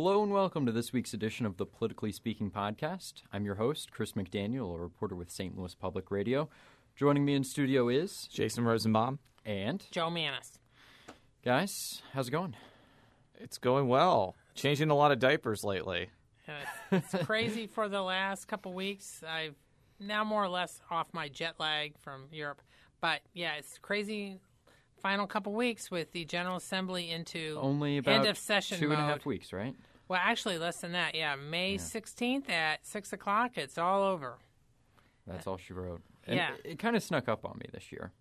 Hello 0.00 0.22
and 0.22 0.30
welcome 0.30 0.64
to 0.64 0.70
this 0.70 0.92
week's 0.92 1.12
edition 1.12 1.44
of 1.44 1.56
the 1.56 1.66
Politically 1.66 2.12
Speaking 2.12 2.52
podcast. 2.52 3.24
I'm 3.32 3.44
your 3.44 3.56
host, 3.56 3.90
Chris 3.90 4.12
McDaniel, 4.12 4.72
a 4.76 4.78
reporter 4.78 5.16
with 5.16 5.28
St. 5.28 5.58
Louis 5.58 5.74
Public 5.74 6.12
Radio. 6.12 6.48
Joining 6.94 7.24
me 7.24 7.34
in 7.34 7.42
studio 7.42 7.88
is 7.88 8.28
Jason 8.30 8.62
Rosenbaum. 8.64 9.18
and 9.44 9.84
Jo 9.90 10.08
Mannies. 10.08 10.60
guys, 11.44 12.00
how's 12.12 12.28
it 12.28 12.30
going? 12.30 12.54
It's 13.40 13.58
going 13.58 13.88
well. 13.88 14.36
Changing 14.54 14.88
a 14.90 14.94
lot 14.94 15.10
of 15.10 15.18
diapers 15.18 15.64
lately. 15.64 16.10
Uh, 16.46 16.52
it's 16.92 17.24
crazy 17.24 17.66
for 17.66 17.88
the 17.88 18.00
last 18.00 18.46
couple 18.46 18.72
weeks. 18.74 19.24
I've 19.28 19.56
now 19.98 20.22
more 20.22 20.44
or 20.44 20.48
less 20.48 20.80
off 20.92 21.08
my 21.12 21.28
jet 21.28 21.56
lag 21.58 21.98
from 21.98 22.28
Europe. 22.30 22.62
But 23.00 23.22
yeah, 23.34 23.54
it's 23.54 23.78
crazy 23.78 24.38
final 25.02 25.26
couple 25.26 25.54
weeks 25.54 25.90
with 25.90 26.12
the 26.12 26.24
General 26.24 26.56
Assembly 26.56 27.10
into 27.10 27.58
Only 27.60 27.98
about 27.98 28.14
end 28.14 28.26
of 28.26 28.38
session 28.38 28.78
two 28.78 28.92
and 28.92 29.00
a 29.00 29.04
half 29.04 29.18
mode. 29.18 29.26
weeks, 29.26 29.52
right? 29.52 29.74
Well, 30.08 30.20
actually, 30.22 30.58
less 30.58 30.78
than 30.80 30.92
that. 30.92 31.14
Yeah, 31.14 31.36
May 31.36 31.76
16th 31.76 32.48
at 32.50 32.86
6 32.86 33.12
o'clock, 33.12 33.52
it's 33.56 33.76
all 33.78 34.02
over. 34.02 34.38
That's 35.26 35.46
all 35.46 35.58
she 35.58 35.74
wrote. 35.74 36.00
And 36.26 36.36
Yeah. 36.36 36.54
It, 36.64 36.72
it 36.72 36.78
kind 36.78 36.96
of 36.96 37.02
snuck 37.02 37.28
up 37.28 37.44
on 37.44 37.58
me 37.58 37.66
this 37.72 37.92
year. 37.92 38.12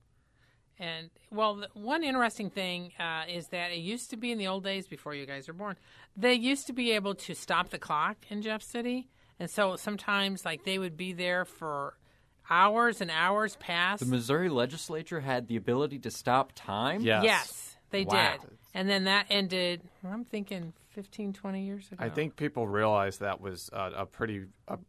And 0.80 1.10
well, 1.32 1.56
the 1.56 1.70
one 1.74 2.04
interesting 2.04 2.50
thing 2.50 2.92
uh, 3.00 3.24
is 3.28 3.48
that 3.48 3.72
it 3.72 3.80
used 3.80 4.12
to 4.12 4.18
be 4.18 4.32
in 4.32 4.38
the 4.38 4.48
old 4.48 4.64
days 4.64 4.88
before 4.88 5.16
you 5.16 5.26
guys 5.26 5.48
were 5.48 5.54
born, 5.54 5.76
they 6.16 6.34
used 6.34 6.68
to 6.68 6.74
be 6.74 6.92
able 6.92 7.16
to 7.16 7.34
stop 7.34 7.70
the 7.70 7.80
clock 7.80 8.18
in 8.30 8.42
Jeff 8.44 8.62
City, 8.62 9.08
and 9.40 9.50
so 9.50 9.76
sometimes 9.76 10.46
like 10.46 10.66
they 10.66 10.78
would 10.78 10.96
be 10.96 11.14
there 11.14 11.46
for 11.46 11.98
hours 12.50 13.02
and 13.02 13.10
hours 13.10 13.56
past. 13.56 14.02
The 14.02 14.06
Missouri 14.10 14.50
legislature 14.50 15.22
had 15.22 15.48
the 15.48 15.56
ability 15.56 15.98
to 16.00 16.12
stop 16.12 16.54
time. 16.54 17.02
Yes. 17.02 17.24
Yes, 17.24 17.76
they 17.90 18.04
Wow. 18.04 18.34
did, 18.34 18.52
and 18.76 18.88
then 18.88 19.06
that 19.06 19.26
ended. 19.32 19.82
I'm 20.08 20.26
thinking 20.26 20.74
15, 20.98 21.32
20 21.32 21.64
years 21.64 21.92
ago. 21.92 22.04
I 22.04 22.10
think 22.10 22.36
people 22.36 22.68
realized 22.68 23.20
that 23.20 23.40
was 23.40 23.70
a, 23.72 23.92
a 23.98 24.06
pretty 24.08 24.46
a, 24.68 24.80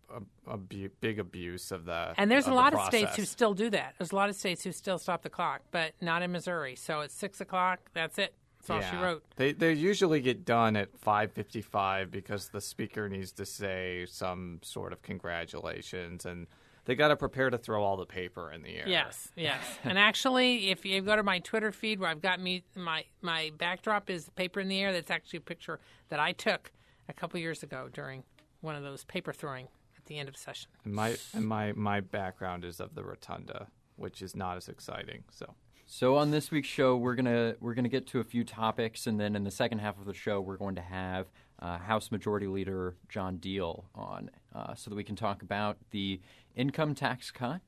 a, 0.47 0.55
a 0.55 0.57
big 0.57 1.19
abuse 1.19 1.71
of 1.71 1.85
the. 1.85 2.15
And 2.17 2.31
there's 2.31 2.47
of 2.47 2.53
a 2.53 2.55
the 2.55 2.57
lot 2.57 2.73
of 2.73 2.81
states 2.87 3.15
who 3.15 3.27
still 3.27 3.53
do 3.53 3.69
that. 3.69 3.93
There's 3.99 4.13
a 4.13 4.17
lot 4.17 4.31
of 4.31 4.35
states 4.35 4.65
who 4.65 4.73
still 4.73 4.97
stop 4.97 5.21
the 5.21 5.29
clock, 5.29 5.61
but 5.71 5.93
not 6.01 6.23
in 6.23 6.33
Missouri. 6.33 6.77
So 6.77 7.01
it's 7.01 7.13
six 7.13 7.43
o'clock. 7.43 7.81
That's 7.93 8.17
it. 8.17 8.33
That's 8.67 8.71
all 8.71 8.91
she 8.91 8.97
wrote. 8.97 9.23
They 9.37 9.53
they 9.53 9.75
usually 9.75 10.23
get 10.23 10.47
done 10.47 10.77
at 10.77 10.99
five 10.99 11.31
fifty 11.33 11.61
five 11.61 12.11
because 12.11 12.49
the 12.49 12.63
speaker 12.63 13.07
needs 13.11 13.33
to 13.33 13.45
say 13.45 14.07
some 14.09 14.61
sort 14.63 14.95
of 14.95 15.03
congratulations 15.03 16.25
and 16.25 16.47
they 16.89 16.95
got 16.95 17.09
to 17.09 17.17
prepare 17.17 17.51
to 17.51 17.59
throw 17.59 17.85
all 17.85 17.99
the 17.99 18.07
paper 18.07 18.51
in 18.51 18.63
the 18.63 18.71
air. 18.71 18.85
Yes, 18.87 19.31
yes. 19.37 19.61
and 19.85 19.99
actually, 19.99 20.71
if 20.71 20.87
you 20.87 21.03
go 21.03 21.15
to 21.17 21.23
my 21.23 21.39
Twitter 21.39 21.71
feed 21.71 22.01
where 22.01 22.09
I've 22.09 22.23
got 22.23 22.41
me 22.41 22.65
my 22.75 23.05
my 23.21 23.53
backdrop 23.59 24.09
is 24.09 24.31
paper 24.31 24.59
in 24.59 24.69
the 24.69 24.81
air. 24.81 24.91
That's 24.91 25.11
actually 25.11 25.37
a 25.37 25.43
picture 25.43 25.81
that 26.09 26.19
I 26.19 26.33
took 26.33 26.73
a 27.07 27.13
couple 27.13 27.39
years 27.39 27.63
ago 27.63 27.91
during 27.93 28.25
one 28.63 28.75
of 28.75 28.83
those 28.83 29.05
paper 29.05 29.35
throwing 29.35 29.69
at 29.99 30.07
the 30.07 30.19
end 30.19 30.31
of 30.31 30.37
session. 30.39 30.71
And 30.87 30.95
my 30.95 31.17
and 31.35 31.47
my 31.47 31.73
my 31.73 32.01
background 32.01 32.65
is 32.65 32.81
of 32.81 32.95
the 32.95 33.05
rotunda, 33.05 33.67
which 33.97 34.23
is 34.23 34.35
not 34.35 34.57
as 34.57 34.71
exciting. 34.71 35.25
So 35.31 35.55
So 35.87 36.17
on 36.17 36.31
this 36.31 36.51
week's 36.51 36.69
show, 36.69 36.97
we're 36.97 37.17
gonna 37.17 37.55
we're 37.61 37.75
gonna 37.75 37.91
get 37.91 38.07
to 38.09 38.21
a 38.21 38.25
few 38.25 38.45
topics, 38.45 39.07
and 39.07 39.21
then 39.21 39.37
in 39.37 39.45
the 39.45 39.51
second 39.51 39.81
half 39.81 39.99
of 39.99 40.07
the 40.07 40.15
show, 40.15 40.41
we're 40.41 40.57
going 40.57 40.77
to 40.77 40.83
have 40.83 41.27
uh, 41.61 41.79
House 41.79 42.11
Majority 42.11 42.47
Leader 42.47 42.95
John 43.09 43.39
Diehl 43.39 43.85
on, 43.95 44.31
uh, 44.55 44.75
so 44.75 44.91
that 44.91 44.97
we 44.97 45.05
can 45.05 45.17
talk 45.17 45.43
about 45.43 45.77
the 45.91 46.21
income 46.59 46.95
tax 46.95 47.31
cut, 47.31 47.63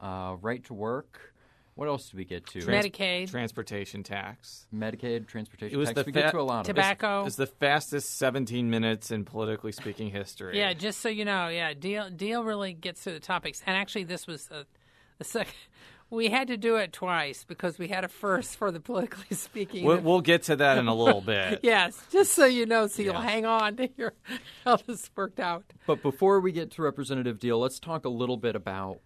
uh, 0.00 0.36
right 0.42 0.62
to 0.64 0.74
work. 0.74 1.32
What 1.74 1.88
else 1.88 2.10
did 2.10 2.18
we 2.18 2.26
get 2.26 2.44
to? 2.48 2.60
Trans- 2.60 2.84
Medicaid. 2.86 3.30
transportation 3.30 4.02
tax. 4.02 4.66
Medicaid, 4.74 5.26
transportation 5.26 5.74
It 5.74 5.78
was 5.78 5.88
tax. 5.88 6.00
the 6.00 6.04
we 6.04 6.12
get 6.12 6.26
fa- 6.26 6.32
to 6.32 6.40
a 6.40 6.42
lot 6.42 6.60
of 6.60 6.66
it. 6.66 6.74
Tobacco. 6.74 7.24
It's 7.24 7.36
the 7.36 7.46
fastest 7.46 8.18
17 8.18 8.68
minutes 8.68 9.10
in 9.10 9.24
politically 9.24 9.72
speaking 9.72 10.10
history. 10.10 10.58
Yeah, 10.58 10.74
just 10.74 11.00
so 11.00 11.08
you 11.08 11.24
know, 11.24 11.48
yeah, 11.48 11.72
Diehl 11.72 12.14
Diehl 12.14 12.44
really 12.44 12.74
gets 12.74 13.04
to 13.04 13.10
the 13.12 13.20
topics. 13.20 13.62
And 13.66 13.74
actually, 13.74 14.04
this 14.04 14.26
was 14.26 14.50
a, 14.50 14.66
the 15.16 15.24
second. 15.24 15.54
We 16.12 16.28
had 16.28 16.48
to 16.48 16.58
do 16.58 16.76
it 16.76 16.92
twice 16.92 17.42
because 17.44 17.78
we 17.78 17.88
had 17.88 18.04
a 18.04 18.08
first 18.08 18.56
for 18.56 18.70
the 18.70 18.80
politically 18.80 19.34
speaking. 19.36 19.84
We'll, 19.86 20.00
we'll 20.00 20.20
get 20.20 20.42
to 20.44 20.56
that 20.56 20.76
in 20.76 20.86
a 20.86 20.94
little 20.94 21.22
bit. 21.22 21.60
yes, 21.62 21.98
just 22.12 22.34
so 22.34 22.44
you 22.44 22.66
know, 22.66 22.86
so 22.86 23.00
you'll 23.02 23.14
Yeah. 23.14 23.22
hang 23.22 23.46
on 23.46 23.76
to 23.76 23.88
hear 23.96 24.12
how 24.64 24.76
this 24.76 25.10
worked 25.16 25.40
out. 25.40 25.64
But 25.86 26.02
before 26.02 26.38
we 26.40 26.52
get 26.52 26.70
to 26.72 26.82
Representative 26.82 27.38
Diehl, 27.38 27.58
let's 27.58 27.80
talk 27.80 28.04
a 28.04 28.10
little 28.10 28.36
bit 28.36 28.54
about 28.54 28.98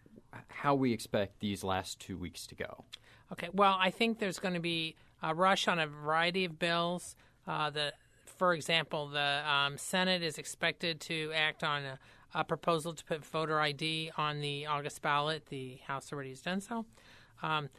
how 0.48 0.74
we 0.74 0.92
expect 0.92 1.38
these 1.38 1.62
last 1.62 2.00
two 2.00 2.18
weeks 2.18 2.44
to 2.48 2.56
go. 2.56 2.84
Okay. 3.32 3.48
Well, 3.52 3.76
I 3.80 3.90
think 3.90 4.18
there's 4.18 4.38
going 4.40 4.54
to 4.54 4.60
be 4.60 4.96
a 5.22 5.32
rush 5.32 5.68
on 5.68 5.78
a 5.78 5.86
variety 5.86 6.44
of 6.44 6.58
bills. 6.58 7.14
Uh, 7.46 7.70
the, 7.70 7.92
for 8.24 8.52
example, 8.52 9.06
the 9.06 9.42
um, 9.48 9.78
Senate 9.78 10.22
is 10.24 10.38
expected 10.38 11.00
to 11.02 11.30
act 11.34 11.62
on 11.62 11.84
a, 11.84 11.98
a 12.36 12.44
proposal 12.44 12.92
to 12.92 13.04
put 13.04 13.24
voter 13.24 13.58
ID 13.58 14.12
on 14.16 14.40
the 14.40 14.66
August 14.66 15.00
ballot. 15.02 15.46
The 15.46 15.78
House 15.86 16.12
already 16.12 16.30
has 16.30 16.42
done 16.42 16.60
so. 16.60 16.84
Um, 17.42 17.70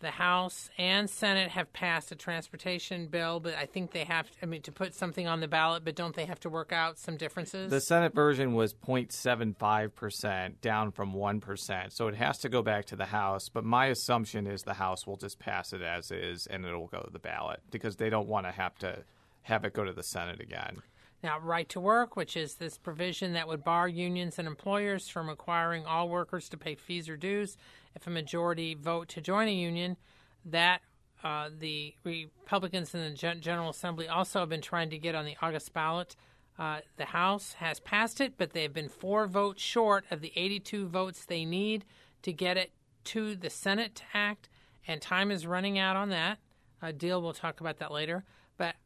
the 0.00 0.10
House 0.10 0.68
and 0.76 1.08
Senate 1.08 1.50
have 1.52 1.72
passed 1.72 2.12
a 2.12 2.14
transportation 2.14 3.06
bill, 3.06 3.40
but 3.40 3.54
I 3.54 3.64
think 3.64 3.92
they 3.92 4.04
have, 4.04 4.28
I 4.42 4.46
mean, 4.46 4.60
to 4.62 4.72
put 4.72 4.94
something 4.94 5.26
on 5.26 5.40
the 5.40 5.48
ballot, 5.48 5.86
but 5.86 5.94
don't 5.94 6.14
they 6.14 6.26
have 6.26 6.38
to 6.40 6.50
work 6.50 6.70
out 6.70 6.98
some 6.98 7.16
differences? 7.16 7.70
The 7.70 7.80
Senate 7.80 8.14
version 8.14 8.52
was 8.52 8.74
0.75%, 8.74 10.60
down 10.60 10.92
from 10.92 11.14
1%. 11.14 11.92
So 11.92 12.08
it 12.08 12.14
has 12.16 12.38
to 12.40 12.50
go 12.50 12.60
back 12.60 12.84
to 12.86 12.96
the 12.96 13.06
House. 13.06 13.48
But 13.48 13.64
my 13.64 13.86
assumption 13.86 14.46
is 14.46 14.62
the 14.62 14.74
House 14.74 15.06
will 15.06 15.16
just 15.16 15.38
pass 15.38 15.72
it 15.72 15.80
as 15.80 16.10
is 16.10 16.46
and 16.46 16.66
it'll 16.66 16.88
go 16.88 17.00
to 17.00 17.10
the 17.10 17.18
ballot 17.18 17.60
because 17.70 17.96
they 17.96 18.10
don't 18.10 18.28
want 18.28 18.44
to 18.44 18.52
have 18.52 18.76
to 18.80 19.02
have 19.42 19.64
it 19.64 19.72
go 19.72 19.84
to 19.84 19.94
the 19.94 20.02
Senate 20.02 20.40
again. 20.40 20.82
Now, 21.22 21.38
right 21.38 21.68
to 21.70 21.80
work, 21.80 22.14
which 22.16 22.36
is 22.36 22.54
this 22.54 22.78
provision 22.78 23.32
that 23.32 23.48
would 23.48 23.64
bar 23.64 23.88
unions 23.88 24.38
and 24.38 24.46
employers 24.46 25.08
from 25.08 25.28
requiring 25.28 25.84
all 25.84 26.08
workers 26.08 26.48
to 26.50 26.56
pay 26.56 26.74
fees 26.74 27.08
or 27.08 27.16
dues 27.16 27.56
if 27.94 28.06
a 28.06 28.10
majority 28.10 28.74
vote 28.74 29.08
to 29.08 29.20
join 29.20 29.48
a 29.48 29.52
union, 29.52 29.96
that 30.44 30.82
uh, 31.24 31.48
the 31.58 31.94
Republicans 32.04 32.94
in 32.94 33.00
the 33.00 33.10
Gen- 33.10 33.40
Assembly 33.58 34.06
also 34.06 34.40
have 34.40 34.48
been 34.48 34.60
trying 34.60 34.90
to 34.90 34.98
get 34.98 35.14
on 35.14 35.24
the 35.24 35.36
August 35.40 35.72
ballot. 35.72 36.14
Uh, 36.58 36.80
the 36.96 37.06
House 37.06 37.54
has 37.54 37.80
passed 37.80 38.20
it, 38.20 38.34
but 38.36 38.52
they 38.52 38.62
have 38.62 38.74
been 38.74 38.88
four 38.88 39.26
votes 39.26 39.62
short 39.62 40.04
of 40.10 40.20
the 40.20 40.32
82 40.36 40.86
votes 40.86 41.24
they 41.24 41.44
need 41.44 41.84
to 42.22 42.32
get 42.32 42.56
it 42.56 42.72
to 43.04 43.34
the 43.34 43.50
Senate 43.50 43.94
to 43.96 44.02
act, 44.14 44.48
and 44.86 45.00
time 45.00 45.30
is 45.30 45.46
running 45.46 45.78
out 45.78 45.96
on 45.96 46.10
that. 46.10 46.38
Uh, 46.82 46.86
Diehl, 46.92 47.22
we'll 47.22 47.32
talk 47.32 47.60
about 47.60 47.78
that 47.78 47.92
later. 47.92 48.24
But 48.56 48.76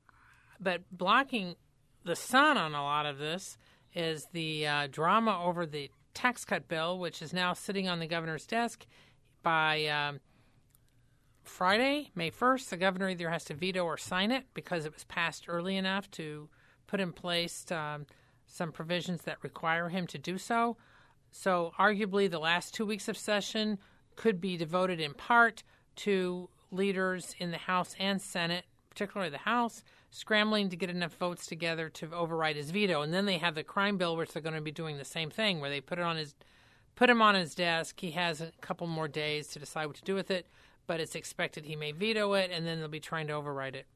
but 0.61 0.83
blocking 0.93 1.57
the 2.05 2.17
sun 2.17 2.57
on 2.57 2.75
a 2.75 2.83
lot 2.83 3.07
of 3.07 3.19
this 3.19 3.59
is 3.95 4.27
the 4.33 4.67
uh, 4.67 4.87
drama 4.91 5.43
over 5.45 5.67
the 5.67 5.91
tax 6.15 6.45
cut 6.45 6.69
bill, 6.69 6.99
which 6.99 7.23
is 7.23 7.33
now 7.33 7.53
sitting 7.53 7.89
on 7.89 7.99
the 7.99 8.07
governor's 8.07 8.47
desk. 8.47 8.87
By 9.43 9.87
um, 9.87 10.21
Friday, 11.43 12.11
May 12.15 12.31
1st, 12.31 12.69
the 12.69 12.77
governor 12.77 13.09
either 13.09 13.31
has 13.31 13.45
to 13.47 13.55
veto 13.55 13.85
or 13.85 13.97
sign 13.97 14.31
it 14.31 14.45
because 14.55 14.85
it 14.85 14.95
was 14.95 15.05
passed 15.05 15.47
early 15.49 15.77
enough 15.77 16.11
to 16.13 16.49
put 16.87 17.01
in 17.01 17.13
place 17.13 17.71
um, 17.71 18.07
some 18.47 18.73
provisions 18.73 19.23
that 19.23 19.43
require 19.43 19.89
him 19.89 20.07
to 20.09 20.19
do 20.19 20.39
so. 20.39 20.77
So, 21.33 21.73
arguably, 21.79 22.29
the 22.29 22.41
last 22.41 22.75
two 22.75 22.85
weeks 22.85 23.09
of 23.09 23.17
session 23.17 23.79
could 24.17 24.41
be 24.41 24.57
devoted 24.57 25.01
in 25.01 25.15
part 25.15 25.63
to 25.97 26.49
leaders 26.71 27.35
in 27.39 27.51
the 27.51 27.59
House 27.59 27.95
and 27.99 28.21
Senate, 28.21 28.65
particularly 28.91 29.31
the 29.31 29.39
House, 29.39 29.83
scrambling 30.11 30.69
to 30.71 30.77
get 30.77 30.91
enough 30.91 31.15
votes 31.17 31.47
together 31.47 31.89
to 31.89 32.13
override 32.13 32.57
his 32.57 32.71
veto. 32.71 33.03
And 33.03 33.13
then 33.15 33.27
they 33.27 33.39
have 33.39 33.55
the 33.55 33.63
crime 33.63 33.97
bill, 33.97 34.17
which 34.17 34.33
they're 34.33 34.43
going 34.43 34.55
to 34.55 34.61
be 34.61 34.71
doing 34.71 34.99
the 34.99 35.05
same 35.05 35.31
thing, 35.31 35.61
where 35.61 35.71
they 35.71 35.81
put 35.81 35.99
it 35.99 36.05
on 36.05 36.17
his 36.17 36.35
put 36.97 37.09
him 37.09 37.23
on 37.23 37.35
his 37.35 37.55
desk. 37.55 38.01
He 38.01 38.11
has 38.13 38.41
a 38.41 38.53
couple 38.61 38.87
more 38.87 39.09
days 39.09 39.49
to 39.49 39.59
decide 39.59 39.87
what 39.87 39.97
to 39.97 40.03
do 40.03 40.15
with 40.15 40.31
it, 40.31 40.47
but 40.87 41.01
it's 41.01 41.15
expected 41.15 41.65
he 41.65 41.77
may 41.77 41.93
veto 41.93 42.35
it, 42.35 42.51
and 42.53 42.67
then 42.67 42.79
they'll 42.79 42.89
be 42.89 43.01
trying 43.01 43.27
to 43.29 43.33
override 43.33 43.77
it. 43.77 43.87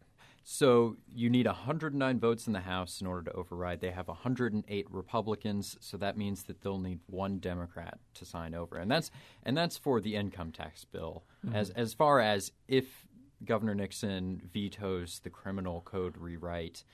So 0.47 0.99
you 1.09 1.31
need 1.31 1.47
109 1.47 2.21
votes 2.21 2.47
in 2.47 2.53
the 2.53 2.61
House 2.61 3.01
in 3.01 3.07
order 3.07 3.31
to 3.31 3.37
override. 3.37 3.81
They 3.81 3.91
have 3.91 4.09
108 4.09 4.87
Republicans, 4.91 5.79
so 5.81 5.97
that 5.97 6.19
means 6.19 6.45
that 6.45 6.61
they'll 6.61 6.79
need 6.79 7.01
one 7.07 7.39
Democrat 7.39 7.99
to 8.15 8.27
sign 8.27 8.55
over, 8.55 8.77
and 8.77 8.91
that's 8.91 9.11
and 9.43 9.57
that's 9.57 9.79
for 9.79 10.03
the 10.03 10.15
income 10.17 10.53
tax 10.53 10.85
bill. 10.85 11.25
Mm-hmm. 11.45 11.57
As 11.57 11.71
as 11.71 11.95
far 11.95 12.21
as 12.21 12.53
if 12.69 13.07
Governor 13.45 13.75
Nixon 13.75 14.43
vetoes 14.53 15.21
the 15.23 15.31
criminal 15.31 15.81
code 15.83 16.17
rewrite, 16.17 16.85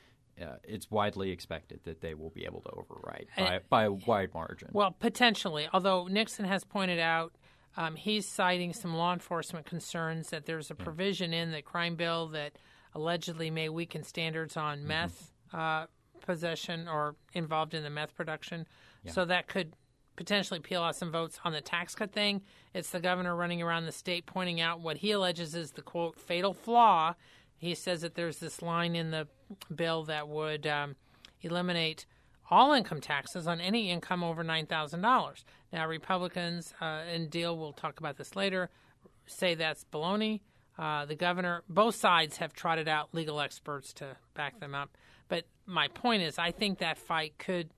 uh, 0.40 0.56
it's 0.64 0.90
widely 0.90 1.30
expected 1.30 1.80
that 1.84 2.00
they 2.00 2.14
will 2.14 2.30
be 2.30 2.44
able 2.44 2.60
to 2.62 2.70
override 2.70 3.26
by, 3.36 3.60
by 3.68 3.84
a 3.84 3.92
wide 3.92 4.32
margin. 4.34 4.68
Well, 4.72 4.94
potentially, 4.98 5.68
although 5.72 6.06
Nixon 6.06 6.46
has 6.46 6.64
pointed 6.64 6.98
out 6.98 7.34
um, 7.76 7.94
he's 7.94 8.26
citing 8.26 8.72
some 8.72 8.94
law 8.94 9.12
enforcement 9.12 9.66
concerns 9.66 10.30
that 10.30 10.46
there's 10.46 10.70
a 10.70 10.74
provision 10.74 11.32
in 11.32 11.52
the 11.52 11.62
crime 11.62 11.96
bill 11.96 12.28
that 12.28 12.52
allegedly 12.94 13.50
may 13.50 13.68
weaken 13.68 14.02
standards 14.02 14.56
on 14.56 14.86
meth 14.86 15.32
uh, 15.52 15.86
possession 16.20 16.88
or 16.88 17.14
involved 17.32 17.74
in 17.74 17.82
the 17.82 17.90
meth 17.90 18.14
production. 18.14 18.66
So 19.06 19.24
that 19.24 19.48
could 19.48 19.74
potentially 20.20 20.60
peel 20.60 20.82
off 20.82 20.96
some 20.96 21.10
votes 21.10 21.40
on 21.46 21.52
the 21.52 21.62
tax 21.62 21.94
cut 21.94 22.12
thing. 22.12 22.42
It's 22.74 22.90
the 22.90 23.00
governor 23.00 23.34
running 23.34 23.62
around 23.62 23.86
the 23.86 23.92
state 23.92 24.26
pointing 24.26 24.60
out 24.60 24.78
what 24.78 24.98
he 24.98 25.12
alleges 25.12 25.54
is 25.54 25.70
the 25.70 25.80
quote 25.80 26.20
fatal 26.20 26.52
flaw. 26.52 27.14
He 27.56 27.74
says 27.74 28.02
that 28.02 28.16
there's 28.16 28.36
this 28.36 28.60
line 28.60 28.94
in 28.94 29.12
the 29.12 29.28
bill 29.74 30.04
that 30.04 30.28
would, 30.28 30.66
um, 30.66 30.96
eliminate 31.40 32.04
all 32.50 32.74
income 32.74 33.00
taxes 33.00 33.46
on 33.46 33.62
any 33.62 33.88
income 33.90 34.22
over 34.22 34.44
$9,000. 34.44 35.44
Now, 35.72 35.86
Republicans, 35.86 36.74
uh, 36.82 36.84
and 37.10 37.30
Diehl, 37.30 37.56
we'll 37.56 37.72
talk 37.72 37.98
about 37.98 38.18
this 38.18 38.36
later, 38.36 38.68
say 39.24 39.54
that's 39.54 39.86
baloney. 39.90 40.40
Uh, 40.78 41.06
the 41.06 41.14
governor, 41.14 41.62
both 41.66 41.94
sides 41.94 42.36
have 42.36 42.52
trotted 42.52 42.88
out 42.88 43.08
legal 43.14 43.40
experts 43.40 43.94
to 43.94 44.18
back 44.34 44.60
them 44.60 44.74
up. 44.74 44.98
But 45.28 45.46
my 45.64 45.88
point 45.88 46.20
is, 46.20 46.38
I 46.38 46.50
think 46.50 46.78
that 46.80 46.98
fight 46.98 47.38
could 47.38 47.70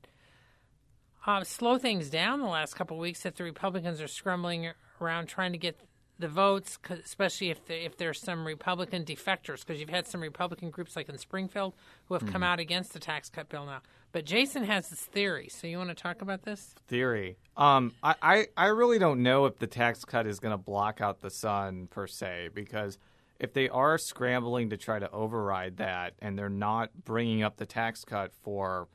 uh, 1.27 1.45
slow 1.45 1.79
things 1.79 2.11
down 2.11 2.41
the 2.41 2.47
last 2.47 2.75
couple 2.75 2.97
of 2.97 3.01
weeks 3.01 3.23
that 3.23 3.37
the 3.37 3.45
Republicans 3.45 4.01
are 4.01 4.09
scrambling 4.09 4.73
around 5.01 5.27
trying 5.27 5.53
to 5.53 5.59
get 5.59 5.81
the 6.19 6.29
votes, 6.29 6.79
especially 6.89 7.51
if 7.51 7.65
the, 7.67 7.85
if 7.85 7.97
there's 7.97 8.21
some 8.21 8.47
Republican 8.47 9.05
defectors, 9.05 9.61
because 9.61 9.81
you've 9.81 9.89
had 9.89 10.07
some 10.07 10.21
Republican 10.21 10.71
groups 10.71 10.95
like 10.95 11.09
in 11.09 11.19
Springfield 11.19 11.75
who 12.07 12.15
have 12.15 12.23
mm-hmm. 12.23 12.33
come 12.33 12.43
out 12.43 12.61
against 12.61 12.93
the 12.93 13.01
tax 13.01 13.29
cut 13.29 13.49
bill 13.49 13.67
now. 13.67 13.81
But 14.13 14.27
Jason 14.27 14.65
has 14.65 14.91
this 14.91 15.01
theory, 15.01 15.49
so 15.49 15.67
you 15.67 15.79
want 15.79 15.89
to 15.89 15.95
talk 15.95 16.21
about 16.21 16.43
this 16.43 16.75
theory? 16.87 17.39
Um, 17.57 17.93
I, 18.03 18.15
I 18.23 18.47
I 18.57 18.67
really 18.67 18.99
don't 18.99 19.23
know 19.23 19.47
if 19.47 19.59
the 19.59 19.67
tax 19.67 20.05
cut 20.05 20.27
is 20.27 20.39
going 20.39 20.53
to 20.53 20.59
block 20.59 21.01
out 21.01 21.23
the 21.23 21.31
sun 21.31 21.89
per 21.91 22.07
se, 22.07 22.51
because 22.55 22.99
if 23.41 23.55
they 23.55 23.69
are 23.71 23.97
scrambling 23.99 24.71
to 24.71 24.77
try 24.77 24.99
to 24.99 25.11
override 25.11 25.79
that 25.79 26.13
and 26.21 26.39
they're 26.39 26.49
not 26.51 26.91
bringing 27.05 27.43
up 27.43 27.57
the 27.57 27.67
tax 27.67 28.05
cut 28.05 28.33
for, 28.43 28.87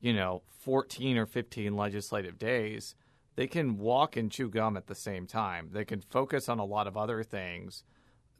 you 0.00 0.12
know, 0.12 0.42
14 0.60 1.16
or 1.18 1.26
15 1.26 1.76
legislative 1.76 2.38
days 2.38 2.94
they 3.40 3.46
can 3.46 3.78
walk 3.78 4.16
and 4.16 4.30
chew 4.30 4.50
gum 4.50 4.76
at 4.76 4.86
the 4.86 4.94
same 4.94 5.26
time. 5.26 5.70
They 5.72 5.86
can 5.86 6.02
focus 6.02 6.46
on 6.48 6.58
a 6.58 6.64
lot 6.64 6.86
of 6.86 6.96
other 6.96 7.22
things 7.22 7.84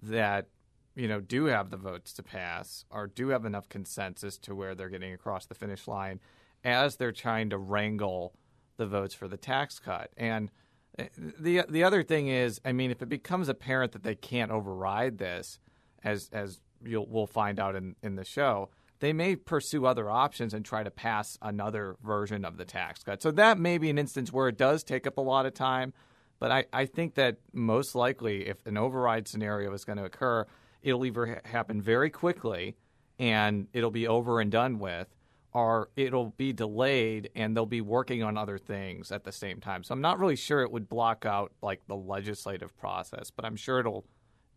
that 0.03 0.49
you 0.95 1.09
know 1.09 1.21
do 1.21 1.47
have 1.47 1.71
the 1.71 1.79
votes 1.79 2.13
to 2.15 2.23
pass 2.23 2.85
or 2.91 3.07
do 3.07 3.29
have 3.29 3.47
enough 3.47 3.69
consensus 3.71 4.37
to 4.39 4.55
where 4.55 4.75
they're 4.75 4.91
getting 4.91 5.15
across 5.15 5.47
the 5.47 5.55
finish 5.55 5.89
line 5.89 6.21
as 6.65 6.97
they're 6.97 7.13
trying 7.13 7.49
to 7.49 7.57
wrangle 7.57 8.35
the 8.77 8.87
votes 8.87 9.15
for 9.15 9.27
the 9.27 9.37
tax 9.37 9.79
cut. 9.79 10.11
And 10.19 10.51
eh, 10.99 11.09
the 11.17 11.63
the 11.69 11.85
other 11.85 12.03
thing 12.03 12.29
is, 12.29 12.61
I 12.65 12.73
mean, 12.73 12.91
if 12.91 13.01
it 13.01 13.09
becomes 13.09 13.49
apparent 13.49 13.93
that 13.93 14.03
they 14.03 14.17
can't 14.17 14.51
override 14.51 15.17
this, 15.17 15.61
as 16.05 16.29
as 16.33 16.61
you'll 16.85 17.07
we'll 17.07 17.27
find 17.27 17.59
out 17.59 17.75
in 17.75 17.97
in 18.03 18.17
the 18.17 18.25
show, 18.25 18.69
they 19.01 19.13
may 19.13 19.35
pursue 19.35 19.87
other 19.87 20.09
options 20.11 20.55
and 20.55 20.65
try 20.65 20.83
to 20.83 20.91
pass 20.91 21.39
another 21.43 21.97
version 22.05 22.45
of 22.45 22.59
the 22.59 22.65
tax 22.65 23.03
cut. 23.03 23.23
So 23.23 23.31
that 23.33 23.59
may 23.59 23.79
be 23.79 23.91
an 23.91 23.99
instance 23.99 24.33
where 24.33 24.49
it 24.49 24.59
does 24.59 24.85
take 24.85 25.07
up 25.07 25.17
a 25.17 25.23
lot 25.23 25.47
of 25.47 25.55
time. 25.55 25.93
But 26.39 26.51
I, 26.51 26.65
I 26.73 26.87
think 26.87 27.15
that 27.17 27.39
most 27.53 27.95
likely, 27.95 28.47
if 28.47 28.65
an 28.67 28.79
override 28.79 29.29
scenario 29.29 29.73
is 29.75 29.85
going 29.85 29.99
to 29.99 30.05
occur, 30.05 30.47
it'll 30.83 31.05
either 31.05 31.43
happen 31.45 31.83
very 31.83 32.09
quickly 32.11 32.77
and 33.19 33.69
it'll 33.73 33.91
be 33.91 34.09
over 34.09 34.41
and 34.41 34.51
done 34.51 34.79
with, 34.79 35.09
or 35.53 35.91
it'll 35.97 36.31
be 36.37 36.53
delayed 36.53 37.31
and 37.35 37.55
they'll 37.55 37.67
be 37.67 37.83
working 37.83 38.23
on 38.23 38.39
other 38.39 38.57
things 38.57 39.13
at 39.13 39.25
the 39.25 39.33
same 39.33 39.61
time. 39.61 39.83
So 39.83 39.93
I'm 39.93 40.01
not 40.01 40.19
really 40.19 40.37
sure 40.37 40.63
it 40.63 40.73
would 40.73 40.89
block 40.89 41.27
out 41.27 41.53
like 41.63 41.87
the 41.87 41.97
legislative 41.97 42.77
process, 42.79 43.31
but 43.31 43.45
I'm 43.45 43.57
sure 43.57 43.81
it'll 43.81 44.07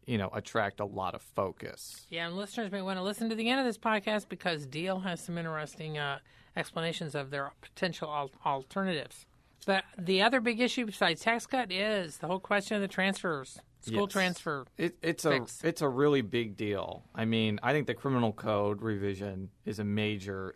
you 0.05 0.17
know, 0.17 0.29
attract 0.33 0.79
a 0.79 0.85
lot 0.85 1.15
of 1.15 1.21
focus. 1.21 2.05
Yeah, 2.09 2.27
and 2.27 2.35
listeners 2.35 2.71
may 2.71 2.81
want 2.81 2.97
to 2.97 3.03
listen 3.03 3.29
to 3.29 3.35
the 3.35 3.49
end 3.49 3.59
of 3.59 3.65
this 3.65 3.77
podcast 3.77 4.29
because 4.29 4.67
Diehl 4.67 5.03
has 5.03 5.21
some 5.21 5.37
interesting 5.37 5.97
uh, 5.97 6.19
explanations 6.55 7.15
of 7.15 7.29
their 7.29 7.51
potential 7.61 8.09
al- 8.09 8.31
alternatives. 8.45 9.25
But 9.65 9.85
the 9.97 10.21
other 10.21 10.41
big 10.41 10.59
issue 10.59 10.85
besides 10.85 11.21
tax 11.21 11.45
cut 11.45 11.71
is 11.71 12.17
the 12.17 12.27
whole 12.27 12.39
question 12.39 12.75
of 12.75 12.81
the 12.81 12.87
transfers, 12.87 13.59
school 13.81 14.01
yes. 14.01 14.11
transfer. 14.11 14.65
It, 14.77 14.97
it's 15.01 15.23
fix. 15.23 15.63
a 15.63 15.67
it's 15.67 15.81
a 15.81 15.87
really 15.87 16.21
big 16.21 16.57
deal. 16.57 17.03
I 17.15 17.25
mean, 17.25 17.59
I 17.63 17.71
think 17.71 17.87
the 17.87 17.93
criminal 17.93 18.33
code 18.33 18.81
revision 18.81 19.49
is 19.65 19.79
a 19.79 19.83
major, 19.83 20.55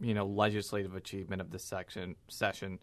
you 0.00 0.14
know, 0.14 0.26
legislative 0.26 0.94
achievement 0.96 1.40
of 1.42 1.50
this 1.50 1.64
section 1.64 2.16
session. 2.28 2.78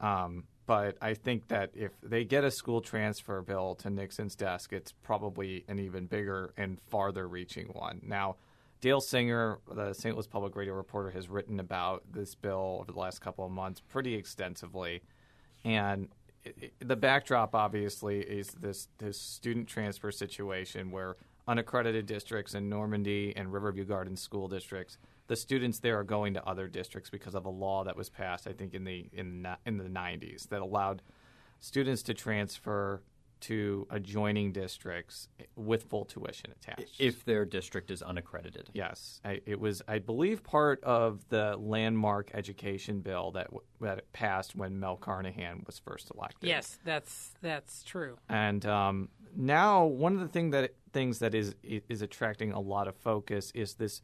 Um, 0.00 0.44
but 0.66 0.96
I 1.00 1.14
think 1.14 1.48
that 1.48 1.70
if 1.74 1.92
they 2.02 2.24
get 2.24 2.44
a 2.44 2.50
school 2.50 2.80
transfer 2.80 3.42
bill 3.42 3.74
to 3.76 3.90
Nixon's 3.90 4.36
desk, 4.36 4.72
it's 4.72 4.92
probably 4.92 5.64
an 5.68 5.78
even 5.78 6.06
bigger 6.06 6.52
and 6.56 6.78
farther 6.88 7.26
reaching 7.26 7.68
one. 7.68 8.00
Now, 8.02 8.36
Dale 8.80 9.00
Singer, 9.00 9.58
the 9.72 9.92
St. 9.92 10.14
Louis 10.14 10.26
Public 10.26 10.56
Radio 10.56 10.74
reporter, 10.74 11.10
has 11.10 11.28
written 11.28 11.60
about 11.60 12.04
this 12.12 12.34
bill 12.34 12.78
over 12.80 12.92
the 12.92 12.98
last 12.98 13.20
couple 13.20 13.44
of 13.44 13.50
months 13.50 13.80
pretty 13.80 14.14
extensively. 14.14 15.02
And 15.64 16.08
it, 16.44 16.56
it, 16.60 16.88
the 16.88 16.96
backdrop, 16.96 17.54
obviously, 17.54 18.20
is 18.20 18.48
this, 18.48 18.88
this 18.98 19.20
student 19.20 19.68
transfer 19.68 20.10
situation 20.10 20.90
where 20.90 21.16
unaccredited 21.46 22.06
districts 22.06 22.54
in 22.54 22.68
Normandy 22.68 23.32
and 23.36 23.52
Riverview 23.52 23.84
Gardens 23.84 24.20
school 24.20 24.48
districts– 24.48 24.98
the 25.28 25.36
students 25.36 25.78
there 25.78 25.98
are 25.98 26.04
going 26.04 26.34
to 26.34 26.44
other 26.46 26.68
districts 26.68 27.10
because 27.10 27.34
of 27.34 27.44
a 27.44 27.50
law 27.50 27.84
that 27.84 27.96
was 27.96 28.08
passed, 28.08 28.46
I 28.46 28.52
think, 28.52 28.74
in 28.74 28.84
the 28.84 29.08
in 29.12 29.46
in 29.66 29.78
the 29.78 29.84
90s 29.84 30.48
that 30.48 30.60
allowed 30.60 31.02
students 31.60 32.02
to 32.02 32.14
transfer 32.14 33.02
to 33.42 33.88
adjoining 33.90 34.52
districts 34.52 35.28
with 35.56 35.82
full 35.84 36.04
tuition 36.04 36.52
attached. 36.52 37.00
If 37.00 37.24
their 37.24 37.44
district 37.44 37.90
is 37.90 38.00
unaccredited. 38.00 38.70
Yes. 38.72 39.20
I, 39.24 39.40
it 39.46 39.58
was, 39.58 39.82
I 39.88 39.98
believe, 39.98 40.44
part 40.44 40.82
of 40.84 41.28
the 41.28 41.56
landmark 41.58 42.30
education 42.34 43.00
bill 43.00 43.32
that, 43.32 43.48
that 43.80 44.12
passed 44.12 44.54
when 44.54 44.78
Mel 44.78 44.96
Carnahan 44.96 45.64
was 45.66 45.80
first 45.80 46.12
elected. 46.14 46.48
Yes, 46.48 46.78
that's, 46.84 47.32
that's 47.42 47.82
true. 47.82 48.16
And 48.28 48.64
um, 48.64 49.08
now, 49.36 49.86
one 49.86 50.14
of 50.14 50.20
the 50.20 50.28
thing 50.28 50.50
that, 50.50 50.74
things 50.92 51.18
that 51.18 51.34
is, 51.34 51.56
is 51.64 52.00
attracting 52.00 52.52
a 52.52 52.60
lot 52.60 52.86
of 52.86 52.94
focus 52.94 53.50
is 53.56 53.74
this 53.74 54.02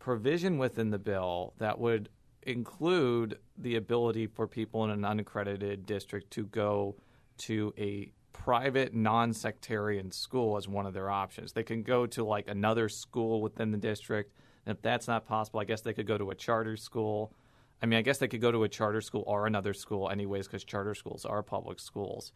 provision 0.00 0.58
within 0.58 0.90
the 0.90 0.98
bill 0.98 1.54
that 1.58 1.78
would 1.78 2.08
include 2.42 3.38
the 3.58 3.76
ability 3.76 4.26
for 4.26 4.48
people 4.48 4.82
in 4.84 4.90
an 4.90 5.04
unaccredited 5.04 5.86
district 5.86 6.30
to 6.32 6.46
go 6.46 6.96
to 7.36 7.72
a 7.78 8.10
private 8.32 8.94
non-sectarian 8.94 10.10
school 10.10 10.56
as 10.56 10.66
one 10.66 10.86
of 10.86 10.94
their 10.94 11.10
options. 11.10 11.52
They 11.52 11.62
can 11.62 11.82
go 11.82 12.06
to 12.06 12.24
like 12.24 12.48
another 12.48 12.88
school 12.88 13.42
within 13.42 13.70
the 13.70 13.78
district. 13.78 14.32
And 14.64 14.74
if 14.74 14.82
that's 14.82 15.06
not 15.06 15.26
possible, 15.26 15.60
I 15.60 15.64
guess 15.64 15.82
they 15.82 15.92
could 15.92 16.06
go 16.06 16.16
to 16.16 16.30
a 16.30 16.34
charter 16.34 16.76
school. 16.76 17.34
I 17.82 17.86
mean, 17.86 17.98
I 17.98 18.02
guess 18.02 18.18
they 18.18 18.28
could 18.28 18.40
go 18.40 18.50
to 18.50 18.64
a 18.64 18.68
charter 18.68 19.02
school 19.02 19.24
or 19.26 19.46
another 19.46 19.74
school 19.74 20.08
anyways 20.08 20.46
because 20.46 20.64
charter 20.64 20.94
schools 20.94 21.26
are 21.26 21.42
public 21.42 21.78
schools. 21.78 22.32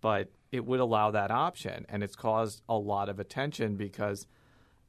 But 0.00 0.30
it 0.52 0.64
would 0.64 0.78
allow 0.78 1.10
that 1.10 1.32
option 1.32 1.84
and 1.88 2.04
it's 2.04 2.14
caused 2.14 2.62
a 2.68 2.78
lot 2.78 3.08
of 3.08 3.18
attention 3.18 3.74
because– 3.74 4.28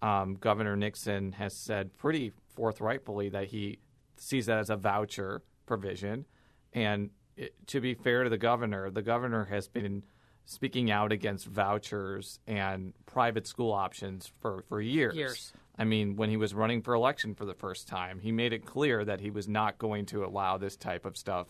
um, 0.01 0.35
Governor 0.35 0.75
Nixon 0.75 1.33
has 1.33 1.53
said 1.53 1.97
pretty 1.97 2.31
forthrightly 2.55 3.29
that 3.29 3.47
he 3.47 3.79
sees 4.17 4.45
that 4.47 4.59
as 4.59 4.69
a 4.69 4.75
voucher 4.75 5.41
provision. 5.65 6.25
And 6.73 7.09
it, 7.35 7.53
to 7.67 7.81
be 7.81 7.93
fair 7.93 8.23
to 8.23 8.29
the 8.29 8.37
governor, 8.37 8.89
the 8.89 9.01
governor 9.01 9.45
has 9.45 9.67
been 9.67 10.03
speaking 10.45 10.89
out 10.89 11.11
against 11.11 11.45
vouchers 11.45 12.39
and 12.47 12.93
private 13.05 13.45
school 13.45 13.71
options 13.71 14.31
for, 14.39 14.63
for 14.67 14.81
years. 14.81 15.15
Years. 15.15 15.53
I 15.77 15.85
mean, 15.85 16.15
when 16.15 16.29
he 16.29 16.37
was 16.37 16.53
running 16.53 16.81
for 16.81 16.93
election 16.93 17.35
for 17.35 17.45
the 17.45 17.53
first 17.53 17.87
time, 17.87 18.19
he 18.19 18.31
made 18.31 18.51
it 18.51 18.65
clear 18.65 19.05
that 19.05 19.21
he 19.21 19.29
was 19.29 19.47
not 19.47 19.77
going 19.77 20.05
to 20.07 20.25
allow 20.25 20.57
this 20.57 20.75
type 20.75 21.05
of 21.05 21.15
stuff 21.15 21.47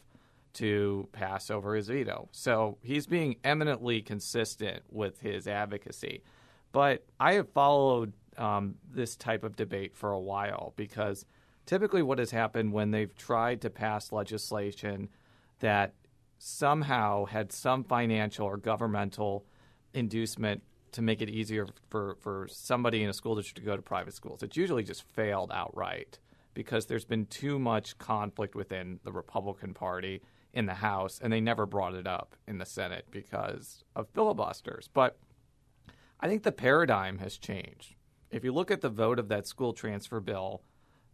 to 0.53 1.07
pass 1.11 1.49
over 1.49 1.75
his 1.75 1.87
veto. 1.87 2.27
So 2.31 2.77
he's 2.81 3.07
being 3.07 3.37
eminently 3.43 4.01
consistent 4.01 4.83
with 4.91 5.19
his 5.21 5.47
advocacy. 5.47 6.23
But 6.71 7.05
I 7.19 7.33
have 7.33 7.49
followed 7.49 8.13
um, 8.39 8.75
this 8.89 9.15
type 9.15 9.43
of 9.43 9.55
debate 9.55 9.95
for 9.95 10.11
a 10.11 10.19
while 10.19 10.73
because 10.75 11.25
typically 11.65 12.01
what 12.01 12.17
has 12.17 12.31
happened 12.31 12.71
when 12.73 12.91
they've 12.91 13.15
tried 13.15 13.61
to 13.61 13.69
pass 13.69 14.11
legislation 14.11 15.09
that 15.59 15.93
somehow 16.39 17.25
had 17.25 17.51
some 17.51 17.83
financial 17.83 18.47
or 18.47 18.57
governmental 18.57 19.45
inducement 19.93 20.63
to 20.93 21.01
make 21.01 21.21
it 21.21 21.29
easier 21.29 21.67
for, 21.89 22.15
for 22.21 22.47
somebody 22.49 23.03
in 23.03 23.09
a 23.09 23.13
school 23.13 23.35
district 23.35 23.57
to 23.57 23.63
go 23.63 23.75
to 23.75 23.81
private 23.81 24.13
schools. 24.13 24.41
It's 24.41 24.57
usually 24.57 24.83
just 24.83 25.03
failed 25.03 25.51
outright 25.53 26.17
because 26.53 26.87
there's 26.87 27.05
been 27.05 27.25
too 27.25 27.59
much 27.59 27.97
conflict 27.97 28.55
within 28.55 28.99
the 29.03 29.11
Republican 29.11 29.73
Party 29.73 30.21
in 30.53 30.65
the 30.65 30.73
House, 30.73 31.19
and 31.21 31.31
they 31.31 31.39
never 31.39 31.67
brought 31.67 31.93
it 31.93 32.07
up 32.07 32.35
in 32.47 32.57
the 32.57 32.65
Senate 32.65 33.05
because 33.11 33.83
of 33.95 34.09
filibusters. 34.09 34.89
But 34.91 35.19
I 36.19 36.27
think 36.27 36.41
the 36.41 36.51
paradigm 36.51 37.19
has 37.19 37.37
changed 37.37 37.95
if 38.31 38.43
you 38.43 38.53
look 38.53 38.71
at 38.71 38.81
the 38.81 38.89
vote 38.89 39.19
of 39.19 39.27
that 39.29 39.47
school 39.47 39.73
transfer 39.73 40.19
bill, 40.19 40.61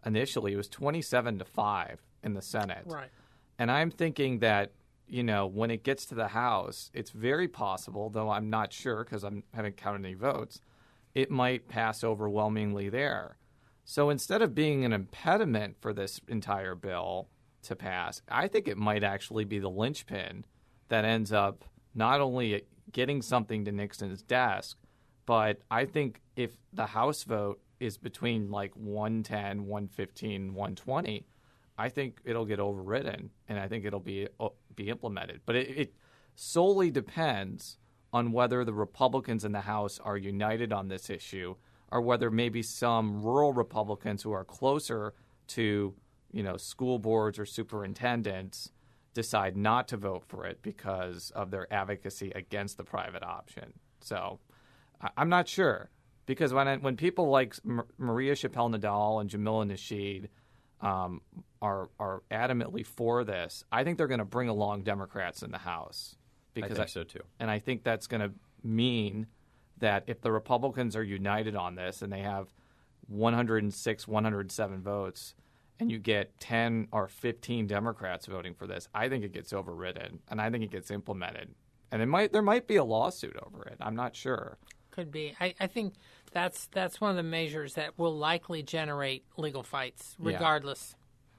initially 0.05 0.53
it 0.53 0.57
was 0.57 0.67
27 0.69 1.39
to 1.39 1.45
5 1.45 2.01
in 2.23 2.33
the 2.33 2.41
Senate. 2.41 2.83
Right. 2.85 3.09
And 3.57 3.71
I'm 3.71 3.91
thinking 3.91 4.39
that, 4.39 4.71
you 5.07 5.23
know, 5.23 5.47
when 5.47 5.71
it 5.71 5.83
gets 5.83 6.05
to 6.07 6.15
the 6.15 6.29
House, 6.29 6.91
it's 6.93 7.11
very 7.11 7.47
possible, 7.47 8.09
though 8.09 8.29
I'm 8.29 8.49
not 8.49 8.73
sure 8.73 9.03
because 9.03 9.23
I 9.23 9.31
haven't 9.53 9.77
counted 9.77 10.05
any 10.05 10.15
votes, 10.15 10.61
it 11.13 11.31
might 11.31 11.67
pass 11.67 12.03
overwhelmingly 12.03 12.89
there. 12.89 13.37
So 13.85 14.09
instead 14.09 14.41
of 14.41 14.55
being 14.55 14.83
an 14.83 14.91
impediment 14.91 15.77
for 15.79 15.93
this 15.93 16.19
entire 16.27 16.75
bill 16.75 17.29
to 17.63 17.75
pass, 17.75 18.21
I 18.27 18.47
think 18.47 18.67
it 18.67 18.77
might 18.77 19.03
actually 19.03 19.45
be 19.45 19.59
the 19.59 19.69
linchpin 19.69 20.45
that 20.89 21.05
ends 21.05 21.31
up 21.31 21.63
not 21.93 22.19
only 22.19 22.63
getting 22.91 23.21
something 23.21 23.63
to 23.65 23.71
Nixon's 23.71 24.21
desk, 24.21 24.77
but 25.25 25.61
I 25.71 25.85
think 25.85 26.21
if 26.35 26.51
the 26.73 26.85
House 26.85 27.23
vote 27.23 27.59
is 27.79 27.97
between 27.97 28.51
like 28.51 28.73
110, 28.75 29.65
115, 29.65 30.53
120, 30.53 31.25
I 31.77 31.89
think 31.89 32.21
it'll 32.23 32.45
get 32.45 32.59
overridden, 32.59 33.31
and 33.49 33.59
I 33.59 33.67
think 33.67 33.85
it'll 33.85 33.99
be 33.99 34.27
uh, 34.39 34.49
be 34.75 34.89
implemented. 34.89 35.41
But 35.45 35.55
it, 35.55 35.69
it 35.77 35.95
solely 36.35 36.89
depends 36.89 37.77
on 38.13 38.31
whether 38.31 38.63
the 38.63 38.73
Republicans 38.73 39.43
in 39.43 39.51
the 39.51 39.61
House 39.61 39.99
are 39.99 40.17
united 40.17 40.71
on 40.71 40.87
this 40.87 41.09
issue, 41.09 41.55
or 41.91 42.01
whether 42.01 42.31
maybe 42.31 42.61
some 42.61 43.21
rural 43.21 43.51
Republicans 43.51 44.23
who 44.23 44.31
are 44.31 44.45
closer 44.45 45.13
to 45.47 45.93
you 46.31 46.43
know 46.43 46.55
school 46.55 46.97
boards 46.97 47.37
or 47.37 47.45
superintendents 47.45 48.71
decide 49.13 49.57
not 49.57 49.87
to 49.87 49.97
vote 49.97 50.23
for 50.27 50.45
it 50.45 50.61
because 50.61 51.31
of 51.31 51.49
their 51.49 51.71
advocacy 51.73 52.31
against 52.35 52.77
the 52.77 52.83
private 52.83 53.23
option. 53.23 53.73
So 54.01 54.39
I- 55.01 55.09
I'm 55.17 55.29
not 55.29 55.47
sure 55.47 55.89
because 56.25 56.53
when 56.53 56.67
I, 56.67 56.77
when 56.77 56.97
people 56.97 57.29
like 57.29 57.55
M- 57.65 57.83
Maria 57.97 58.33
Chappelle 58.33 58.73
Nadal 58.75 59.21
and 59.21 59.29
Jamila 59.29 59.65
Nasheed 59.65 60.29
um, 60.81 61.21
are 61.61 61.89
are 61.99 62.23
adamantly 62.31 62.85
for 62.85 63.23
this, 63.23 63.63
I 63.71 63.83
think 63.83 63.97
they're 63.97 64.07
going 64.07 64.19
to 64.19 64.25
bring 64.25 64.49
along 64.49 64.83
Democrats 64.83 65.41
in 65.43 65.51
the 65.51 65.57
House 65.59 66.15
I 66.55 66.61
because 66.61 66.77
think 66.77 66.89
so 66.89 67.03
too. 67.03 67.21
and 67.39 67.49
I 67.51 67.59
think 67.59 67.83
that's 67.83 68.07
going 68.07 68.21
to 68.21 68.31
mean 68.63 69.27
that 69.77 70.03
if 70.07 70.21
the 70.21 70.31
Republicans 70.31 70.95
are 70.95 71.03
united 71.03 71.55
on 71.55 71.75
this 71.75 72.01
and 72.01 72.11
they 72.11 72.21
have 72.21 72.53
106, 73.07 74.07
107 74.07 74.81
votes, 74.81 75.35
and 75.79 75.91
you 75.91 75.99
get 75.99 76.39
10 76.39 76.87
or 76.91 77.07
15 77.07 77.67
Democrats 77.67 78.25
voting 78.25 78.53
for 78.53 78.65
this, 78.67 78.87
I 78.93 79.09
think 79.09 79.23
it 79.25 79.33
gets 79.33 79.51
overridden 79.53 80.19
and 80.29 80.41
I 80.41 80.49
think 80.49 80.63
it 80.63 80.71
gets 80.71 80.89
implemented. 80.91 81.53
And 81.91 82.01
it 82.01 82.05
might 82.07 82.31
there 82.33 82.41
might 82.41 82.67
be 82.67 82.77
a 82.77 82.83
lawsuit 82.83 83.35
over 83.45 83.63
it. 83.63 83.77
I'm 83.79 83.95
not 83.95 84.15
sure. 84.15 84.57
Could 84.95 85.11
be. 85.11 85.35
I, 85.41 85.53
I 85.59 85.67
think 85.67 85.93
that's 86.31 86.67
that's 86.67 87.01
one 87.01 87.09
of 87.09 87.17
the 87.17 87.23
measures 87.23 87.73
that 87.73 87.97
will 87.99 88.15
likely 88.15 88.63
generate 88.63 89.25
legal 89.37 89.61
fights, 89.63 90.15
Yeah. 90.19 90.33
regardless. 90.33 90.95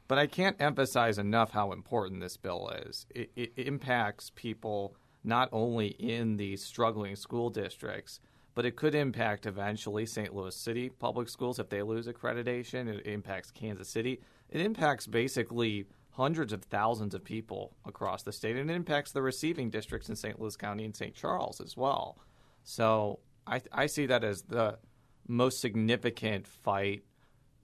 But 0.08 0.18
I 0.18 0.26
can't 0.26 0.56
emphasize 0.60 1.18
enough 1.18 1.50
how 1.52 1.72
important 1.72 2.20
this 2.20 2.36
bill 2.36 2.68
is. 2.86 3.06
It, 3.14 3.30
it 3.34 3.52
impacts 3.56 4.30
people 4.34 4.94
not 5.24 5.48
only 5.52 5.88
in 5.88 6.36
these 6.36 6.62
struggling 6.62 7.16
school 7.16 7.48
districts, 7.50 8.20
but 8.54 8.64
it 8.66 8.76
could 8.76 8.94
impact 8.94 9.46
eventually 9.46 10.06
St. 10.06 10.34
Louis 10.34 10.54
City 10.54 10.90
public 10.90 11.28
schools 11.28 11.58
if 11.58 11.68
they 11.70 11.82
lose 11.82 12.06
accreditation. 12.06 12.86
It 12.86 13.06
impacts 13.06 13.50
Kansas 13.50 13.88
City. 13.88 14.20
It 14.50 14.60
impacts 14.60 15.06
basically 15.06 15.86
hundreds 16.10 16.52
of 16.52 16.62
thousands 16.64 17.14
of 17.14 17.24
people 17.24 17.72
across 17.84 18.22
the 18.22 18.32
state, 18.32 18.56
and 18.56 18.70
it 18.70 18.74
impacts 18.74 19.12
the 19.12 19.22
receiving 19.22 19.70
districts 19.70 20.08
in 20.08 20.14
St. 20.16 20.38
Louis 20.40 20.56
County 20.56 20.84
and 20.84 20.94
St. 20.96 21.14
Charles 21.14 21.60
as 21.60 21.76
well. 21.76 22.16
So 22.64 23.18
I, 23.46 23.60
I 23.72 23.86
see 23.86 24.06
that 24.06 24.24
as 24.24 24.42
the 24.42 24.78
most 25.28 25.60
significant 25.60 26.46
fight 26.46 27.02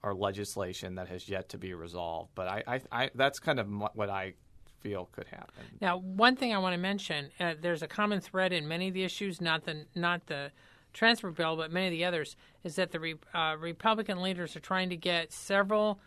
or 0.03 0.15
legislation 0.15 0.97
that 0.97 1.09
has 1.09 1.29
yet 1.29 1.49
to 1.51 1.59
be 1.59 1.75
resolved. 1.75 2.31
But 2.35 2.49
I, 2.49 2.63
I, 2.67 2.81
I 2.91 3.11
that's 3.15 3.39
kind 3.39 3.61
of 3.61 3.69
what 3.95 4.11
I 4.11 4.35
feel 4.81 5.09
could 5.13 5.29
happen. 5.29 5.65
Now, 5.81 5.99
one 5.99 6.37
thing 6.37 6.53
I 6.53 6.59
want 6.59 6.75
to 6.75 6.79
mention: 6.79 7.31
uh, 7.39 7.55
there's 7.61 7.83
a 7.83 7.89
common 7.89 8.21
thread 8.21 8.53
in 8.53 8.67
many 8.67 8.89
of 8.89 8.95
the 8.95 9.05
issues, 9.05 9.41
not 9.41 9.65
the 9.65 9.87
not 9.95 10.27
the 10.27 10.51
transfer 10.93 11.31
bill, 11.31 11.57
but 11.57 11.73
many 11.73 11.87
of 11.87 11.93
the 11.93 12.05
others, 12.05 12.37
is 12.65 12.77
that 12.77 12.91
the 12.91 13.01
re, 13.01 13.15
uh, 13.35 13.57
Republican 13.59 14.21
leaders 14.23 14.57
are 14.57 14.61
trying 14.61 14.91
to 14.91 14.97
get 14.97 15.33
several 15.33 16.01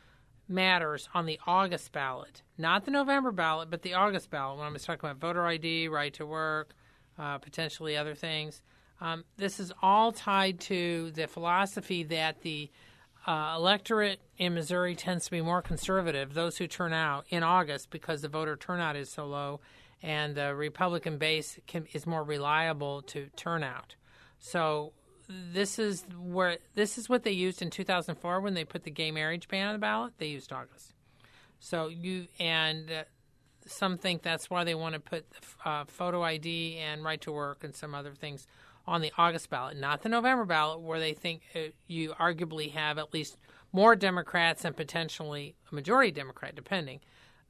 matters 0.48 1.10
on 1.13 1.25
the 1.25 1.39
August 1.48 1.91
ballot, 1.91 2.44
not 2.58 2.86
the 2.86 2.91
November 2.91 3.32
ballot, 3.32 3.70
but 3.72 3.82
the 3.82 3.94
August 3.94 4.29
ballot. 4.29 4.60
When 4.60 4.67
I 4.67 4.72
was 4.72 4.84
talking 4.84 5.10
about 5.10 5.20
voter 5.20 5.46
ID, 5.46 5.88
right 5.88 6.13
to 6.13 6.25
work, 6.25 6.75
uh, 7.17 7.39
potentially 7.39 7.98
other 7.98 8.13
things. 8.13 8.62
Um, 9.05 9.24
this 9.38 9.59
is 9.59 9.71
all 9.83 10.12
tied 10.12 10.59
to 10.62 11.12
the 11.12 11.27
philosophy 11.27 12.01
that 12.05 12.41
the 12.41 12.71
uh, 13.27 13.53
electorate 13.55 14.19
in 14.39 14.55
Missouri 14.55 14.95
tends 14.95 15.25
to 15.25 15.31
be 15.31 15.41
more 15.41 15.62
conservative, 15.62 16.33
those 16.33 16.57
who 16.57 16.65
turn 16.65 16.91
out 16.91 17.25
in 17.29 17.43
August 17.43 17.91
because 17.91 18.24
the 18.24 18.29
voter 18.29 18.55
turnout 18.55 18.95
is 18.95 19.12
so 19.12 19.27
low, 19.27 19.59
and 20.01 20.33
the 20.33 20.55
Republican 20.55 21.19
base 21.19 21.59
can, 21.67 21.85
is 21.93 22.07
more 22.07 22.24
reliable 22.24 23.03
to 23.03 23.27
turnout. 23.35 23.93
So 24.39 24.93
this 25.29 25.77
is 25.77 26.03
where 26.19 26.57
this 26.74 26.97
is 26.97 27.07
what 27.07 27.21
they 27.21 27.31
used 27.31 27.62
in 27.62 27.69
2004 27.69 28.41
when 28.41 28.55
they 28.55 28.65
put 28.65 28.85
the 28.85 28.91
gay 28.91 29.12
marriage 29.12 29.47
ban 29.47 29.67
on 29.67 29.74
the 29.74 29.79
ballot. 29.79 30.13
They 30.17 30.27
used 30.29 30.51
August. 30.51 30.95
So 31.59 31.89
you 31.89 32.25
and 32.39 32.89
uh, 32.89 33.03
some 33.67 34.00
think 34.00 34.24
that's 34.24 34.50
why 34.50 34.63
they 34.63 34.74
want 34.74 34.93
to 34.93 35.00
put 35.00 35.25
uh, 35.63 35.85
photo 35.85 36.24
ID 36.24 36.77
and 36.77 37.03
right 37.03 37.21
to 37.21 37.31
work 37.31 37.63
and 37.63 37.75
some 37.75 37.93
other 37.93 38.15
things 38.15 38.47
on 38.87 39.01
the 39.01 39.11
August 39.17 39.49
ballot, 39.49 39.77
not 39.77 40.01
the 40.03 40.09
November 40.09 40.45
ballot, 40.45 40.79
where 40.81 40.99
they 40.99 41.13
think 41.13 41.41
uh, 41.55 41.59
you 41.87 42.11
arguably 42.19 42.71
have 42.71 42.97
at 42.97 43.13
least 43.13 43.37
more 43.71 43.95
Democrats 43.95 44.63
and 44.63 44.75
potentially 44.75 45.55
a 45.71 45.75
majority 45.75 46.11
Democrat, 46.11 46.55
depending. 46.55 46.99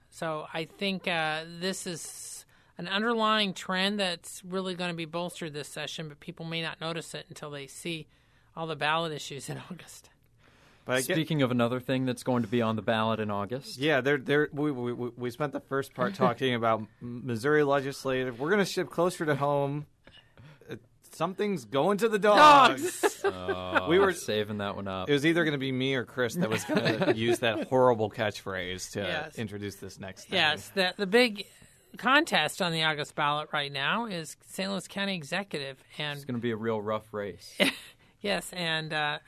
So 0.10 0.48
I 0.54 0.66
think 0.66 1.08
uh, 1.08 1.44
this 1.60 1.86
is 1.86 2.46
an 2.78 2.88
underlying 2.88 3.54
trend 3.54 4.00
that's 4.00 4.42
really 4.46 4.76
going 4.76 4.90
to 4.92 4.96
be 4.96 5.06
bolstered 5.06 5.54
this 5.54 5.68
session, 5.68 6.08
but 6.10 6.20
people 6.20 6.46
may 6.46 6.62
not 6.62 6.80
notice 6.82 7.14
it 7.14 7.26
until 7.30 7.50
they 7.52 7.68
see 7.68 8.08
all 8.56 8.68
the 8.68 8.76
ballot 8.76 9.12
issues 9.12 9.50
in 9.50 9.58
August. 9.72 10.10
But 10.86 10.98
I 10.98 11.02
get, 11.02 11.16
Speaking 11.16 11.42
of 11.42 11.50
another 11.52 11.80
thing 11.80 12.06
that's 12.06 12.22
going 12.24 12.44
to 12.44 12.48
be 12.48 12.62
on 12.62 12.76
the 12.76 12.82
ballot 12.84 13.20
in 13.20 13.32
August, 13.32 13.78
yeah, 13.80 14.02
there, 14.02 14.18
there. 14.20 14.50
We, 14.54 14.72
we 14.72 14.94
we- 14.94 15.12
we 15.18 15.32
spent 15.32 15.52
the 15.52 15.60
first 15.60 15.94
part 15.96 16.14
talking 16.16 16.54
about 16.54 16.84
Missouri 17.02 17.64
legislative. 17.64 18.40
We're 18.40 18.52
going 18.52 18.64
to 18.64 18.70
shift 18.72 18.92
closer 18.92 19.26
to 19.26 19.36
home. 19.36 19.88
Something's 21.16 21.66
going 21.66 21.98
to 22.00 22.10
the 22.10 22.20
dogs. 22.20 23.24
uh, 23.24 23.86
We 23.90 24.00
were- 24.00 24.12
saving 24.14 24.58
that 24.60 24.76
one 24.76 24.88
up. 24.88 25.10
It 25.10 25.14
was 25.14 25.26
either 25.26 25.44
going 25.44 25.54
to 25.54 25.58
be 25.58 25.72
me 25.72 25.96
or 25.96 26.04
Chris 26.04 26.36
that 26.36 26.50
was 26.50 26.64
going 26.66 27.00
to 27.00 27.16
use 27.16 27.40
that 27.40 27.68
horrible 27.70 28.10
catchphrase 28.12 28.92
to 28.92 29.00
Yes. 29.02 29.38
introduce 29.38 29.76
this 29.76 30.00
next 30.00 30.26
thing. 30.26 30.38
Yes, 30.40 30.70
the 30.76 30.94
the 30.98 31.08
big 31.08 31.46
contest 31.98 32.62
on 32.62 32.72
the 32.74 32.84
August 32.84 33.16
ballot 33.16 33.48
right 33.54 33.72
now 33.72 34.06
is 34.08 34.36
St. 34.48 34.70
Louis 34.70 34.88
County 34.88 35.16
Executive, 35.16 35.78
and 35.98 36.18
It's 36.18 36.26
going 36.26 36.36
to 36.36 36.42
be 36.42 36.52
a 36.52 36.58
real 36.58 36.82
rough 36.82 37.14
race. 37.14 37.54
yes, 38.22 38.52
and 38.54 38.92
uh, 38.92 39.20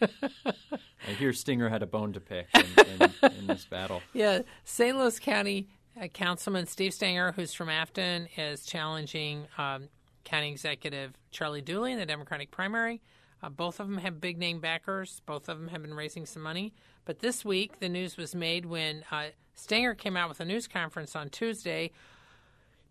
I 0.00 1.10
hear 1.18 1.32
Stenger 1.32 1.68
had 1.68 1.82
a 1.82 1.86
bone 1.86 2.12
to 2.14 2.20
pick 2.20 2.46
in, 2.54 2.64
in, 3.02 3.32
in 3.40 3.46
this 3.46 3.64
battle. 3.66 4.00
yeah, 4.12 4.40
St. 4.64 4.96
Louis 4.96 5.18
County 5.18 5.68
uh, 6.00 6.08
Councilman 6.08 6.66
Steve 6.66 6.92
Stenger, 6.94 7.32
who's 7.32 7.52
from 7.52 7.68
Affton, 7.68 8.28
is 8.36 8.64
challenging 8.64 9.46
um, 9.58 9.88
County 10.24 10.50
Executive 10.50 11.12
Charlie 11.30 11.62
Dooley 11.62 11.92
in 11.92 11.98
the 11.98 12.06
Democratic 12.06 12.50
primary. 12.50 13.00
Uh, 13.42 13.50
both 13.50 13.78
of 13.78 13.88
them 13.88 13.98
have 13.98 14.20
big 14.20 14.38
name 14.38 14.58
backers. 14.58 15.20
Both 15.26 15.48
of 15.48 15.58
them 15.58 15.68
have 15.68 15.82
been 15.82 15.94
raising 15.94 16.24
some 16.24 16.42
money. 16.42 16.72
But 17.04 17.18
this 17.20 17.44
week, 17.44 17.78
the 17.80 17.88
news 17.88 18.16
was 18.16 18.34
made 18.34 18.64
when 18.64 19.04
uh, 19.10 19.26
Stenger 19.54 19.94
came 19.94 20.16
out 20.16 20.28
with 20.28 20.40
a 20.40 20.44
news 20.44 20.66
conference 20.66 21.14
on 21.14 21.28
Tuesday 21.28 21.90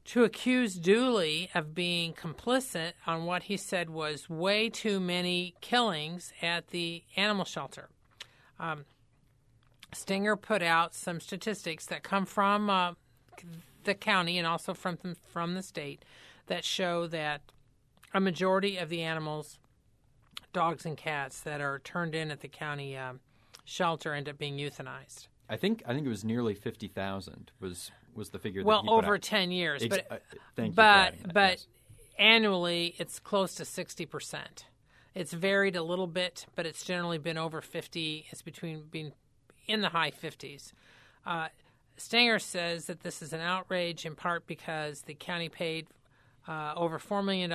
to 0.05 0.23
accuse 0.23 0.75
Dooley 0.75 1.49
of 1.55 1.73
being 1.73 2.13
complicit 2.13 2.91
on 3.07 3.25
what 3.25 3.43
he 3.43 3.57
said 3.57 3.89
was 3.89 4.29
way 4.29 4.69
too 4.69 4.99
many 4.99 5.55
killings 5.61 6.33
at 6.41 6.67
the 6.67 7.03
animal 7.15 7.45
shelter. 7.45 7.89
Um, 8.59 8.85
Stenger 9.93 10.35
put 10.35 10.61
out 10.61 10.93
some 10.93 11.19
statistics 11.19 11.85
that 11.87 12.03
come 12.03 12.25
from 12.25 12.69
uh, 12.69 12.93
the 13.83 13.93
county 13.93 14.37
and 14.37 14.47
also 14.47 14.73
from 14.73 14.97
from 15.27 15.55
the 15.55 15.63
state 15.63 16.03
that 16.47 16.65
show 16.65 17.07
that 17.07 17.41
a 18.13 18.19
majority 18.19 18.77
of 18.77 18.89
the 18.89 19.01
animals, 19.01 19.57
dogs 20.51 20.85
and 20.85 20.97
cats 20.97 21.39
that 21.41 21.61
are 21.61 21.79
turned 21.79 22.15
in 22.15 22.31
at 22.31 22.41
the 22.41 22.47
county 22.47 22.95
um, 22.97 23.19
shelter 23.65 24.13
end 24.13 24.29
up 24.29 24.37
being 24.37 24.57
euthanized. 24.57 25.27
I 25.49 25.57
think 25.57 25.83
I 25.85 25.93
think 25.93 26.05
it 26.05 26.09
was 26.09 26.23
nearly 26.23 26.53
fifty 26.53 26.87
thousand 26.87 27.51
was 27.59 27.91
was 28.15 28.29
the 28.29 28.39
figure. 28.39 28.63
Well, 28.63 28.83
that 28.83 28.89
he 28.89 28.95
put 28.95 29.05
over 29.05 29.17
ten 29.17 29.51
years, 29.51 29.83
Ex- 29.83 29.97
but 29.97 30.11
uh, 30.11 30.17
thank 30.55 30.71
you 30.71 30.75
but 30.75 31.15
that, 31.21 31.33
but 31.33 31.49
yes. 31.51 31.67
annually 32.17 32.95
it's 32.97 33.19
close 33.19 33.55
to 33.55 33.65
sixty 33.65 34.05
percent. 34.05 34.65
It's 35.13 35.33
varied 35.33 35.75
a 35.75 35.83
little 35.83 36.07
bit, 36.07 36.47
but 36.55 36.65
it's 36.65 36.83
generally 36.83 37.17
been 37.17 37.37
over 37.37 37.61
fifty. 37.61 38.25
It's 38.31 38.41
between 38.41 38.83
being 38.89 39.11
in 39.67 39.81
the 39.81 39.89
high 39.89 40.11
fifties. 40.11 40.73
Uh, 41.25 41.49
Stenger 41.97 42.39
says 42.39 42.85
that 42.85 43.01
this 43.01 43.21
is 43.21 43.33
an 43.33 43.41
outrage 43.41 44.05
in 44.05 44.15
part 44.15 44.47
because 44.47 45.01
the 45.01 45.13
county 45.13 45.49
paid 45.49 45.87
uh, 46.47 46.73
over 46.75 46.99
$4 46.99 47.23
million 47.23 47.51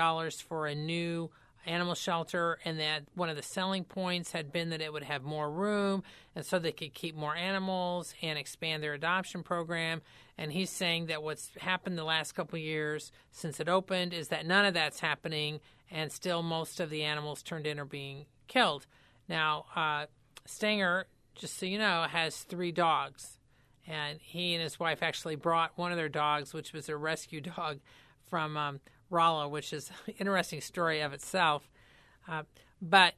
for 0.49 0.67
a 0.67 0.75
new 0.75 1.31
animal 1.67 1.95
shelter, 1.95 2.59
and 2.65 2.81
that 2.81 3.03
one 3.15 3.29
of 3.29 3.37
the 3.37 3.43
selling 3.43 3.85
points 3.85 4.33
had 4.33 4.53
been 4.53 4.71
that 4.71 4.81
it 4.81 4.93
would 4.93 5.03
have 5.03 5.23
more 5.23 5.51
room, 5.51 6.03
and 6.35 6.45
so 6.45 6.59
they 6.59 6.73
could 6.73 6.95
keep 6.95 7.15
more 7.15 7.37
animals 7.37 8.15
and 8.23 8.39
expand 8.39 8.83
their 8.83 8.95
adoption 8.95 9.43
program. 9.43 10.01
And 10.39 10.53
he's 10.53 10.71
saying 10.71 11.07
that 11.07 11.23
what's 11.23 11.51
happened 11.59 11.99
the 11.99 12.05
last 12.05 12.33
couple 12.33 12.59
years 12.59 13.13
since 13.31 13.61
it 13.61 13.69
opened 13.69 14.15
is 14.15 14.29
that 14.29 14.47
none 14.47 14.65
of 14.65 14.75
that's 14.75 15.01
happening, 15.01 15.61
and 15.91 16.11
still 16.11 16.43
most 16.43 16.81
of 16.81 16.91
the 16.91 17.03
animals 17.03 17.43
turned 17.43 17.67
in 17.67 17.79
are 17.79 17.85
being 17.85 18.27
killed. 18.47 18.87
Now, 19.29 19.67
uh, 19.77 20.07
Stenger, 20.47 21.07
just 21.35 21.59
so 21.59 21.67
you 21.67 21.79
know, 21.79 22.07
has 22.09 22.39
three 22.45 22.73
dogs 22.73 23.39
and 23.87 24.19
he 24.21 24.55
and 24.55 24.63
his 24.63 24.79
wife 24.79 25.03
actually 25.03 25.37
brought 25.37 25.77
one 25.77 25.93
of 25.93 25.97
their 25.97 26.09
dogs, 26.09 26.53
which 26.53 26.73
was 26.73 26.89
a 26.89 26.97
rescue 26.97 27.41
dog 27.41 27.81
from 28.29 28.57
um, 28.57 28.81
Rolla, 29.11 29.49
which 29.49 29.73
is 29.73 29.91
an 30.07 30.15
interesting 30.19 30.61
story 30.61 31.01
of 31.01 31.13
itself, 31.13 31.69
uh, 32.29 32.43
but 32.81 33.15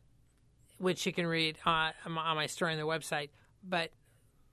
which 0.79 1.05
you 1.05 1.13
can 1.13 1.27
read 1.27 1.59
uh, 1.67 1.91
on 2.07 2.13
my 2.13 2.47
story 2.47 2.73
on 2.73 2.79
the 2.79 2.87
website. 2.87 3.31
But 3.63 3.91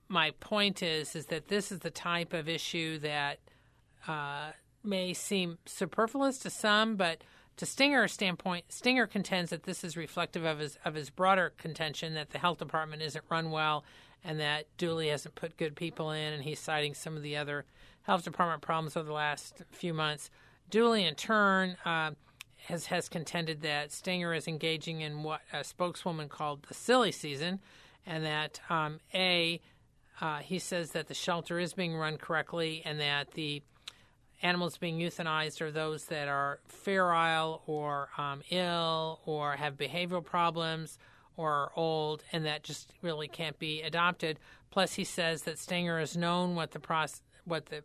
my 0.08 0.32
point 0.40 0.82
is 0.82 1.14
is 1.14 1.26
that 1.26 1.48
this 1.48 1.70
is 1.70 1.80
the 1.80 1.90
type 1.90 2.32
of 2.32 2.48
issue 2.48 2.98
that 2.98 3.38
uh, 4.06 4.52
may 4.82 5.12
seem 5.12 5.58
superfluous 5.66 6.38
to 6.38 6.50
some, 6.50 6.96
but 6.96 7.22
to 7.56 7.66
Stenger's 7.66 8.12
standpoint, 8.12 8.66
Stenger 8.68 9.06
contends 9.06 9.50
that 9.50 9.64
this 9.64 9.82
is 9.82 9.96
reflective 9.96 10.44
of 10.44 10.58
his 10.58 10.78
of 10.84 10.94
his 10.94 11.10
broader 11.10 11.52
contention 11.56 12.14
that 12.14 12.30
the 12.30 12.38
health 12.38 12.58
department 12.58 13.02
isn't 13.02 13.24
run 13.30 13.50
well 13.50 13.84
and 14.24 14.40
that 14.40 14.66
Dooley 14.76 15.08
hasn't 15.08 15.34
put 15.34 15.56
good 15.56 15.76
people 15.76 16.10
in, 16.10 16.32
and 16.32 16.42
he's 16.42 16.60
citing 16.60 16.94
some 16.94 17.16
of 17.16 17.22
the 17.22 17.36
other 17.36 17.64
health 18.02 18.24
department 18.24 18.62
problems 18.62 18.96
over 18.96 19.06
the 19.06 19.12
last 19.12 19.62
few 19.70 19.94
months. 19.94 20.30
Dooley, 20.70 21.04
in 21.04 21.14
turn, 21.14 21.76
uh, 21.84 22.10
has 22.66 22.86
has 22.86 23.08
contended 23.08 23.62
that 23.62 23.90
Stenger 23.90 24.34
is 24.34 24.46
engaging 24.46 25.00
in 25.00 25.22
what 25.22 25.40
a 25.52 25.64
spokeswoman 25.64 26.28
called 26.28 26.64
the 26.64 26.74
silly 26.74 27.12
season, 27.12 27.60
and 28.06 28.24
that 28.24 28.60
um, 28.68 29.00
a 29.14 29.60
uh, 30.20 30.38
he 30.38 30.58
says 30.58 30.90
that 30.92 31.08
the 31.08 31.14
shelter 31.14 31.58
is 31.58 31.72
being 31.72 31.96
run 31.96 32.18
correctly, 32.18 32.82
and 32.84 33.00
that 33.00 33.32
the 33.32 33.62
animals 34.42 34.76
being 34.76 34.98
euthanized 34.98 35.60
are 35.60 35.70
those 35.70 36.04
that 36.06 36.28
are 36.28 36.60
feral 36.68 37.62
or 37.66 38.08
um, 38.18 38.42
ill 38.50 39.20
or 39.26 39.56
have 39.56 39.76
behavioral 39.76 40.24
problems 40.24 40.98
or 41.36 41.52
are 41.52 41.72
old, 41.76 42.24
and 42.32 42.44
that 42.44 42.62
just 42.62 42.92
really 43.00 43.28
can't 43.28 43.58
be 43.58 43.80
adopted. 43.82 44.38
Plus, 44.70 44.94
he 44.94 45.04
says 45.04 45.42
that 45.42 45.58
Stenger 45.58 45.98
has 45.98 46.16
known 46.16 46.54
what 46.54 46.72
the 46.72 46.80
process, 46.80 47.22
what 47.44 47.66
the 47.66 47.82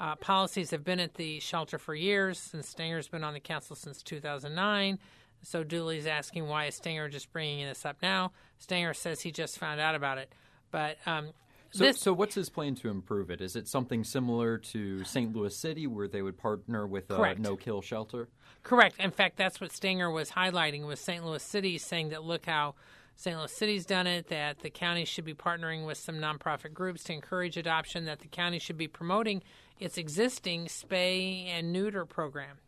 uh, 0.00 0.16
policies 0.16 0.70
have 0.70 0.84
been 0.84 1.00
at 1.00 1.14
the 1.14 1.40
shelter 1.40 1.78
for 1.78 1.94
years, 1.94 2.38
since 2.38 2.68
Stenger's 2.68 3.08
been 3.08 3.24
on 3.24 3.34
the 3.34 3.40
council 3.40 3.76
since 3.76 4.02
2009. 4.02 4.98
So 5.42 5.62
Dooley's 5.62 6.06
asking 6.06 6.48
why 6.48 6.66
is 6.66 6.74
Stenger 6.76 7.08
just 7.08 7.30
bringing 7.32 7.66
this 7.66 7.84
up 7.84 7.96
now? 8.02 8.32
Stenger 8.58 8.94
says 8.94 9.20
he 9.20 9.30
just 9.30 9.58
found 9.58 9.80
out 9.80 9.94
about 9.94 10.18
it. 10.18 10.32
But 10.70 10.96
um, 11.06 11.30
So, 11.70 11.84
this, 11.84 12.00
so 12.00 12.12
what's 12.12 12.34
his 12.34 12.48
plan 12.48 12.74
to 12.76 12.88
improve 12.88 13.30
it? 13.30 13.40
Is 13.40 13.54
it 13.54 13.68
something 13.68 14.04
similar 14.04 14.58
to 14.58 15.04
St. 15.04 15.34
Louis 15.34 15.54
City, 15.54 15.86
where 15.86 16.08
they 16.08 16.22
would 16.22 16.38
partner 16.38 16.86
with 16.86 17.10
a 17.10 17.34
no-kill 17.38 17.82
shelter? 17.82 18.28
Correct. 18.62 18.98
In 18.98 19.10
fact, 19.10 19.36
that's 19.36 19.60
what 19.60 19.70
Stenger 19.70 20.10
was 20.10 20.30
highlighting 20.30 20.86
with 20.86 20.98
St. 20.98 21.24
Louis 21.24 21.42
City, 21.42 21.76
saying 21.78 22.08
that 22.08 22.24
look 22.24 22.46
how 22.46 22.74
St. 23.16 23.36
Louis 23.38 23.52
City's 23.52 23.86
done 23.86 24.06
it, 24.06 24.28
that 24.28 24.60
the 24.60 24.70
county 24.70 25.04
should 25.04 25.24
be 25.24 25.34
partnering 25.34 25.86
with 25.86 25.98
some 25.98 26.16
nonprofit 26.16 26.74
groups 26.74 27.04
to 27.04 27.12
encourage 27.12 27.56
adoption, 27.56 28.04
that 28.06 28.20
the 28.20 28.28
county 28.28 28.58
should 28.58 28.76
be 28.76 28.88
promoting 28.88 29.42
its 29.78 29.98
existing 29.98 30.66
spay 30.66 31.46
and 31.46 31.72
neuter 31.72 32.04
program. 32.04 32.58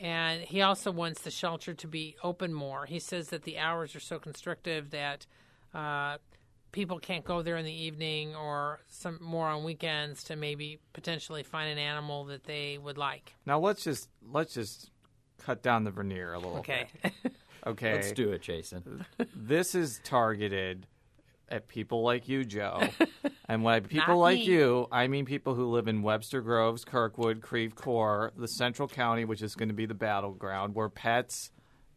And 0.00 0.42
he 0.42 0.62
also 0.62 0.92
wants 0.92 1.22
the 1.22 1.30
shelter 1.30 1.74
to 1.74 1.88
be 1.88 2.16
open 2.22 2.54
more. 2.54 2.86
He 2.86 3.00
says 3.00 3.30
that 3.30 3.42
the 3.42 3.58
hours 3.58 3.96
are 3.96 4.00
so 4.00 4.18
constrictive 4.20 4.90
that 4.90 5.26
uh, 5.74 6.18
people 6.70 6.98
can't 7.00 7.24
go 7.24 7.42
there 7.42 7.56
in 7.56 7.64
the 7.64 7.72
evening 7.72 8.36
or 8.36 8.80
some 8.88 9.18
more 9.20 9.48
on 9.48 9.64
weekends 9.64 10.22
to 10.24 10.36
maybe 10.36 10.78
potentially 10.92 11.42
find 11.42 11.70
an 11.70 11.78
animal 11.78 12.24
that 12.26 12.44
they 12.44 12.78
would 12.78 12.98
like. 12.98 13.34
Now 13.44 13.58
let's 13.58 13.82
just 13.82 14.08
let's 14.30 14.54
just 14.54 14.90
cut 15.38 15.62
down 15.62 15.84
the 15.84 15.90
veneer 15.90 16.32
a 16.34 16.38
little 16.38 16.58
Okay. 16.58 16.86
Okay. 17.68 17.92
Let's 17.94 18.12
do 18.12 18.32
it, 18.32 18.42
Jason. 18.42 19.04
this 19.34 19.74
is 19.74 20.00
targeted 20.04 20.86
at 21.50 21.68
people 21.68 22.02
like 22.02 22.28
you, 22.28 22.44
Joe. 22.44 22.88
and 23.48 23.62
by 23.62 23.80
people 23.80 24.14
Not 24.14 24.20
like 24.20 24.38
me. 24.38 24.44
you, 24.44 24.88
I 24.90 25.08
mean 25.08 25.24
people 25.24 25.54
who 25.54 25.66
live 25.66 25.88
in 25.88 26.02
Webster 26.02 26.40
Groves, 26.40 26.84
Kirkwood, 26.84 27.40
Creve 27.40 27.74
Coeur, 27.74 28.32
the 28.36 28.48
Central 28.48 28.88
County, 28.88 29.24
which 29.24 29.42
is 29.42 29.54
going 29.54 29.68
to 29.68 29.74
be 29.74 29.86
the 29.86 29.94
battleground, 29.94 30.74
where 30.74 30.88
pets 30.88 31.50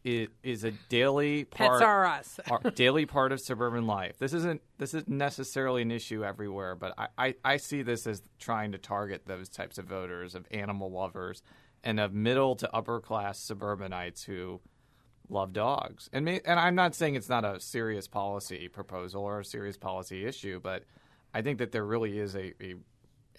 is, 0.04 0.28
is 0.42 0.64
a 0.64 0.72
daily 0.88 1.44
part. 1.44 1.80
Pets 1.80 1.82
are 1.82 2.06
us. 2.06 2.40
are 2.50 2.70
daily 2.74 3.06
part 3.06 3.32
of 3.32 3.40
suburban 3.40 3.86
life. 3.86 4.18
This 4.18 4.32
isn't 4.32 4.60
this 4.78 4.94
isn't 4.94 5.08
necessarily 5.08 5.82
an 5.82 5.90
issue 5.90 6.24
everywhere, 6.24 6.74
but 6.74 6.94
I, 6.98 7.08
I, 7.18 7.34
I 7.44 7.56
see 7.56 7.82
this 7.82 8.06
as 8.06 8.22
trying 8.38 8.72
to 8.72 8.78
target 8.78 9.22
those 9.26 9.48
types 9.48 9.78
of 9.78 9.86
voters, 9.86 10.34
of 10.34 10.46
animal 10.50 10.90
lovers, 10.90 11.42
and 11.84 12.00
of 12.00 12.12
middle 12.12 12.56
to 12.56 12.74
upper 12.74 13.00
class 13.00 13.38
suburbanites 13.38 14.24
who 14.24 14.60
love 15.32 15.52
dogs. 15.52 16.08
And 16.12 16.24
me, 16.24 16.40
and 16.44 16.60
I'm 16.60 16.74
not 16.74 16.94
saying 16.94 17.14
it's 17.14 17.28
not 17.28 17.44
a 17.44 17.58
serious 17.58 18.06
policy 18.06 18.68
proposal 18.68 19.22
or 19.22 19.40
a 19.40 19.44
serious 19.44 19.76
policy 19.76 20.24
issue, 20.24 20.60
but 20.62 20.84
I 21.34 21.42
think 21.42 21.58
that 21.58 21.72
there 21.72 21.84
really 21.84 22.18
is 22.18 22.34
a 22.34 22.52
a, 22.62 22.74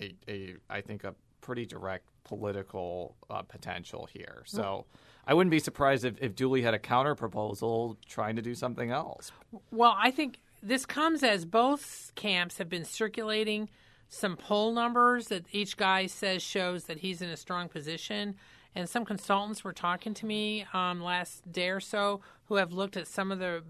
a, 0.01 0.15
a 0.27 0.55
I 0.69 0.81
think 0.81 1.03
a 1.03 1.15
pretty 1.41 1.65
direct 1.65 2.05
political 2.23 3.15
uh, 3.29 3.41
potential 3.41 4.07
here. 4.11 4.43
So 4.45 4.85
I 5.27 5.33
wouldn't 5.33 5.51
be 5.51 5.59
surprised 5.59 6.05
if, 6.05 6.15
if 6.21 6.35
Dooley 6.35 6.61
had 6.61 6.73
a 6.73 6.79
counter 6.79 7.15
proposal 7.15 7.97
trying 8.07 8.35
to 8.37 8.41
do 8.41 8.55
something 8.55 8.91
else. 8.91 9.31
Well, 9.71 9.95
I 9.97 10.09
think 10.11 10.39
this 10.61 10.85
comes 10.85 11.23
as 11.23 11.45
both 11.45 12.11
camps 12.15 12.57
have 12.57 12.69
been 12.69 12.85
circulating 12.85 13.69
some 14.09 14.37
poll 14.37 14.71
numbers 14.71 15.27
that 15.27 15.45
each 15.51 15.75
guy 15.75 16.05
says 16.05 16.41
shows 16.41 16.85
that 16.85 16.99
he's 16.99 17.21
in 17.21 17.29
a 17.29 17.37
strong 17.37 17.67
position. 17.67 18.35
And 18.75 18.89
some 18.89 19.05
consultants 19.05 19.63
were 19.63 19.73
talking 19.73 20.13
to 20.15 20.25
me 20.25 20.65
um, 20.73 21.01
last 21.01 21.51
day 21.51 21.69
or 21.69 21.79
so 21.79 22.21
who 22.45 22.55
have 22.55 22.73
looked 22.73 22.97
at 22.97 23.07
some 23.07 23.31
of 23.31 23.39
the 23.39 23.63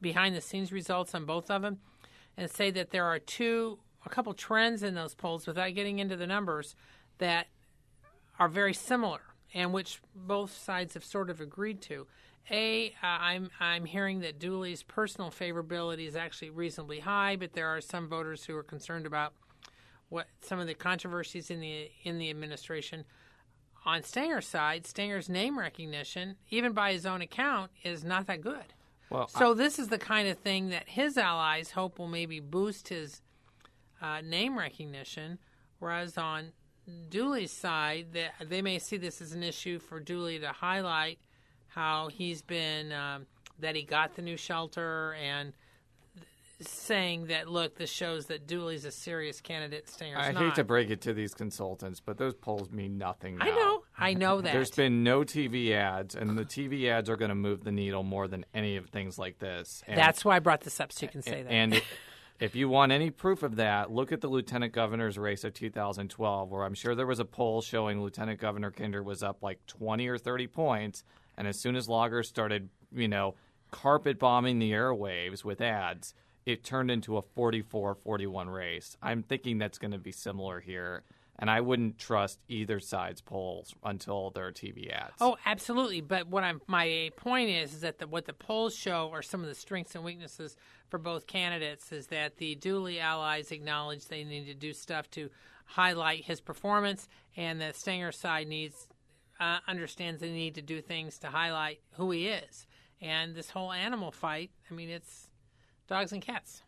behind 0.00 0.36
the 0.36 0.40
scenes 0.40 0.72
results 0.72 1.14
on 1.14 1.24
both 1.24 1.50
of 1.50 1.62
them 1.62 1.78
and 2.36 2.50
say 2.50 2.70
that 2.70 2.90
there 2.90 3.04
are 3.04 3.18
two, 3.18 3.78
a 4.04 4.08
couple 4.08 4.32
trends 4.34 4.82
in 4.82 4.94
those 4.94 5.14
polls 5.14 5.46
without 5.46 5.74
getting 5.74 5.98
into 5.98 6.16
the 6.16 6.26
numbers 6.26 6.76
that 7.18 7.46
are 8.38 8.48
very 8.48 8.74
similar 8.74 9.20
and 9.54 9.72
which 9.72 10.00
both 10.14 10.56
sides 10.56 10.94
have 10.94 11.04
sort 11.04 11.30
of 11.30 11.40
agreed 11.40 11.80
to. 11.80 12.06
A, 12.50 12.88
uh, 13.02 13.06
I'm 13.06 13.50
I'm 13.58 13.86
hearing 13.86 14.20
that 14.20 14.38
Dooley's 14.38 14.82
personal 14.82 15.30
favorability 15.30 16.06
is 16.06 16.14
actually 16.14 16.50
reasonably 16.50 17.00
high, 17.00 17.36
but 17.36 17.54
there 17.54 17.68
are 17.68 17.80
some 17.80 18.06
voters 18.06 18.44
who 18.44 18.54
are 18.54 18.62
concerned 18.62 19.06
about 19.06 19.32
what 20.10 20.26
some 20.42 20.58
of 20.58 20.66
the 20.66 20.74
controversies 20.74 21.50
in 21.50 21.60
the 21.60 21.90
in 22.02 22.18
the 22.18 22.28
administration. 22.28 23.04
On 23.86 24.02
Stenger's 24.02 24.46
side, 24.46 24.86
Stenger's 24.86 25.28
name 25.28 25.58
recognition, 25.58 26.36
even 26.50 26.72
by 26.72 26.92
his 26.92 27.04
own 27.04 27.20
account, 27.20 27.70
is 27.82 28.02
not 28.02 28.26
that 28.26 28.40
good. 28.40 28.72
Well, 29.10 29.28
So 29.28 29.52
this 29.52 29.78
is 29.78 29.88
the 29.88 29.98
kind 29.98 30.26
of 30.28 30.38
thing 30.38 30.70
that 30.70 30.88
his 30.88 31.18
allies 31.18 31.72
hope 31.72 31.98
will 31.98 32.08
maybe 32.08 32.40
boost 32.40 32.88
his 32.88 33.20
uh, 34.00 34.22
name 34.22 34.58
recognition, 34.58 35.38
whereas 35.78 36.16
on 36.16 36.52
Dooley's 37.10 37.52
side, 37.52 38.08
they, 38.12 38.28
they 38.40 38.62
may 38.62 38.78
see 38.78 38.96
this 38.96 39.20
as 39.20 39.32
an 39.32 39.42
issue 39.42 39.78
for 39.78 40.00
Dooley 40.00 40.38
to 40.38 40.48
highlight 40.48 41.18
how 41.68 42.08
he's 42.08 42.40
been 42.42 42.92
um, 42.92 43.26
that 43.58 43.76
he 43.76 43.82
got 43.82 44.14
the 44.16 44.22
new 44.22 44.36
shelter 44.36 45.14
and 45.14 45.52
saying 46.60 47.26
that 47.26 47.48
look, 47.48 47.76
this 47.76 47.90
shows 47.90 48.26
that 48.26 48.46
Dooley's 48.46 48.84
a 48.84 48.90
serious 48.90 49.40
candidate. 49.40 49.88
Stenger's 49.88 50.18
I 50.18 50.32
not. 50.32 50.42
hate 50.42 50.54
to 50.56 50.64
break 50.64 50.90
it 50.90 51.00
to 51.02 51.12
these 51.12 51.34
consultants, 51.34 52.00
but 52.00 52.18
those 52.18 52.34
polls 52.34 52.70
mean 52.70 52.98
nothing 52.98 53.36
now. 53.36 53.46
I 53.46 53.50
know, 53.50 53.82
I 53.98 54.14
know 54.14 54.40
that. 54.40 54.52
There's 54.52 54.70
been 54.70 55.02
no 55.02 55.20
TV 55.20 55.72
ads, 55.72 56.14
and 56.14 56.38
the 56.38 56.44
TV 56.44 56.88
ads 56.88 57.10
are 57.10 57.16
going 57.16 57.30
to 57.30 57.34
move 57.34 57.64
the 57.64 57.72
needle 57.72 58.02
more 58.02 58.28
than 58.28 58.44
any 58.54 58.76
of 58.76 58.88
things 58.90 59.18
like 59.18 59.38
this. 59.38 59.82
And, 59.86 59.98
That's 59.98 60.24
why 60.24 60.36
I 60.36 60.38
brought 60.38 60.62
this 60.62 60.80
up 60.80 60.92
so 60.92 61.06
you 61.06 61.10
can 61.10 61.22
say 61.22 61.42
that. 61.42 61.50
And 61.50 61.82
if 62.40 62.54
you 62.54 62.68
want 62.68 62.92
any 62.92 63.10
proof 63.10 63.42
of 63.42 63.56
that, 63.56 63.90
look 63.90 64.12
at 64.12 64.20
the 64.20 64.28
lieutenant 64.28 64.72
governor's 64.72 65.18
race 65.18 65.44
of 65.44 65.54
2012, 65.54 66.50
where 66.50 66.64
I'm 66.64 66.74
sure 66.74 66.94
there 66.94 67.06
was 67.06 67.20
a 67.20 67.24
poll 67.24 67.62
showing 67.62 68.02
Lieutenant 68.02 68.40
Governor 68.40 68.70
Kinder 68.70 69.02
was 69.02 69.22
up 69.22 69.42
like 69.42 69.64
20 69.66 70.06
or 70.08 70.18
30 70.18 70.46
points, 70.48 71.04
and 71.36 71.48
as 71.48 71.58
soon 71.58 71.76
as 71.76 71.88
Lager's 71.88 72.28
started, 72.28 72.68
you 72.94 73.08
know, 73.08 73.34
carpet 73.70 74.18
bombing 74.18 74.58
the 74.60 74.70
airwaves 74.70 75.44
with 75.44 75.60
ads, 75.60 76.14
it 76.46 76.64
turned 76.64 76.90
into 76.90 77.16
a 77.16 77.22
44-41 77.22 78.52
race. 78.52 78.96
I'm 79.02 79.22
thinking 79.22 79.58
that's 79.58 79.78
going 79.78 79.92
to 79.92 79.98
be 79.98 80.12
similar 80.12 80.60
here. 80.60 81.02
And 81.36 81.50
I 81.50 81.60
wouldn't 81.62 81.98
trust 81.98 82.38
either 82.48 82.78
side's 82.78 83.20
polls 83.20 83.74
until 83.82 84.30
there 84.30 84.46
are 84.46 84.52
TV 84.52 84.92
ads. 84.92 85.14
Oh, 85.20 85.36
absolutely. 85.44 86.00
But 86.00 86.28
what 86.28 86.44
I'm 86.44 86.60
my 86.68 87.10
point 87.16 87.50
is 87.50 87.74
is 87.74 87.80
that 87.80 87.98
the, 87.98 88.06
what 88.06 88.26
the 88.26 88.32
polls 88.32 88.74
show 88.74 89.10
are 89.12 89.22
some 89.22 89.40
of 89.40 89.48
the 89.48 89.54
strengths 89.54 89.96
and 89.96 90.04
weaknesses 90.04 90.56
for 90.90 90.98
both 90.98 91.26
candidates. 91.26 91.90
Is 91.90 92.06
that 92.08 92.36
the 92.36 92.54
Dooley 92.54 93.00
allies 93.00 93.50
acknowledge 93.50 94.06
they 94.06 94.22
need 94.22 94.46
to 94.46 94.54
do 94.54 94.72
stuff 94.72 95.10
to 95.12 95.28
highlight 95.66 96.24
his 96.24 96.40
performance, 96.40 97.08
and 97.36 97.60
the 97.60 97.72
Stenger 97.72 98.12
side 98.12 98.46
needs 98.46 98.86
uh, 99.40 99.58
understands 99.66 100.20
they 100.20 100.30
need 100.30 100.54
to 100.54 100.62
do 100.62 100.80
things 100.80 101.18
to 101.18 101.28
highlight 101.28 101.80
who 101.92 102.12
he 102.12 102.28
is. 102.28 102.66
And 103.00 103.34
this 103.34 103.50
whole 103.50 103.72
animal 103.72 104.12
fight, 104.12 104.50
I 104.70 104.74
mean, 104.74 104.88
it's 104.88 105.30
dogs 105.86 106.12
and 106.12 106.22
cats. 106.22 106.62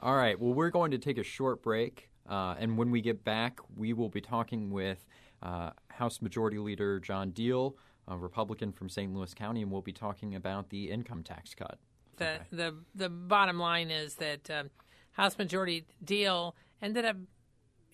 All 0.00 0.14
right. 0.14 0.38
Well, 0.38 0.52
we're 0.54 0.70
going 0.70 0.90
to 0.90 0.98
take 0.98 1.18
a 1.18 1.22
short 1.22 1.62
break, 1.62 2.10
uh, 2.28 2.56
and 2.58 2.76
when 2.76 2.90
we 2.90 3.00
get 3.00 3.24
back, 3.24 3.58
we 3.76 3.92
will 3.92 4.08
be 4.08 4.20
talking 4.20 4.70
with 4.70 5.06
uh, 5.42 5.70
House 5.88 6.20
Majority 6.20 6.58
Leader 6.58 7.00
John 7.00 7.32
Diehl, 7.32 7.74
a 8.08 8.16
Republican 8.16 8.72
from 8.72 8.88
St. 8.88 9.12
Louis 9.14 9.32
County, 9.34 9.62
and 9.62 9.70
we'll 9.70 9.82
be 9.82 9.92
talking 9.92 10.34
about 10.34 10.70
the 10.70 10.90
income 10.90 11.22
tax 11.22 11.54
cut. 11.54 11.78
The 12.16 12.38
the 12.50 12.74
the 12.94 13.08
bottom 13.10 13.58
line 13.58 13.90
is 13.90 14.14
that 14.16 14.50
um, 14.50 14.70
House 15.12 15.36
Majority 15.36 15.84
Diehl 16.04 16.52
ended 16.80 17.04
up 17.04 17.16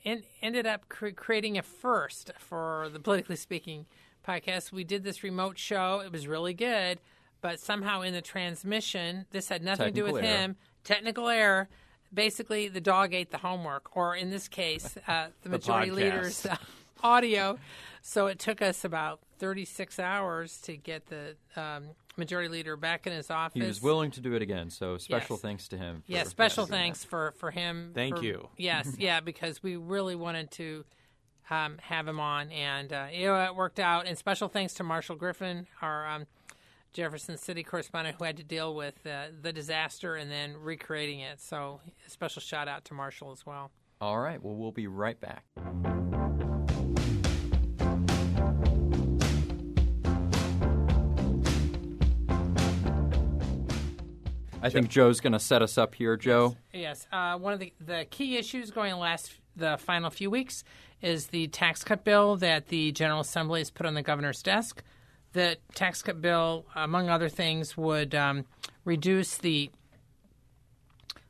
en- 0.04 0.22
ended 0.40 0.66
up 0.66 0.88
cre- 0.88 1.10
creating 1.10 1.58
a 1.58 1.62
first 1.62 2.30
for 2.38 2.88
the 2.92 3.00
politically 3.00 3.36
speaking 3.36 3.86
podcast. 4.26 4.70
We 4.70 4.84
did 4.84 5.02
this 5.02 5.24
remote 5.24 5.58
show; 5.58 6.00
it 6.04 6.12
was 6.12 6.28
really 6.28 6.54
good, 6.54 7.00
but 7.42 7.60
somehow 7.60 8.00
in 8.00 8.14
the 8.14 8.22
transmission, 8.22 9.26
this 9.32 9.48
had 9.50 9.62
nothing 9.62 9.86
to 9.86 9.92
do 9.92 10.04
with 10.04 10.16
error. 10.24 10.36
him. 10.36 10.56
technical 10.84 11.28
error. 11.28 11.68
Basically, 12.14 12.68
the 12.68 12.80
dog 12.80 13.12
ate 13.14 13.30
the 13.30 13.38
homework, 13.38 13.94
or 13.96 14.14
in 14.16 14.30
this 14.30 14.48
case, 14.48 14.96
uh, 15.08 15.26
the, 15.42 15.48
majority 15.50 15.90
podcast. 15.90 15.94
leader's 15.94 16.46
uh, 16.46 16.56
audio. 17.02 17.58
So 18.02 18.26
it 18.26 18.38
took 18.38 18.60
us 18.62 18.84
about 18.84 19.20
36 19.38 19.98
hours 19.98 20.58
to 20.62 20.76
get 20.76 21.06
the 21.06 21.36
um, 21.56 21.84
majority 22.16 22.48
leader 22.50 22.76
back 22.76 23.06
in 23.06 23.12
his 23.14 23.30
office. 23.30 23.60
He 23.60 23.66
was 23.66 23.80
willing 23.80 24.10
to 24.12 24.20
do 24.20 24.34
it 24.34 24.42
again, 24.42 24.68
so 24.70 24.98
special 24.98 25.36
Yes. 25.36 25.40
thanks 25.42 25.68
to 25.68 25.78
him. 25.78 26.02
Yeah, 26.06 26.24
special 26.24 26.66
for 26.66 26.72
doing 26.72 26.80
thanks 26.80 27.04
for 27.04 27.32
for 27.38 27.50
him. 27.50 27.92
Thank 27.94 28.18
for- 28.18 28.24
you. 28.24 28.48
Yes, 28.56 28.94
yeah, 28.98 29.20
because 29.20 29.62
we 29.62 29.76
really 29.76 30.14
wanted 30.16 30.50
to 30.52 30.84
um, 31.50 31.78
have 31.80 32.06
him 32.06 32.20
on, 32.20 32.50
and 32.52 32.92
uh, 32.92 33.06
you 33.12 33.26
know, 33.26 33.42
it 33.44 33.54
worked 33.56 33.80
out. 33.80 34.06
And 34.06 34.16
special 34.18 34.48
thanks 34.48 34.74
to 34.74 34.82
Marshall 34.84 35.16
Griffin, 35.16 35.66
our 35.80 36.06
um, 36.06 36.26
Jefferson 36.92 37.38
City 37.38 37.62
correspondent, 37.62 38.16
who 38.18 38.24
had 38.24 38.36
to 38.36 38.44
deal 38.44 38.74
with 38.74 39.06
uh, 39.06 39.26
the 39.40 39.52
disaster 39.52 40.14
and 40.14 40.30
then 40.30 40.54
recreating 40.58 41.20
it. 41.20 41.40
So, 41.40 41.80
a 42.06 42.10
special 42.10 42.40
shout 42.40 42.68
out 42.68 42.84
to 42.86 42.94
Marshall 42.94 43.32
as 43.32 43.46
well. 43.46 43.70
All 44.00 44.18
right, 44.18 44.42
well, 44.42 44.54
we'll 44.54 44.72
be 44.72 44.88
right 44.88 45.18
back. 45.20 45.44
I 54.64 54.70
think 54.70 54.90
Joe's 54.90 55.20
going 55.20 55.32
to 55.32 55.40
set 55.40 55.60
us 55.60 55.76
up 55.76 55.94
here, 55.94 56.16
Joe. 56.16 56.56
Yes, 56.72 57.08
uh, 57.10 57.36
one 57.36 57.52
of 57.52 57.58
the, 57.58 57.72
the 57.80 58.06
key 58.10 58.36
issues 58.36 58.70
going 58.70 58.94
last 58.96 59.32
the 59.56 59.76
final 59.76 60.08
few 60.08 60.30
weeks 60.30 60.62
is 61.00 61.26
the 61.28 61.48
tax 61.48 61.82
cut 61.82 62.04
bill 62.04 62.36
that 62.36 62.68
the 62.68 62.92
General 62.92 63.20
Assembly 63.20 63.60
has 63.60 63.70
put 63.70 63.86
on 63.86 63.94
the 63.94 64.02
governor's 64.02 64.42
desk. 64.42 64.82
The 65.32 65.56
tax 65.74 66.02
cut 66.02 66.20
bill, 66.20 66.66
among 66.74 67.08
other 67.08 67.28
things, 67.28 67.76
would 67.76 68.14
um, 68.14 68.44
reduce 68.84 69.36
the 69.38 69.70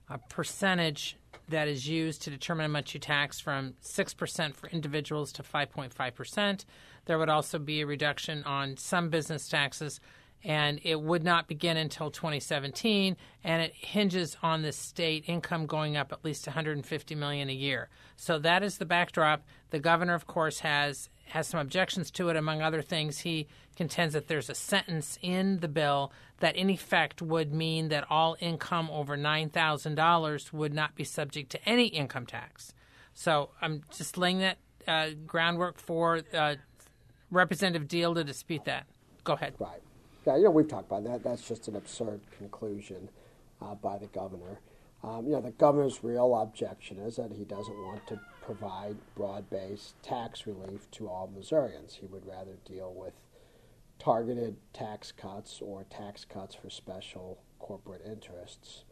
uh, 0.09 0.17
percentage 0.29 1.17
that 1.49 1.69
is 1.69 1.89
used 1.89 2.23
to 2.23 2.31
determine 2.31 2.65
how 2.65 2.73
much 2.73 2.95
you 2.95 3.01
tax 3.01 3.39
from 3.39 3.75
6% 3.83 4.55
for 4.55 4.69
individuals 4.71 5.33
to 5.33 5.43
5.5%. 5.43 6.65
There 7.05 7.19
would 7.19 7.29
also 7.29 7.59
be 7.59 7.81
a 7.81 7.87
reduction 7.87 8.43
on 8.45 8.77
some 8.77 9.11
business 9.11 9.49
taxes, 9.49 10.01
and 10.45 10.81
it 10.83 11.01
would 11.01 11.23
not 11.23 11.47
begin 11.47 11.77
until 11.77 12.11
2017, 12.11 13.17
and 13.45 13.63
it 13.63 13.75
hinges 13.75 14.37
on 14.43 14.63
the 14.63 14.73
state 14.73 15.25
income 15.27 15.67
going 15.67 15.97
up 15.97 16.13
at 16.13 16.25
least 16.25 16.47
150 16.47 17.15
million 17.15 17.49
a 17.49 17.55
year. 17.55 17.89
So 18.17 18.39
that 18.41 18.63
is 18.63 18.79
the 18.79 18.87
backdrop. 18.87 19.45
The 19.71 19.79
governor, 19.79 20.15
of 20.15 20.27
course, 20.27 20.61
has 20.61 21.09
has 21.27 21.49
some 21.49 21.61
objections 21.61 22.11
to 22.13 22.29
it. 22.29 22.37
Among 22.37 22.63
other 22.63 22.83
things, 22.83 23.21
he 23.21 23.49
contends 23.77 24.15
that 24.15 24.29
there's 24.29 24.51
a 24.51 24.55
sentence 24.55 25.19
in 25.23 25.61
the 25.61 25.69
bill 25.69 26.13
that, 26.41 26.57
in 26.57 26.69
effect, 26.69 27.23
would 27.23 27.53
mean 27.53 27.89
that 27.89 28.05
all 28.11 28.37
income 28.41 28.91
over 28.91 29.17
$9,000 29.17 30.53
would 30.53 30.75
not 30.75 30.95
be 30.95 31.05
subject 31.05 31.51
to 31.51 31.69
any 31.69 31.87
income 31.87 32.27
tax. 32.27 32.75
So 33.15 33.51
I'm 33.61 33.83
just 33.95 34.19
laying 34.19 34.41
that 34.41 34.59
uh, 34.87 35.11
groundwork 35.27 35.79
for 35.79 36.23
uh, 36.35 36.57
Representative 37.31 37.89
Diehl 37.89 38.15
to 38.15 38.25
dispute 38.25 38.65
that. 38.67 38.87
Go 39.25 39.35
ahead. 39.35 39.55
Right. 39.59 39.81
Yeah, 40.27 40.37
you 40.37 40.45
know, 40.45 40.51
we've 40.51 40.69
talked 40.69 40.87
about 40.87 41.05
that. 41.05 41.25
That's 41.25 41.47
just 41.47 41.69
an 41.69 41.77
absurd 41.77 42.21
conclusion 42.39 43.09
uh, 43.61 43.75
by 43.75 43.99
the 43.99 44.07
governor. 44.07 44.61
Um, 45.03 45.27
you 45.27 45.33
know, 45.33 45.41
the 45.41 45.51
governor's 45.53 46.05
real 46.05 46.37
objection 46.37 46.99
is 46.99 47.17
that 47.17 47.33
he 47.33 47.45
doesn't 47.45 47.77
want 47.77 48.07
to 48.09 48.21
provide 48.43 48.97
broad 49.15 49.49
based 49.49 49.95
tax 50.03 50.47
relief 50.47 50.91
to 50.91 51.09
all 51.09 51.31
Missourians. 51.35 51.95
He 52.01 52.07
would 52.07 52.27
rather 52.27 52.59
deal 52.65 52.93
with 52.95 53.15
targeted 53.99 54.57
tax 54.73 55.13
cuts 55.13 55.61
or 55.63 55.85
tax 55.85 56.25
cuts 56.25 56.55
for 56.55 56.69
special 56.69 57.39
corporate 57.59 58.03
interests. 58.05 58.85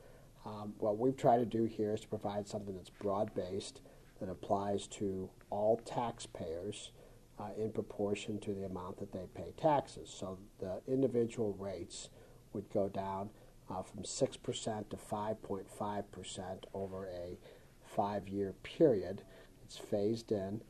Um, 0.46 0.74
what 0.78 0.98
we've 0.98 1.16
tried 1.16 1.38
to 1.38 1.44
do 1.44 1.64
here 1.64 1.92
is 1.92 2.00
to 2.00 2.08
provide 2.08 2.48
something 2.48 2.74
that's 2.74 2.90
broad 2.90 3.34
based, 3.34 3.80
that 4.20 4.28
applies 4.28 4.86
to 4.86 5.28
all 5.50 5.78
taxpayers 5.84 6.92
uh, 7.38 7.48
in 7.58 7.72
proportion 7.72 8.38
to 8.38 8.52
the 8.52 8.64
amount 8.64 8.98
that 8.98 9.12
they 9.12 9.26
pay 9.34 9.52
taxes. 9.56 10.10
So 10.10 10.38
the 10.60 10.80
individual 10.86 11.56
rates 11.58 12.10
would 12.52 12.70
go 12.72 12.88
down 12.88 13.30
uh, 13.70 13.82
from 13.82 14.02
6% 14.02 14.88
to 14.90 14.96
5.5% 14.96 16.64
over 16.74 17.06
a 17.06 17.38
five 17.84 18.28
year 18.28 18.54
period. 18.62 19.22
It's 19.70 19.78
phased 19.78 20.32
in. 20.32 20.60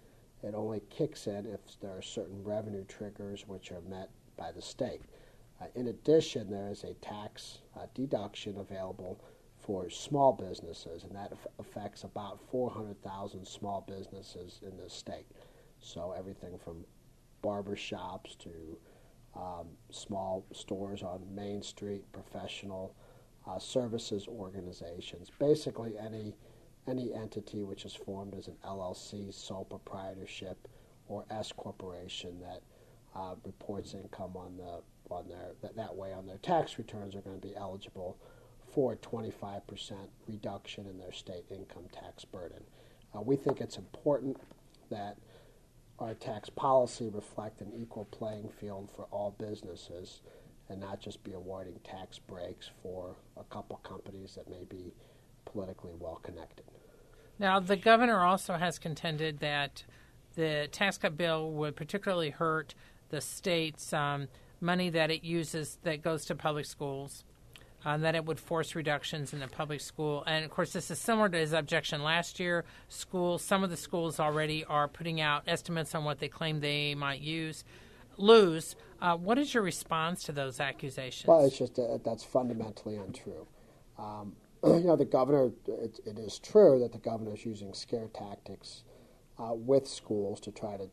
It 0.42 0.54
only 0.54 0.82
kicks 0.90 1.26
in 1.26 1.46
if 1.46 1.60
there 1.80 1.96
are 1.96 2.02
certain 2.02 2.44
revenue 2.44 2.84
triggers 2.84 3.48
which 3.48 3.72
are 3.72 3.80
met 3.80 4.10
by 4.36 4.52
the 4.52 4.60
state. 4.60 5.00
Uh, 5.58 5.68
in 5.74 5.88
addition, 5.88 6.50
there 6.50 6.68
is 6.68 6.84
a 6.84 6.92
tax 6.92 7.60
uh, 7.74 7.86
deduction 7.94 8.58
available 8.58 9.18
for 9.56 9.88
small 9.88 10.34
businesses, 10.34 11.04
and 11.04 11.16
that 11.16 11.32
aff- 11.32 11.46
affects 11.58 12.04
about 12.04 12.40
400,000 12.50 13.46
small 13.48 13.86
businesses 13.88 14.60
in 14.60 14.76
the 14.76 14.90
state. 14.90 15.28
So 15.78 16.12
everything 16.12 16.58
from 16.58 16.84
barber 17.40 17.76
shops 17.76 18.34
to 18.40 18.76
um, 19.34 19.68
small 19.90 20.44
stores 20.52 21.02
on 21.02 21.34
Main 21.34 21.62
Street, 21.62 22.04
professional 22.12 22.94
uh, 23.48 23.58
services 23.58 24.28
organizations, 24.28 25.30
basically 25.38 25.96
any 25.96 26.34
any 26.88 27.12
entity 27.14 27.62
which 27.62 27.84
is 27.84 27.94
formed 27.94 28.34
as 28.34 28.48
an 28.48 28.56
LLC, 28.64 29.32
sole 29.32 29.64
proprietorship, 29.64 30.68
or 31.08 31.24
S 31.30 31.52
corporation 31.52 32.40
that 32.40 32.62
uh, 33.14 33.34
reports 33.44 33.94
income 33.94 34.36
on 34.36 34.56
the 34.56 34.80
on 35.12 35.28
their 35.28 35.50
that, 35.62 35.76
that 35.76 35.94
way 35.94 36.12
on 36.12 36.26
their 36.26 36.38
tax 36.38 36.78
returns 36.78 37.14
are 37.14 37.20
going 37.20 37.38
to 37.38 37.46
be 37.46 37.54
eligible 37.56 38.16
for 38.72 38.92
a 38.92 38.96
25% 38.96 39.62
reduction 40.28 40.86
in 40.86 40.96
their 40.96 41.12
state 41.12 41.44
income 41.50 41.84
tax 41.92 42.24
burden. 42.24 42.62
Uh, 43.14 43.20
we 43.20 43.34
think 43.34 43.60
it's 43.60 43.76
important 43.76 44.36
that 44.90 45.16
our 45.98 46.14
tax 46.14 46.48
policy 46.48 47.08
reflect 47.12 47.60
an 47.60 47.72
equal 47.76 48.06
playing 48.06 48.48
field 48.48 48.88
for 48.94 49.06
all 49.10 49.34
businesses 49.38 50.20
and 50.68 50.80
not 50.80 51.00
just 51.00 51.22
be 51.24 51.32
awarding 51.32 51.74
tax 51.82 52.18
breaks 52.18 52.70
for 52.82 53.16
a 53.36 53.44
couple 53.52 53.76
companies 53.78 54.36
that 54.36 54.48
may 54.48 54.64
be 54.68 54.94
politically 55.44 55.92
well 55.98 56.20
connected. 56.22 56.64
Now, 57.38 57.58
the 57.58 57.76
governor 57.76 58.20
also 58.20 58.54
has 58.54 58.78
contended 58.78 59.40
that 59.40 59.84
the 60.34 60.68
tax 60.70 60.98
cut 60.98 61.16
bill 61.16 61.50
would 61.52 61.76
particularly 61.76 62.30
hurt 62.30 62.74
the 63.08 63.20
state's 63.20 63.92
um, 63.92 64.28
money 64.60 64.90
that 64.90 65.10
it 65.10 65.24
uses 65.24 65.78
that 65.82 66.02
goes 66.02 66.24
to 66.26 66.34
public 66.34 66.66
schools, 66.66 67.24
uh, 67.84 67.96
that 67.96 68.14
it 68.14 68.24
would 68.26 68.38
force 68.38 68.74
reductions 68.74 69.32
in 69.32 69.40
the 69.40 69.48
public 69.48 69.80
school. 69.80 70.22
And 70.26 70.44
of 70.44 70.50
course, 70.50 70.72
this 70.72 70.90
is 70.90 70.98
similar 70.98 71.28
to 71.30 71.38
his 71.38 71.52
objection 71.52 72.02
last 72.02 72.38
year. 72.38 72.64
Schools, 72.88 73.42
some 73.42 73.64
of 73.64 73.70
the 73.70 73.76
schools 73.76 74.20
already 74.20 74.64
are 74.64 74.86
putting 74.86 75.20
out 75.20 75.44
estimates 75.46 75.94
on 75.94 76.04
what 76.04 76.18
they 76.18 76.28
claim 76.28 76.60
they 76.60 76.94
might 76.94 77.20
use 77.20 77.64
lose. 78.20 78.76
Uh, 79.00 79.16
what 79.16 79.38
is 79.38 79.54
your 79.54 79.62
response 79.62 80.22
to 80.24 80.32
those 80.32 80.60
accusations? 80.60 81.26
Well, 81.26 81.44
it's 81.44 81.58
just 81.58 81.76
that 81.76 82.02
that's 82.04 82.22
fundamentally 82.22 82.96
untrue. 82.96 83.46
Um, 83.98 84.36
you 84.64 84.84
know, 84.84 84.96
the 84.96 85.04
governor, 85.04 85.52
it, 85.66 86.00
it 86.04 86.18
is 86.18 86.38
true 86.38 86.78
that 86.80 86.92
the 86.92 86.98
governor 86.98 87.34
is 87.34 87.44
using 87.44 87.72
scare 87.72 88.08
tactics 88.08 88.84
uh, 89.38 89.54
with 89.54 89.86
schools 89.86 90.40
to 90.40 90.52
try 90.52 90.76
to 90.76 90.88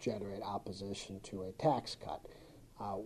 generate 0.00 0.42
opposition 0.42 1.20
to 1.20 1.42
a 1.44 1.52
tax 1.52 1.96
cut. 2.02 2.20
Uh, 2.80 2.96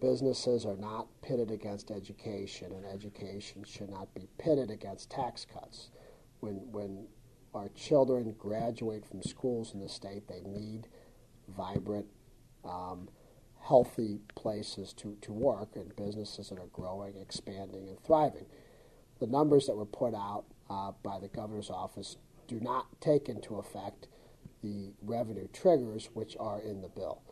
businesses 0.00 0.64
are 0.64 0.76
not 0.76 1.08
pitted 1.22 1.50
against 1.50 1.90
education, 1.90 2.72
and 2.72 2.84
education 2.86 3.64
should 3.64 3.90
not 3.90 4.12
be 4.14 4.28
pitted 4.38 4.70
against 4.70 5.10
tax 5.10 5.46
cuts. 5.52 5.90
When, 6.40 6.54
when 6.70 7.06
our 7.54 7.68
children 7.70 8.34
graduate 8.38 9.04
from 9.04 9.22
schools 9.22 9.74
in 9.74 9.80
the 9.80 9.88
state, 9.88 10.28
they 10.28 10.42
need 10.42 10.86
vibrant, 11.56 12.06
um, 12.64 13.08
healthy 13.60 14.20
places 14.36 14.92
to, 14.92 15.16
to 15.22 15.32
work 15.32 15.70
and 15.74 15.96
businesses 15.96 16.50
that 16.50 16.58
are 16.58 16.68
growing, 16.72 17.16
expanding, 17.16 17.88
and 17.88 17.98
thriving. 18.04 18.46
The 19.20 19.26
numbers 19.26 19.66
that 19.66 19.76
were 19.76 19.86
put 19.86 20.14
out 20.14 20.44
uh, 20.68 20.92
by 21.02 21.18
the 21.18 21.28
governor's 21.28 21.70
office 21.70 22.16
do 22.48 22.60
not 22.60 23.00
take 23.00 23.28
into 23.28 23.56
effect 23.56 24.08
the 24.62 24.92
revenue 25.02 25.48
triggers 25.52 26.10
which 26.14 26.36
are 26.38 26.60
in 26.60 26.82
the 26.82 26.88
bill. 26.88 27.22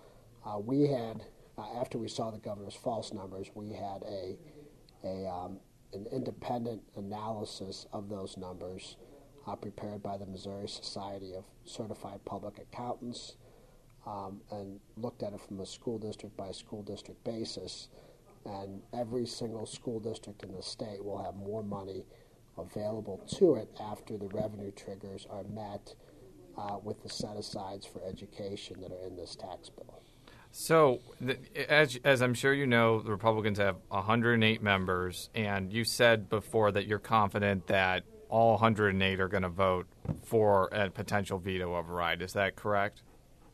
Uh, 0.44 0.58
we 0.58 0.88
had, 0.88 1.24
uh, 1.58 1.80
after 1.80 1.98
we 1.98 2.08
saw 2.08 2.30
the 2.30 2.38
governor's 2.38 2.74
false 2.74 3.12
numbers, 3.12 3.50
we 3.54 3.72
had 3.72 4.02
a, 4.06 4.36
a 5.04 5.28
um, 5.28 5.58
an 5.92 6.06
independent 6.12 6.82
analysis 6.96 7.86
of 7.92 8.08
those 8.08 8.36
numbers 8.36 8.96
uh, 9.46 9.54
prepared 9.54 10.02
by 10.02 10.16
the 10.16 10.26
Missouri 10.26 10.68
Society 10.68 11.34
of 11.34 11.44
Certified 11.64 12.24
Public 12.24 12.58
Accountants 12.58 13.36
um, 14.06 14.40
and 14.50 14.80
looked 14.96 15.22
at 15.22 15.32
it 15.32 15.40
from 15.40 15.60
a 15.60 15.66
school 15.66 15.98
district 15.98 16.36
by 16.36 16.50
school 16.50 16.82
district 16.82 17.22
basis. 17.24 17.88
And 18.46 18.82
every 18.92 19.26
single 19.26 19.66
school 19.66 20.00
district 20.00 20.42
in 20.42 20.52
the 20.52 20.62
state 20.62 21.02
will 21.02 21.22
have 21.22 21.34
more 21.36 21.62
money 21.62 22.04
available 22.58 23.22
to 23.36 23.56
it 23.56 23.68
after 23.80 24.16
the 24.16 24.28
revenue 24.28 24.70
triggers 24.70 25.26
are 25.30 25.44
met 25.44 25.94
uh, 26.56 26.78
with 26.82 27.02
the 27.02 27.08
set 27.08 27.36
asides 27.36 27.86
for 27.86 28.02
education 28.04 28.80
that 28.80 28.92
are 28.92 29.06
in 29.06 29.16
this 29.16 29.34
tax 29.34 29.70
bill. 29.70 30.02
So, 30.56 31.00
the, 31.20 31.36
as 31.68 31.98
as 32.04 32.22
I'm 32.22 32.32
sure 32.32 32.54
you 32.54 32.66
know, 32.66 33.00
the 33.00 33.10
Republicans 33.10 33.58
have 33.58 33.76
108 33.88 34.62
members, 34.62 35.28
and 35.34 35.72
you 35.72 35.82
said 35.82 36.28
before 36.28 36.70
that 36.70 36.86
you're 36.86 37.00
confident 37.00 37.66
that 37.66 38.04
all 38.28 38.52
108 38.52 39.20
are 39.20 39.26
going 39.28 39.42
to 39.42 39.48
vote 39.48 39.86
for 40.22 40.68
a 40.68 40.90
potential 40.90 41.40
veto 41.40 41.76
override. 41.76 42.22
Is 42.22 42.34
that 42.34 42.54
correct? 42.54 43.02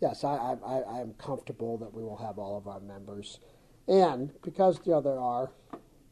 Yes, 0.00 0.24
I, 0.24 0.56
I, 0.64 0.80
I 0.80 1.00
am 1.00 1.14
comfortable 1.14 1.78
that 1.78 1.92
we 1.92 2.02
will 2.02 2.16
have 2.16 2.38
all 2.38 2.56
of 2.56 2.66
our 2.66 2.80
members, 2.80 3.40
and 3.88 4.32
because 4.42 4.80
you 4.84 4.92
know 4.92 5.00
there 5.00 5.18
are 5.18 5.50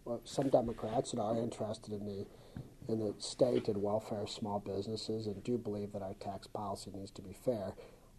well, 0.04 0.20
some 0.24 0.48
Democrats 0.48 1.12
that 1.12 1.20
are 1.20 1.37
interested 1.37 1.92
in 1.92 2.07
the 2.07 2.26
in 2.88 2.98
the 2.98 3.14
state 3.18 3.68
and 3.68 3.83
welfare 3.83 4.22
of 4.22 4.31
small 4.31 4.61
businesses 4.61 5.26
and 5.26 5.44
do 5.44 5.59
believe 5.59 5.92
that 5.92 6.02
our 6.02 6.14
tax 6.14 6.46
policy 6.46 6.90
needs 6.94 7.11
to 7.11 7.22
be 7.22 7.35
fair. 7.44 7.74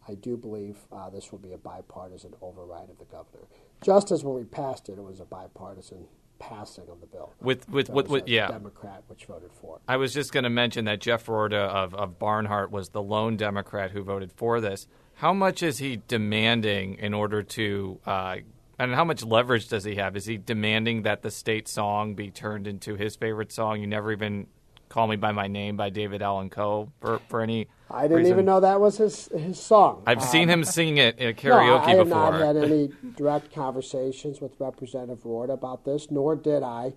I 0.08 0.14
do 0.14 0.38
believe 0.38 0.78
uh, 0.92 1.10
this 1.10 1.32
will 1.32 1.40
be 1.40 1.54
a 1.54 1.58
bipartisan 1.58 2.34
override 2.42 2.90
of 2.90 3.00
the 3.00 3.06
governor. 3.06 3.48
Just 3.84 4.12
as 4.12 4.24
when 4.24 4.36
we 4.36 4.44
passed 4.44 4.88
it, 4.90 4.94
it 4.94 5.04
was 5.04 5.20
a 5.20 5.26
bipartisan 5.26 6.06
passing 6.38 6.86
of 6.90 7.02
the 7.02 7.08
bill. 7.08 7.34
With 7.42 7.68
with 7.70 7.90
with, 7.90 8.08
with 8.08 8.28
yeah, 8.28 8.48
Democrat 8.48 9.04
which 9.08 9.26
voted 9.26 9.52
for. 9.60 9.78
It. 9.78 9.82
I 9.88 9.98
was 9.98 10.14
just 10.14 10.32
going 10.32 10.46
to 10.46 10.50
mention 10.50 10.86
that 10.86 11.02
Jeff 11.02 11.26
Roorda 11.26 11.68
of 11.68 11.94
of 11.96 12.20
Barnhart 12.20 12.72
was 12.72 12.90
the 12.90 13.02
lone 13.02 13.38
Democrat 13.38 13.92
who 13.92 14.04
voted 14.04 14.32
for 14.32 14.62
this. 14.62 14.88
How 15.16 15.34
much 15.34 15.62
is 15.64 15.80
he 15.80 16.02
demanding 16.08 16.96
in 16.96 17.14
order 17.14 17.44
to? 17.44 18.00
Uh, 18.06 18.38
and 18.80 18.96
how 18.96 19.04
much 19.04 19.24
leverage 19.24 19.68
does 19.68 19.84
he 19.84 19.96
have? 19.96 20.16
Is 20.18 20.26
he 20.26 20.38
demanding 20.38 21.04
that 21.04 21.22
the 21.22 21.32
state 21.32 21.68
song 21.68 22.16
be 22.16 22.32
turned 22.32 22.68
into 22.68 22.96
his 22.96 23.16
favorite 23.16 23.52
song? 23.52 23.82
You 23.82 23.88
never 23.88 24.12
even 24.12 24.48
"Call 24.90 25.08
Me 25.08 25.16
by 25.18 25.32
My 25.32 25.48
Name" 25.48 25.78
by 25.78 25.90
David 25.90 26.22
Allan 26.22 26.50
Coe 26.50 26.92
for 27.02 27.20
for 27.30 27.42
any 27.42 27.68
I 27.92 28.04
didn't 28.04 28.18
reason. 28.18 28.34
even 28.34 28.46
know 28.46 28.60
that 28.60 28.80
was 28.80 28.98
his 28.98 29.28
his 29.28 29.60
song. 29.60 30.04
I've 30.08 30.20
Um, 30.20 30.24
seen 30.28 30.50
him 30.50 30.64
sing 30.64 30.98
it 30.98 31.20
at 31.20 31.44
no, 31.44 31.52
karaoke 31.52 31.88
I, 31.88 31.92
I 31.94 31.96
have 31.96 32.08
not 32.08 32.34
had 32.36 32.58
any 32.58 32.90
direct 33.18 33.54
conversations 33.54 34.42
with 34.42 34.60
Representative 34.60 35.24
Roorda 35.24 35.54
about 35.54 35.86
this, 35.86 36.10
nor 36.12 36.36
did 36.36 36.64
I 36.64 36.94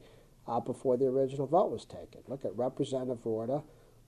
uh, 0.47 0.61
before 0.61 0.97
the 0.97 1.07
original 1.07 1.47
vote 1.47 1.71
was 1.71 1.85
taken. 1.85 2.21
Look 2.29 2.45
at 2.45 2.57
Representative 2.57 3.25
Roorda 3.25 3.63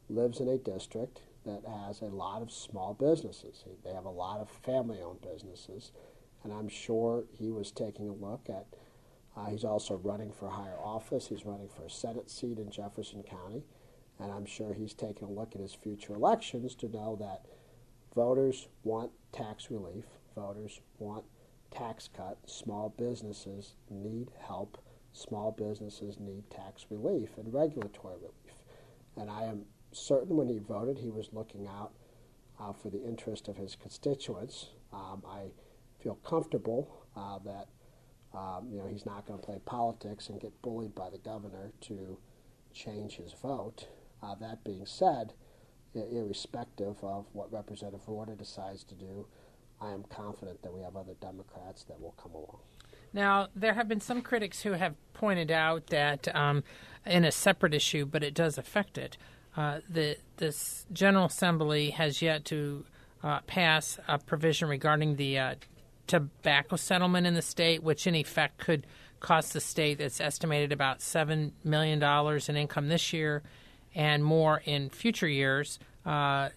lives 0.09 0.41
in 0.41 0.49
a 0.49 0.59
district 0.59 1.23
that 1.45 1.63
has 1.67 2.01
a 2.01 2.07
lot 2.07 2.43
of 2.43 2.51
small 2.51 2.95
businesses. 2.95 3.65
They 3.85 3.93
have 3.93 4.05
a 4.07 4.11
lot 4.11 4.41
of 4.41 4.49
family-owned 4.51 5.21
businesses, 5.23 5.93
and 6.45 6.53
I'm 6.53 6.69
sure 6.69 7.25
he 7.33 7.51
was 7.51 7.73
taking 7.73 8.09
a 8.09 8.13
look 8.13 8.49
at. 8.49 8.67
Uh, 9.37 9.47
he's 9.47 9.65
also 9.65 9.97
running 9.97 10.31
for 10.31 10.49
higher 10.49 10.79
office. 10.79 11.27
He's 11.27 11.45
running 11.45 11.69
for 11.69 11.83
a 11.85 11.91
Senate 11.91 12.31
seat 12.31 12.59
in 12.59 12.71
Jefferson 12.71 13.25
County, 13.25 13.65
and 14.21 14.31
I'm 14.31 14.47
sure 14.47 14.75
he's 14.75 14.95
taking 14.95 15.27
a 15.27 15.31
look 15.33 15.57
at 15.57 15.61
his 15.61 15.75
future 15.75 16.15
elections 16.15 16.77
to 16.77 16.89
know 16.89 17.17
that 17.17 17.47
voters 18.15 18.69
want 18.85 19.11
tax 19.33 19.71
relief. 19.71 20.05
Voters 20.37 20.81
want 20.99 21.25
tax 21.73 22.09
cut. 22.17 22.39
Small 22.47 22.95
businesses 22.97 23.75
need 23.91 24.31
help. 24.47 24.79
Small 25.13 25.51
businesses 25.51 26.21
need 26.21 26.49
tax 26.51 26.87
relief 26.91 27.31
and 27.37 27.53
regulatory 27.53 28.17
relief. 28.17 28.59
And 29.17 29.31
I 29.31 29.45
am 29.45 29.65
certain 29.93 30.37
when 30.37 30.49
he 30.49 30.59
voted, 30.59 30.99
he 30.99 31.11
was 31.11 31.31
looking 31.33 31.67
out 31.67 31.93
uh, 32.61 32.73
for 32.73 32.91
the 32.91 33.03
interest 33.03 33.49
of 33.49 33.57
his 33.57 33.77
constituents. 33.77 34.71
Um, 34.93 35.23
I 35.27 35.51
feel 36.05 36.17
comfortable 36.17 36.89
uh, 37.17 37.39
that 37.45 37.69
um, 38.39 38.69
you 38.71 38.79
know 38.79 38.87
he's 38.87 39.07
not 39.07 39.27
going 39.27 39.41
to 39.41 39.45
play 39.45 39.59
politics 39.65 40.29
and 40.29 40.41
get 40.41 40.53
bullied 40.63 40.95
by 40.95 41.09
the 41.11 41.19
governor 41.19 41.73
to 41.81 42.19
change 42.73 43.17
his 43.17 43.33
vote. 43.33 43.89
Uh, 44.23 44.35
that 44.37 44.63
being 44.65 44.87
said, 44.87 45.33
irrespective 45.95 46.97
of 47.03 47.27
what 47.33 47.53
Representative 47.53 48.07
Roorda 48.07 48.37
decides 48.37 48.85
to 48.85 48.95
do, 48.95 49.27
I 49.81 49.93
am 49.93 50.05
confident 50.05 50.63
that 50.63 50.73
we 50.73 50.83
have 50.83 50.97
other 50.97 51.15
Democrats 51.21 51.85
that 51.85 52.01
will 52.01 52.15
come 52.21 52.33
along. 52.33 52.59
Now, 53.13 53.49
there 53.55 53.75
have 53.75 53.87
been 53.87 54.01
some 54.01 54.23
critics 54.23 54.63
who 54.63 54.73
have 54.73 54.95
pointed 55.13 55.51
out 55.51 55.89
that, 55.89 56.35
um, 56.35 56.65
in 57.07 57.25
a 57.25 57.31
separate 57.31 57.75
issue, 57.75 58.07
but 58.07 58.25
it 58.25 58.35
does 58.35 58.59
affect 58.59 58.99
it, 58.99 59.17
uh, 59.57 59.81
the 59.89 60.17
this 60.39 60.85
General 60.93 61.27
Assembly 61.27 61.91
has 61.91 62.21
yet 62.21 62.45
to 62.47 62.85
uh, 63.23 63.41
pass 63.47 63.99
a 64.09 64.19
provision 64.19 64.69
regarding 64.69 65.15
the 65.15 65.39
uh, 65.39 65.55
tobacco 66.07 66.77
settlement 66.77 67.27
in 67.27 67.35
the 67.35 67.43
state, 67.43 67.83
which 67.83 68.07
in 68.07 68.15
effect 68.15 68.59
could 68.59 68.87
cost 69.21 69.53
the 69.53 69.61
state 69.61 69.99
that's 69.99 70.21
estimated 70.21 70.73
about 70.73 71.01
seven 71.01 71.53
million 71.65 71.99
dollars 71.99 72.49
in 72.49 72.57
income 72.57 72.89
this 72.89 73.13
year, 73.13 73.43
and 73.95 74.25
more 74.25 74.63
in 74.65 74.91
future 74.91 75.29
years. 75.29 75.79
Uh, 76.05 76.51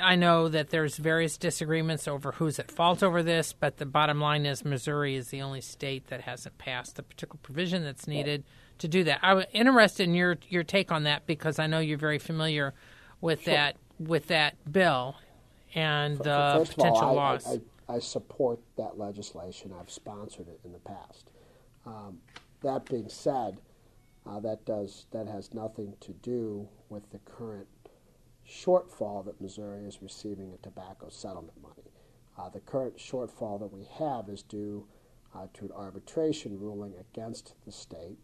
I 0.00 0.14
know 0.14 0.48
that 0.48 0.70
there's 0.70 0.96
various 0.96 1.38
disagreements 1.38 2.06
over 2.06 2.32
who's 2.32 2.58
at 2.58 2.70
fault 2.70 3.02
over 3.02 3.22
this, 3.22 3.54
but 3.54 3.78
the 3.78 3.86
bottom 3.86 4.20
line 4.20 4.44
is 4.44 4.62
Missouri 4.64 5.16
is 5.16 5.28
the 5.28 5.40
only 5.40 5.62
state 5.62 6.08
that 6.08 6.20
hasn't 6.20 6.58
passed 6.58 6.96
the 6.96 7.02
particular 7.02 7.38
provision 7.42 7.82
that's 7.82 8.06
needed 8.06 8.44
to 8.78 8.88
do 8.88 9.04
that. 9.04 9.20
I'm 9.22 9.44
interested 9.52 10.04
in 10.04 10.14
your 10.14 10.36
your 10.48 10.64
take 10.64 10.92
on 10.92 11.04
that 11.04 11.26
because 11.26 11.58
I 11.58 11.66
know 11.66 11.78
you're 11.78 11.98
very 11.98 12.18
familiar 12.18 12.74
with 13.20 13.44
that 13.46 13.76
with 13.98 14.26
that 14.28 14.56
bill 14.70 15.16
and 15.74 16.18
the 16.18 16.56
First 16.58 16.76
potential 16.76 17.08
I, 17.08 17.12
loss. 17.12 17.46
I, 17.46 17.60
I, 17.94 17.98
support 17.98 18.60
that 18.76 18.98
legislation. 18.98 19.72
I've 19.78 19.90
sponsored 19.90 20.48
it 20.48 20.60
in 20.64 20.72
the 20.72 20.78
past. 20.78 21.30
Um, 21.86 22.18
that 22.62 22.86
being 22.86 23.08
said, 23.08 23.58
uh, 24.26 24.40
that 24.40 24.64
does 24.66 25.06
that 25.12 25.26
has 25.26 25.54
nothing 25.54 25.94
to 26.00 26.12
do 26.12 26.68
with 26.88 27.10
the 27.10 27.18
current 27.20 27.68
shortfall 28.46 29.24
that 29.24 29.40
Missouri 29.40 29.84
is 29.84 30.02
receiving 30.02 30.50
in 30.50 30.58
tobacco 30.62 31.08
settlement 31.08 31.60
money. 31.62 31.90
Uh, 32.38 32.48
the 32.48 32.60
current 32.60 32.96
shortfall 32.96 33.58
that 33.60 33.72
we 33.72 33.84
have 33.98 34.28
is 34.28 34.42
due 34.42 34.86
uh, 35.34 35.46
to 35.54 35.66
an 35.66 35.72
arbitration 35.72 36.58
ruling 36.58 36.94
against 36.98 37.54
the 37.64 37.72
state 37.72 38.18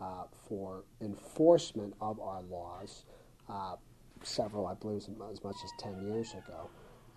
uh, 0.00 0.24
for 0.48 0.84
enforcement 1.00 1.94
of 2.00 2.20
our 2.20 2.42
laws. 2.42 3.04
Uh, 3.48 3.76
several, 4.22 4.66
I 4.66 4.74
believe, 4.74 5.02
as 5.30 5.42
much 5.42 5.56
as 5.64 5.70
10 5.78 6.02
years 6.06 6.32
ago. 6.32 6.68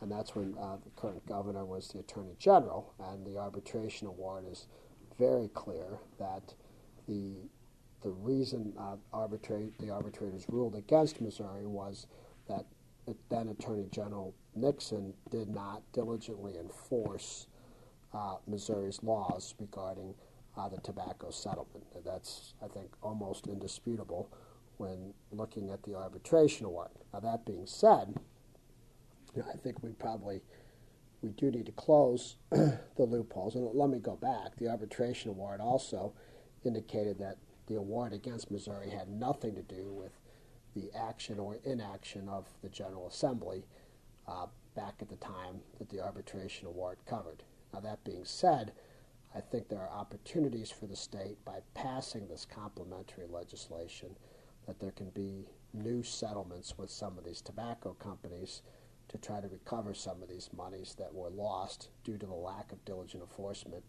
And 0.02 0.12
that's 0.12 0.36
when 0.36 0.56
uh, 0.60 0.78
the 0.84 0.90
current 0.96 1.26
governor 1.26 1.66
was 1.66 1.88
the 1.90 2.00
attorney 2.00 2.36
general. 2.38 2.94
And 3.00 3.26
the 3.26 3.38
arbitration 3.38 4.08
award 4.08 4.46
is 4.50 4.68
very 5.18 5.48
clear 5.50 6.00
that 6.20 6.54
the 7.08 7.36
the 8.02 8.12
reason 8.12 8.72
uh, 8.78 8.98
arbitrate 9.12 9.76
the 9.80 9.90
arbitrators 9.90 10.46
ruled 10.48 10.76
against 10.76 11.22
Missouri 11.22 11.66
was 11.66 12.06
that 12.48 12.66
then 13.30 13.50
Attorney 13.50 13.88
General 13.92 14.34
Nixon 14.56 15.14
did 15.32 15.50
not 15.50 15.82
diligently 15.92 16.58
enforce 16.58 17.48
uh, 18.14 18.36
Missouri's 18.48 19.02
laws 19.04 19.54
regarding 19.60 20.14
uh, 20.58 20.70
the 20.70 20.78
tobacco 20.78 21.30
settlement. 21.30 21.86
That's, 22.06 22.54
I 22.64 22.68
think, 22.68 22.92
almost 23.02 23.48
indisputable 23.48 24.30
when 24.78 25.14
looking 25.32 25.70
at 25.72 25.84
the 25.84 25.96
arbitration 25.96 26.66
award. 26.66 26.90
Now, 27.14 27.20
that 27.22 27.46
being 27.46 27.66
said, 27.66 28.16
know, 29.42 29.50
I 29.54 29.58
think 29.58 29.84
we 29.84 29.92
probably 29.92 30.42
we 31.22 31.32
do 31.32 31.50
need 31.50 31.66
to 31.66 31.72
close 31.72 32.36
the 32.52 32.80
loopholes. 32.98 33.56
And 33.56 33.68
let 33.74 33.90
me 33.90 34.00
go 34.00 34.16
back. 34.16 34.56
The 34.58 34.68
arbitration 34.68 35.32
award 35.32 35.60
also 35.60 36.14
indicated 36.64 37.18
that 37.20 37.38
the 37.68 37.76
award 37.76 38.14
against 38.14 38.52
Missouri 38.52 38.92
had 38.92 39.10
nothing 39.10 39.56
to 39.56 39.64
do 39.64 39.92
with 39.92 40.12
the 40.76 40.92
action 40.96 41.40
or 41.40 41.58
inaction 41.64 42.30
of 42.30 42.48
the 42.62 42.70
General 42.70 43.08
Assembly 43.08 43.66
uh, 44.28 44.48
back 44.76 44.96
at 45.02 45.10
the 45.10 45.16
time 45.16 45.62
that 45.80 45.90
the 45.90 46.02
arbitration 46.02 46.68
award 46.68 46.98
covered. 47.08 47.44
Now, 47.74 47.80
that 47.80 48.04
being 48.04 48.26
said, 48.26 48.74
I 49.34 49.40
think 49.40 49.68
there 49.68 49.82
are 49.82 49.90
opportunities 49.90 50.70
for 50.70 50.86
the 50.86 50.96
state 50.96 51.44
by 51.44 51.60
passing 51.74 52.28
this 52.28 52.46
complementary 52.46 53.26
legislation 53.28 54.16
that 54.68 54.80
there 54.80 54.92
can 54.92 55.10
be 55.10 55.48
new 55.74 56.04
settlements 56.04 56.78
with 56.78 56.90
some 56.90 57.18
of 57.18 57.26
these 57.26 57.42
tobacco 57.42 57.94
companies 58.00 58.62
to 59.10 59.18
try 59.18 59.40
to 59.40 59.48
recover 59.48 59.94
some 59.94 60.22
of 60.22 60.30
these 60.30 60.50
monies 60.56 60.96
that 60.98 61.14
were 61.14 61.30
lost 61.30 61.90
due 62.04 62.18
to 62.18 62.26
the 62.26 62.34
lack 62.34 62.72
of 62.72 62.84
diligent 62.86 63.24
enforcement 63.24 63.84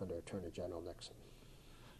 under 0.00 0.16
Attorney 0.16 0.50
General 0.50 0.82
Nixon. 0.82 1.14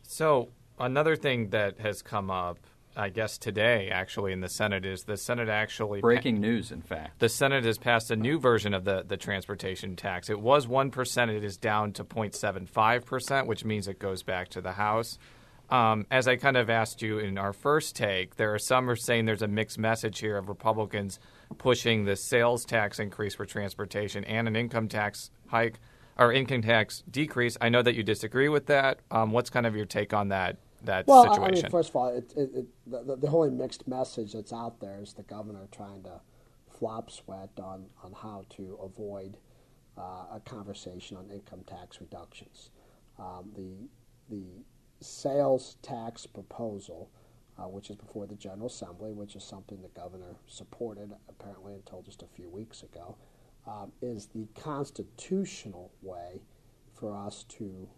So 0.03 0.49
another 0.79 1.17
thing 1.17 1.51
that 1.51 1.81
has 1.81 2.03
come 2.03 2.31
up, 2.31 2.59
I 2.97 3.09
guess 3.09 3.39
today 3.39 3.91
actually 3.91 4.33
in 4.33 4.41
the 4.41 4.49
Senate 4.49 4.85
is 4.87 5.03
the 5.03 5.17
Senate 5.17 5.49
actually 5.49 6.01
Breaking 6.01 6.41
news, 6.41 6.71
in 6.73 6.83
fact. 6.83 7.19
the 7.19 7.29
Senate 7.29 7.65
has 7.65 7.79
passed 7.79 8.11
a 8.11 8.17
new 8.17 8.39
version 8.39 8.75
of 8.75 8.85
the, 8.85 9.05
the 9.07 9.17
transportation 9.17 9.97
tax. 9.97 10.31
It 10.31 10.41
was 10.41 10.67
1%, 10.67 11.29
it 11.29 11.45
is 11.45 11.57
down 11.57 11.93
to 11.95 12.05
0.75%, 12.05 13.47
which 13.47 13.65
means 13.65 13.89
it 13.89 13.99
goes 13.99 14.23
back 14.23 14.49
to 14.51 14.61
the 14.61 14.73
House. 14.73 15.19
Um, 15.69 16.07
as 16.11 16.29
I 16.29 16.37
kind 16.37 16.57
of 16.57 16.71
asked 16.71 17.03
you 17.03 17.19
in 17.19 17.39
our 17.39 17.53
first 17.53 17.97
take, 17.97 18.37
there 18.37 18.55
are 18.55 18.59
some 18.59 18.89
are 18.89 18.97
saying 18.97 19.25
there's 19.25 19.43
a 19.43 19.49
mixed 19.49 19.79
message 19.79 20.21
here 20.21 20.37
of 20.37 20.49
Republicans 20.49 21.19
pushing 21.59 22.05
the 22.05 22.17
sales 22.17 22.65
tax 22.65 22.99
increase 22.99 23.35
for 23.35 23.47
transportation 23.47 24.25
and 24.25 24.49
an 24.49 24.57
income 24.57 24.89
tax 24.89 25.31
hike 25.49 25.81
or 26.19 26.33
income 26.33 26.63
tax 26.63 27.03
decrease. 27.11 27.57
I 27.61 27.69
know 27.69 27.83
that 27.83 27.95
you 27.95 28.03
disagree 28.03 28.49
with 28.49 28.67
that. 28.67 29.01
Um, 29.11 29.31
what's 29.33 29.51
kind 29.51 29.67
of 29.67 29.77
your 29.77 29.87
take 29.87 30.13
on 30.15 30.29
that 30.29 30.59
that 30.85 31.07
Well, 31.07 31.23
situation? 31.23 31.65
I 31.65 31.69
mean, 31.69 31.71
first 31.71 31.91
of 31.91 31.97
all, 31.97 32.09
it, 32.09 32.33
it, 32.37 32.51
it, 32.55 32.67
the, 32.87 33.17
the 33.17 33.29
only 33.29 33.51
mixed 33.51 33.89
message 33.89 34.33
that's 34.33 34.53
out 34.53 34.81
there 34.81 35.01
is 35.03 35.15
the 35.15 35.23
governor 35.23 35.69
trying 35.73 36.03
to 36.05 36.21
flop 36.69 37.11
sweat 37.11 37.51
on, 37.59 37.87
on 38.05 38.13
how 38.13 38.45
to 38.51 38.79
avoid 38.83 39.39
uh, 39.99 40.35
a 40.35 40.41
conversation 40.45 41.17
on 41.17 41.31
income 41.31 41.65
tax 41.67 42.01
reductions. 42.01 42.71
Um, 43.19 43.51
the 43.57 43.89
the 44.29 44.65
sales 45.01 45.77
tax 45.83 46.27
proposal, 46.27 47.11
uh, 47.59 47.69
which 47.69 47.91
is 47.91 47.97
before 47.97 48.27
the 48.27 48.35
General 48.35 48.67
Assembly, 48.67 49.13
which 49.13 49.37
is 49.37 49.45
something 49.45 49.81
the 49.83 50.01
governor 50.01 50.37
supported 50.47 51.11
apparently 51.29 51.75
until 51.75 52.03
just 52.03 52.23
a 52.23 52.27
few 52.27 52.49
weeks 52.49 52.83
ago, 52.83 53.17
um, 53.67 53.93
is 54.01 54.27
the 54.27 54.47
constitutional 54.55 55.91
way 56.03 56.43
for 56.95 57.17
us 57.17 57.45
to 57.49 57.89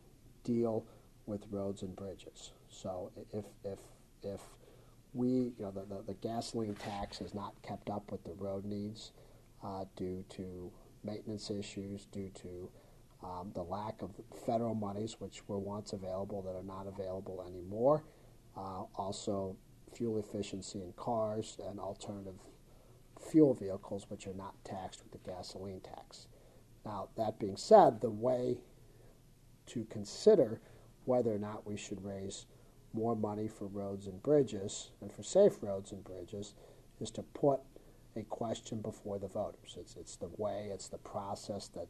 deal 0.44 0.86
with 1.26 1.44
roads 1.50 1.82
and 1.82 1.94
bridges. 1.94 2.52
So 2.68 3.10
if 3.32 3.44
if 3.64 3.78
if 4.22 4.40
we, 5.14 5.28
you 5.28 5.54
know, 5.60 5.70
the, 5.70 5.84
the, 5.94 6.02
the 6.08 6.14
gasoline 6.14 6.74
tax 6.74 7.18
has 7.18 7.34
not 7.34 7.54
kept 7.62 7.90
up 7.90 8.10
with 8.12 8.24
the 8.24 8.34
road 8.34 8.64
needs 8.64 9.12
uh, 9.64 9.84
due 9.96 10.24
to 10.30 10.70
maintenance 11.04 11.50
issues, 11.50 12.06
due 12.06 12.30
to 12.42 12.70
um, 13.22 13.50
the 13.54 13.62
lack 13.62 14.02
of 14.02 14.10
federal 14.46 14.74
monies, 14.74 15.16
which 15.18 15.42
were 15.48 15.58
once 15.58 15.92
available 15.92 16.42
that 16.42 16.54
are 16.54 16.62
not 16.62 16.86
available 16.86 17.44
anymore. 17.46 18.04
Uh, 18.58 18.82
also, 18.96 19.56
fuel 19.94 20.18
efficiency 20.18 20.80
in 20.80 20.92
cars 20.96 21.58
and 21.68 21.78
alternative 21.78 22.34
fuel 23.30 23.54
vehicles, 23.54 24.06
which 24.08 24.26
are 24.26 24.34
not 24.34 24.54
taxed 24.64 25.02
with 25.02 25.12
the 25.12 25.30
gasoline 25.30 25.80
tax. 25.80 26.26
Now, 26.84 27.08
that 27.16 27.38
being 27.38 27.56
said, 27.56 28.00
the 28.00 28.10
way 28.10 28.58
to 29.66 29.84
consider 29.84 30.60
whether 31.04 31.32
or 31.32 31.38
not 31.38 31.66
we 31.66 31.76
should 31.76 32.04
raise 32.04 32.46
more 32.92 33.14
money 33.14 33.46
for 33.46 33.66
roads 33.66 34.06
and 34.06 34.22
bridges 34.22 34.90
and 35.00 35.12
for 35.12 35.22
safe 35.22 35.62
roads 35.62 35.92
and 35.92 36.02
bridges 36.02 36.54
is 37.00 37.10
to 37.12 37.22
put 37.22 37.60
a 38.16 38.22
question 38.22 38.80
before 38.80 39.18
the 39.18 39.28
voters. 39.28 39.76
It's, 39.78 39.94
it's 39.96 40.16
the 40.16 40.30
way, 40.36 40.70
it's 40.72 40.88
the 40.88 40.98
process 40.98 41.68
that, 41.68 41.86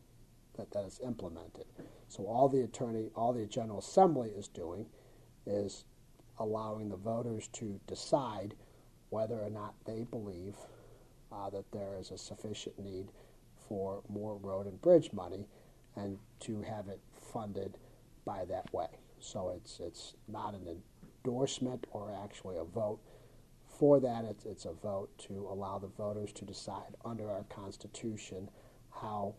that, 0.57 0.71
that 0.73 0.85
is 0.85 1.01
implemented. 1.05 1.65
So 2.09 2.27
all 2.27 2.49
the 2.49 2.63
attorney, 2.63 3.11
all 3.15 3.33
the 3.33 3.47
General 3.47 3.79
Assembly 3.79 4.31
is 4.37 4.49
doing 4.49 4.87
is 5.47 5.85
allowing 6.39 6.89
the 6.89 6.97
voters 6.97 7.49
to 7.49 7.81
decide 7.87 8.55
whether 9.11 9.37
or 9.41 9.51
not 9.51 9.75
they 9.85 10.05
believe 10.05 10.57
uh, 11.33 11.51
that 11.51 11.71
there 11.73 11.97
is 11.99 12.11
a 12.11 12.19
sufficient 12.19 12.79
need 12.79 13.09
for 13.69 14.03
more 14.09 14.37
road 14.37 14.67
and 14.67 14.81
bridge 14.81 15.13
money 15.13 15.47
and 15.97 16.19
to 16.41 16.63
have 16.63 16.89
it 16.89 17.01
funded 17.33 17.77
by 18.25 18.45
that 18.45 18.73
way. 18.73 18.89
So 19.21 19.51
it's 19.57 19.81
it's 19.81 20.15
not 20.29 20.55
an 20.55 20.81
endorsement 21.25 21.87
or 21.91 22.13
actually 22.25 22.57
a 22.57 22.65
vote 22.65 23.01
for 23.79 24.01
that. 24.01 24.25
It's, 24.25 24.45
it's 24.45 24.65
a 24.65 24.73
vote 24.73 25.11
to 25.29 25.49
allow 25.51 25.79
the 25.79 25.89
voters 25.89 26.33
to 26.35 26.45
decide 26.45 26.97
under 27.05 27.31
our 27.31 27.45
Constitution 27.45 28.51
how 28.91 29.35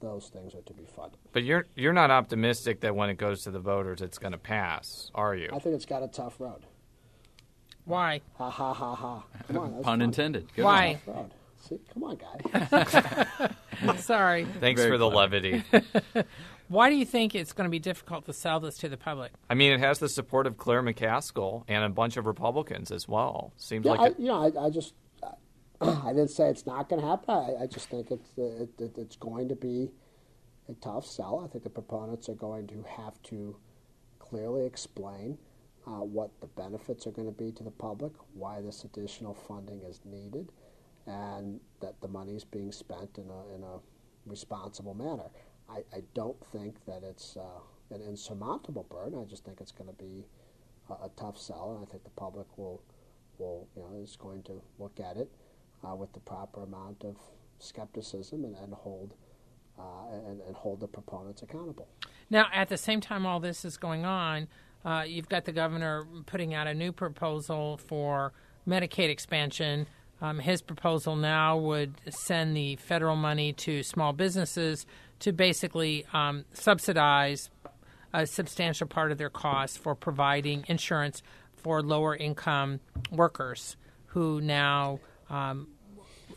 those 0.00 0.28
things 0.28 0.54
are 0.54 0.62
to 0.62 0.72
be 0.74 0.84
funded. 0.84 1.18
But 1.32 1.44
you're 1.44 1.66
you're 1.74 1.92
not 1.92 2.10
optimistic 2.10 2.80
that 2.80 2.94
when 2.94 3.10
it 3.10 3.14
goes 3.16 3.42
to 3.44 3.50
the 3.50 3.60
voters, 3.60 4.00
it's 4.02 4.18
going 4.18 4.32
to 4.32 4.38
pass, 4.38 5.10
are 5.14 5.34
you? 5.34 5.48
I 5.52 5.58
think 5.58 5.74
it's 5.74 5.86
got 5.86 6.02
a 6.02 6.08
tough 6.08 6.40
road. 6.40 6.66
Why? 7.84 8.20
Ha 8.36 8.50
ha 8.50 8.72
ha 8.74 8.94
ha. 8.94 9.24
Come 9.46 9.58
on, 9.58 9.72
Pun 9.74 9.82
fun. 9.84 10.02
intended. 10.02 10.48
Good 10.54 10.64
Why? 10.64 11.00
Tough 11.06 11.14
road. 11.16 11.30
See, 11.68 11.80
come 11.92 12.04
on, 12.04 12.16
guy. 12.16 13.96
Sorry. 13.96 14.44
Thanks 14.60 14.80
Very 14.80 14.92
for 14.92 14.98
the 14.98 15.08
clever. 15.10 15.40
levity. 15.40 15.64
Why 16.68 16.90
do 16.90 16.96
you 16.96 17.04
think 17.04 17.34
it's 17.36 17.52
going 17.52 17.66
to 17.66 17.70
be 17.70 17.78
difficult 17.78 18.24
to 18.26 18.32
sell 18.32 18.58
this 18.60 18.76
to 18.78 18.88
the 18.88 18.96
public? 18.96 19.32
I 19.48 19.54
mean, 19.54 19.72
it 19.72 19.78
has 19.80 19.98
the 20.00 20.08
support 20.08 20.46
of 20.48 20.56
Claire 20.58 20.82
McCaskill 20.82 21.62
and 21.68 21.84
a 21.84 21.88
bunch 21.88 22.16
of 22.16 22.26
Republicans 22.26 22.90
as 22.90 23.06
well. 23.08 23.52
Seems 23.56 23.84
Yeah, 23.86 23.92
like 23.92 24.00
I, 24.00 24.06
it, 24.08 24.18
you 24.18 24.26
know, 24.26 24.42
I, 24.42 24.66
I 24.66 24.70
just, 24.70 24.94
I 25.80 26.08
didn't 26.08 26.30
say 26.30 26.48
it's 26.48 26.66
not 26.66 26.88
going 26.88 27.02
to 27.02 27.08
happen. 27.08 27.34
I, 27.34 27.64
I 27.64 27.66
just 27.66 27.90
think 27.90 28.10
it's 28.10 28.30
it, 28.38 28.70
it, 28.80 28.96
it's 28.96 29.16
going 29.16 29.48
to 29.48 29.54
be 29.56 29.90
a 30.68 30.74
tough 30.74 31.06
sell. 31.06 31.42
I 31.44 31.48
think 31.48 31.64
the 31.64 31.70
proponents 31.70 32.28
are 32.28 32.34
going 32.34 32.66
to 32.68 32.84
have 32.96 33.20
to 33.24 33.56
clearly 34.18 34.64
explain 34.64 35.36
uh, 35.86 36.02
what 36.02 36.30
the 36.40 36.46
benefits 36.46 37.06
are 37.06 37.10
going 37.10 37.28
to 37.28 37.32
be 37.44 37.52
to 37.52 37.62
the 37.62 37.70
public, 37.70 38.12
why 38.32 38.60
this 38.60 38.84
additional 38.84 39.34
funding 39.34 39.82
is 39.82 40.00
needed, 40.04 40.50
and 41.06 41.60
that 41.80 42.00
the 42.00 42.08
money 42.08 42.34
is 42.34 42.44
being 42.44 42.72
spent 42.72 43.18
in 43.18 43.28
a 43.28 43.54
in 43.54 43.62
a 43.62 43.78
responsible 44.24 44.94
manner. 44.94 45.28
I, 45.68 45.78
I 45.94 46.02
don't 46.14 46.42
think 46.52 46.84
that 46.86 47.02
it's 47.02 47.36
uh, 47.36 47.94
an 47.94 48.00
insurmountable 48.00 48.86
burden. 48.88 49.18
I 49.20 49.28
just 49.28 49.44
think 49.44 49.60
it's 49.60 49.72
going 49.72 49.90
to 49.90 50.02
be 50.02 50.24
a, 50.88 50.94
a 50.94 51.10
tough 51.18 51.38
sell, 51.38 51.74
and 51.76 51.86
I 51.86 51.90
think 51.90 52.04
the 52.04 52.10
public 52.10 52.46
will 52.56 52.80
will 53.38 53.68
you 53.76 53.82
know 53.82 54.02
is 54.02 54.16
going 54.16 54.42
to 54.44 54.62
look 54.78 54.98
at 55.00 55.18
it 55.18 55.30
uh, 55.86 55.94
with 55.94 56.12
the 56.12 56.20
proper 56.20 56.62
amount 56.62 57.04
of 57.04 57.16
skepticism 57.58 58.44
and, 58.44 58.56
and 58.56 58.74
hold 58.74 59.14
uh, 59.78 59.82
and, 60.26 60.40
and 60.40 60.56
hold 60.56 60.80
the 60.80 60.88
proponents 60.88 61.42
accountable. 61.42 61.86
Now, 62.30 62.46
at 62.52 62.68
the 62.68 62.78
same 62.78 63.00
time 63.00 63.26
all 63.26 63.40
this 63.40 63.64
is 63.64 63.76
going 63.76 64.04
on, 64.04 64.48
uh, 64.84 65.04
you've 65.06 65.28
got 65.28 65.44
the 65.44 65.52
governor 65.52 66.06
putting 66.26 66.54
out 66.54 66.66
a 66.66 66.74
new 66.74 66.92
proposal 66.92 67.76
for 67.76 68.32
Medicaid 68.66 69.10
expansion. 69.10 69.86
Um, 70.22 70.38
his 70.38 70.62
proposal 70.62 71.14
now 71.14 71.58
would 71.58 71.94
send 72.08 72.56
the 72.56 72.76
federal 72.76 73.16
money 73.16 73.52
to 73.52 73.82
small 73.82 74.12
businesses 74.12 74.86
to 75.20 75.32
basically 75.32 76.06
um, 76.12 76.44
subsidize 76.52 77.50
a 78.14 78.26
substantial 78.26 78.86
part 78.86 79.12
of 79.12 79.18
their 79.18 79.28
costs 79.28 79.76
for 79.76 79.94
providing 79.94 80.64
insurance 80.68 81.22
for 81.54 81.82
lower 81.82 82.16
income 82.16 82.80
workers 83.10 83.76
who 84.06 84.40
now 84.40 85.00
um, 85.28 85.68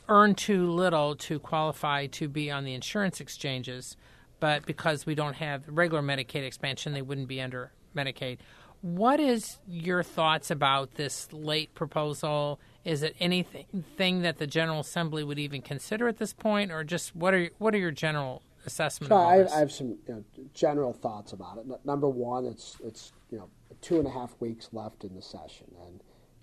earn 0.09 0.35
too 0.35 0.69
little 0.69 1.15
to 1.15 1.39
qualify 1.39 2.07
to 2.07 2.27
be 2.27 2.51
on 2.51 2.65
the 2.65 2.73
insurance 2.73 3.21
exchanges, 3.21 3.95
but 4.39 4.65
because 4.65 5.05
we 5.05 5.15
don't 5.15 5.35
have 5.35 5.63
regular 5.67 6.01
Medicaid 6.01 6.45
expansion, 6.45 6.93
they 6.93 7.01
wouldn't 7.01 7.27
be 7.27 7.39
under 7.39 7.71
Medicaid. 7.95 8.39
What 8.81 9.19
is 9.19 9.59
your 9.67 10.03
thoughts 10.03 10.49
about 10.49 10.95
this 10.95 11.31
late 11.33 11.73
proposal? 11.75 12.59
Is 12.85 13.03
it 13.03 13.15
anything 13.19 14.21
that 14.21 14.37
the 14.37 14.47
General 14.47 14.79
Assembly 14.79 15.23
would 15.23 15.39
even 15.39 15.61
consider 15.61 16.07
at 16.07 16.17
this 16.17 16.33
point, 16.33 16.71
or 16.71 16.83
just 16.83 17.15
what 17.15 17.33
are 17.33 17.49
what 17.57 17.75
are 17.75 17.77
your 17.77 17.91
general 17.91 18.41
assessment 18.65 19.09
So 19.09 19.17
I. 19.17 19.45
I 19.53 19.59
have 19.59 19.71
some 19.71 19.97
you 20.07 20.15
know, 20.15 20.23
general 20.53 20.93
thoughts 20.93 21.33
about 21.33 21.57
it. 21.57 21.65
Number 21.85 22.07
one, 22.07 22.45
it's 22.45 22.77
it's 22.81 23.11
you 23.29 23.37
know 23.37 23.49
two 23.81 23.97
and 23.97 24.07
a 24.07 24.11
half 24.11 24.33
weeks 24.39 24.69
left 24.71 25.03
in 25.03 25.13
the 25.13 25.21
session, 25.21 25.67
and 25.85 26.01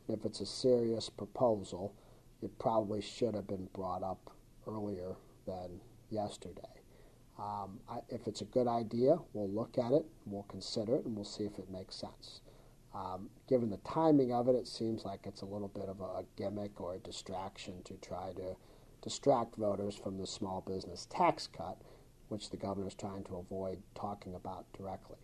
if 0.08 0.24
it's 0.26 0.40
a 0.40 0.46
serious 0.46 1.08
proposal, 1.08 1.94
it 2.42 2.58
probably 2.58 3.00
should 3.00 3.34
have 3.34 3.46
been 3.46 3.68
brought 3.72 4.02
up 4.02 4.30
earlier 4.66 5.16
than 5.46 5.80
yesterday. 6.10 6.62
Um, 7.38 7.80
I, 7.88 7.98
if 8.08 8.26
it's 8.26 8.40
a 8.40 8.46
good 8.46 8.66
idea, 8.66 9.18
we'll 9.32 9.50
look 9.50 9.78
at 9.78 9.92
it, 9.92 10.06
we'll 10.24 10.44
consider 10.44 10.96
it, 10.96 11.04
and 11.04 11.14
we'll 11.14 11.24
see 11.24 11.44
if 11.44 11.58
it 11.58 11.70
makes 11.70 11.94
sense. 11.94 12.40
Um, 12.94 13.28
given 13.46 13.68
the 13.68 13.76
timing 13.78 14.32
of 14.32 14.48
it, 14.48 14.54
it 14.54 14.66
seems 14.66 15.04
like 15.04 15.20
it's 15.24 15.42
a 15.42 15.46
little 15.46 15.68
bit 15.68 15.88
of 15.88 16.00
a 16.00 16.24
gimmick 16.36 16.80
or 16.80 16.94
a 16.94 16.98
distraction 16.98 17.82
to 17.84 17.94
try 17.94 18.32
to 18.36 18.56
distract 19.02 19.56
voters 19.56 19.94
from 19.94 20.16
the 20.16 20.26
small 20.26 20.62
business 20.66 21.06
tax 21.10 21.46
cut, 21.46 21.76
which 22.28 22.50
the 22.50 22.56
governor 22.56 22.88
is 22.88 22.94
trying 22.94 23.22
to 23.24 23.36
avoid 23.36 23.82
talking 23.94 24.34
about 24.34 24.64
directly. 24.72 25.18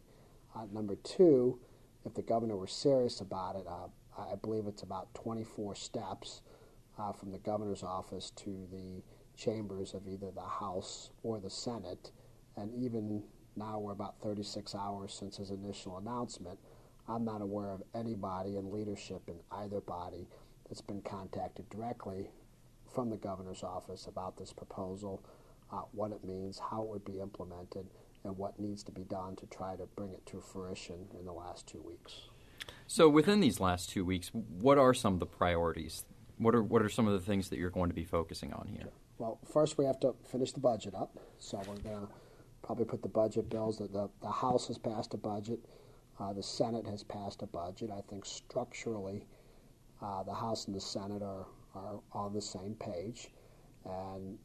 Uh, 0.54 0.66
number 0.70 0.96
two, 0.96 1.58
if 2.04 2.12
the 2.14 2.22
governor 2.22 2.56
were 2.56 2.66
serious 2.66 3.20
about 3.20 3.56
it, 3.56 3.66
uh, 3.66 3.88
I 4.18 4.34
believe 4.36 4.66
it's 4.66 4.82
about 4.82 5.14
24 5.14 5.74
steps 5.74 6.42
uh, 6.98 7.12
from 7.12 7.30
the 7.32 7.38
governor's 7.38 7.82
office 7.82 8.30
to 8.30 8.66
the 8.70 9.02
chambers 9.36 9.94
of 9.94 10.06
either 10.06 10.30
the 10.30 10.40
House 10.40 11.10
or 11.22 11.40
the 11.40 11.50
Senate. 11.50 12.12
And 12.56 12.72
even 12.74 13.22
now, 13.56 13.78
we're 13.78 13.92
about 13.92 14.20
36 14.22 14.74
hours 14.74 15.12
since 15.12 15.36
his 15.36 15.50
initial 15.50 15.98
announcement. 15.98 16.58
I'm 17.08 17.24
not 17.24 17.42
aware 17.42 17.70
of 17.70 17.82
anybody 17.94 18.56
in 18.56 18.70
leadership 18.70 19.22
in 19.28 19.36
either 19.50 19.80
body 19.80 20.28
that's 20.68 20.80
been 20.80 21.02
contacted 21.02 21.68
directly 21.68 22.30
from 22.94 23.10
the 23.10 23.16
governor's 23.16 23.62
office 23.62 24.06
about 24.06 24.36
this 24.36 24.52
proposal, 24.52 25.24
uh, 25.72 25.82
what 25.92 26.12
it 26.12 26.24
means, 26.24 26.58
how 26.58 26.82
it 26.82 26.88
would 26.88 27.04
be 27.04 27.20
implemented, 27.20 27.86
and 28.24 28.36
what 28.36 28.58
needs 28.58 28.82
to 28.84 28.92
be 28.92 29.04
done 29.04 29.34
to 29.36 29.46
try 29.46 29.76
to 29.76 29.86
bring 29.96 30.12
it 30.12 30.24
to 30.26 30.40
fruition 30.40 31.06
in 31.18 31.24
the 31.24 31.32
last 31.32 31.66
two 31.66 31.82
weeks. 31.82 32.28
So 32.86 33.08
within 33.08 33.40
these 33.40 33.58
last 33.58 33.90
two 33.90 34.04
weeks, 34.04 34.30
what 34.32 34.78
are 34.78 34.94
some 34.94 35.14
of 35.14 35.20
the 35.20 35.26
priorities? 35.26 36.04
What 36.38 36.54
are 36.54 36.62
what 36.62 36.82
are 36.82 36.88
some 36.88 37.06
of 37.06 37.12
the 37.12 37.20
things 37.20 37.48
that 37.50 37.58
you're 37.58 37.70
going 37.70 37.90
to 37.90 37.94
be 37.94 38.04
focusing 38.04 38.52
on 38.52 38.66
here? 38.68 38.88
Well, 39.18 39.38
first 39.44 39.78
we 39.78 39.84
have 39.84 40.00
to 40.00 40.14
finish 40.24 40.52
the 40.52 40.60
budget 40.60 40.94
up. 40.94 41.18
So 41.38 41.58
we're 41.58 41.76
going 41.76 42.06
to 42.06 42.08
probably 42.62 42.84
put 42.84 43.02
the 43.02 43.08
budget 43.08 43.50
bills. 43.50 43.78
The, 43.78 43.88
the, 43.88 44.08
the 44.20 44.30
House 44.30 44.66
has 44.68 44.78
passed 44.78 45.14
a 45.14 45.16
budget. 45.16 45.60
Uh, 46.18 46.32
the 46.32 46.42
Senate 46.42 46.86
has 46.86 47.02
passed 47.02 47.42
a 47.42 47.46
budget. 47.46 47.90
I 47.90 48.00
think 48.08 48.24
structurally, 48.24 49.26
uh, 50.00 50.22
the 50.22 50.34
House 50.34 50.66
and 50.66 50.74
the 50.74 50.80
Senate 50.80 51.22
are, 51.22 51.46
are 51.74 52.00
on 52.12 52.32
the 52.32 52.40
same 52.40 52.74
page. 52.74 53.30
And 53.84 54.38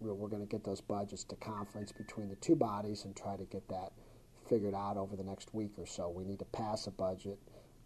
we're, 0.00 0.14
we're 0.14 0.28
going 0.28 0.42
to 0.42 0.48
get 0.48 0.64
those 0.64 0.80
budgets 0.80 1.24
to 1.24 1.36
conference 1.36 1.92
between 1.92 2.28
the 2.28 2.36
two 2.36 2.56
bodies 2.56 3.04
and 3.04 3.16
try 3.16 3.36
to 3.36 3.44
get 3.44 3.68
that 3.68 3.92
figured 4.48 4.74
out 4.74 4.96
over 4.96 5.16
the 5.16 5.24
next 5.24 5.54
week 5.54 5.72
or 5.78 5.86
so. 5.86 6.08
We 6.08 6.24
need 6.24 6.38
to 6.38 6.44
pass 6.46 6.86
a 6.86 6.90
budget 6.90 7.38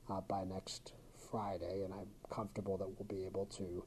uh, 0.09 0.21
by 0.23 0.45
next 0.45 0.93
Friday, 1.33 1.83
and 1.83 1.95
I'm 1.95 2.07
comfortable 2.31 2.77
that 2.77 2.87
we'll 2.87 3.09
be 3.09 3.25
able 3.25 3.47
to 3.47 3.85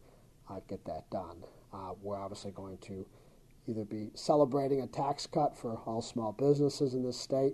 uh, 0.50 0.60
get 0.68 0.84
that 0.86 1.10
done. 1.12 1.44
Uh, 1.72 1.92
we're 2.02 2.18
obviously 2.20 2.52
going 2.52 2.80
to 2.80 3.06
either 3.68 3.86
be 3.86 4.10
celebrating 4.16 4.82
a 4.82 4.88
tax 4.88 5.28
cut 5.28 5.56
for 5.56 5.78
all 5.86 6.02
small 6.02 6.32
businesses 6.32 6.96
in 6.96 7.04
this 7.04 7.20
state, 7.20 7.54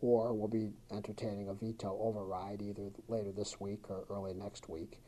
or 0.00 0.32
we'll 0.32 0.48
be 0.48 0.70
entertaining 0.90 1.48
a 1.48 1.54
veto 1.54 1.98
override 2.00 2.62
either 2.62 2.90
later 3.08 3.30
this 3.30 3.60
week 3.60 3.90
or 3.90 4.04
early 4.10 4.32
next 4.32 4.68
week. 4.70 4.98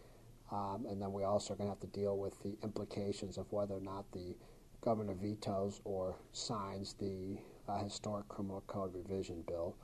Um, 0.51 0.85
and 0.89 1.01
then 1.01 1.13
we 1.13 1.25
also 1.25 1.55
are 1.55 1.57
going 1.57 1.69
to 1.69 1.73
have 1.73 1.81
to 1.81 1.99
deal 1.99 2.19
with 2.19 2.39
the 2.43 2.59
implications 2.63 3.39
of 3.39 3.51
whether 3.51 3.75
or 3.75 3.81
not 3.81 4.05
the 4.13 4.37
governor 4.83 5.15
vetoes 5.15 5.81
or 5.85 6.17
signs 6.33 6.95
the 6.95 7.39
uh, 7.67 7.83
historic 7.83 8.29
criminal 8.29 8.63
code 8.67 8.95
revision 8.95 9.43
bill, 9.47 9.75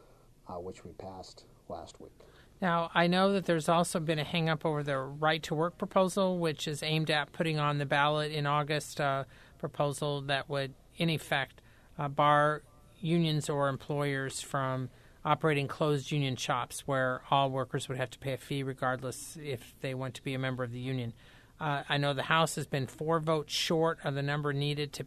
uh, 0.49 0.55
which 0.55 0.85
we 0.85 0.93
passed 0.93 1.45
last 1.71 1.99
week. 2.01 2.13
Now, 2.61 2.91
I 2.95 3.07
know 3.07 3.33
that 3.33 3.47
there's 3.47 3.69
also 3.69 4.01
been 4.01 4.19
a 4.19 4.25
hangup 4.25 4.65
over 4.65 4.83
the 4.83 4.99
right 4.99 5.43
to 5.45 5.55
work 5.55 5.79
proposal, 5.79 6.39
which 6.39 6.67
is 6.67 6.83
aimed 6.83 7.11
at 7.11 7.33
putting 7.33 7.59
on 7.59 7.79
the 7.79 7.87
ballot 7.87 8.33
in 8.33 8.47
August 8.47 8.99
a 8.99 9.27
proposal 9.59 10.23
that 10.23 10.49
would, 10.49 10.75
in 10.97 11.09
effect, 11.09 11.61
uh, 11.99 12.09
bar 12.09 12.63
unions 13.01 13.49
or 13.49 13.69
employers 13.69 14.41
from 14.41 14.91
operating 15.25 15.69
closed 15.69 16.11
union 16.11 16.37
shops 16.37 16.81
where 16.87 17.21
all 17.31 17.51
workers 17.51 17.89
would 17.89 17.99
have 17.99 18.11
to 18.11 18.19
pay 18.19 18.33
a 18.33 18.37
fee 18.37 18.63
regardless 18.63 19.37
if 19.41 19.75
they 19.81 19.95
want 19.95 20.15
to 20.15 20.23
be 20.23 20.35
a 20.35 20.39
member 20.39 20.65
of 20.65 20.73
the 20.73 20.81
union. 20.81 21.13
Uh, 21.61 21.83
I 21.89 21.97
know 21.97 22.15
the 22.15 22.23
House 22.23 22.55
has 22.55 22.67
been 22.67 22.87
four 22.87 23.21
votes 23.21 23.53
short 23.53 23.99
of 24.05 24.15
the 24.15 24.23
number 24.23 24.53
needed 24.53 24.93
to 24.95 25.07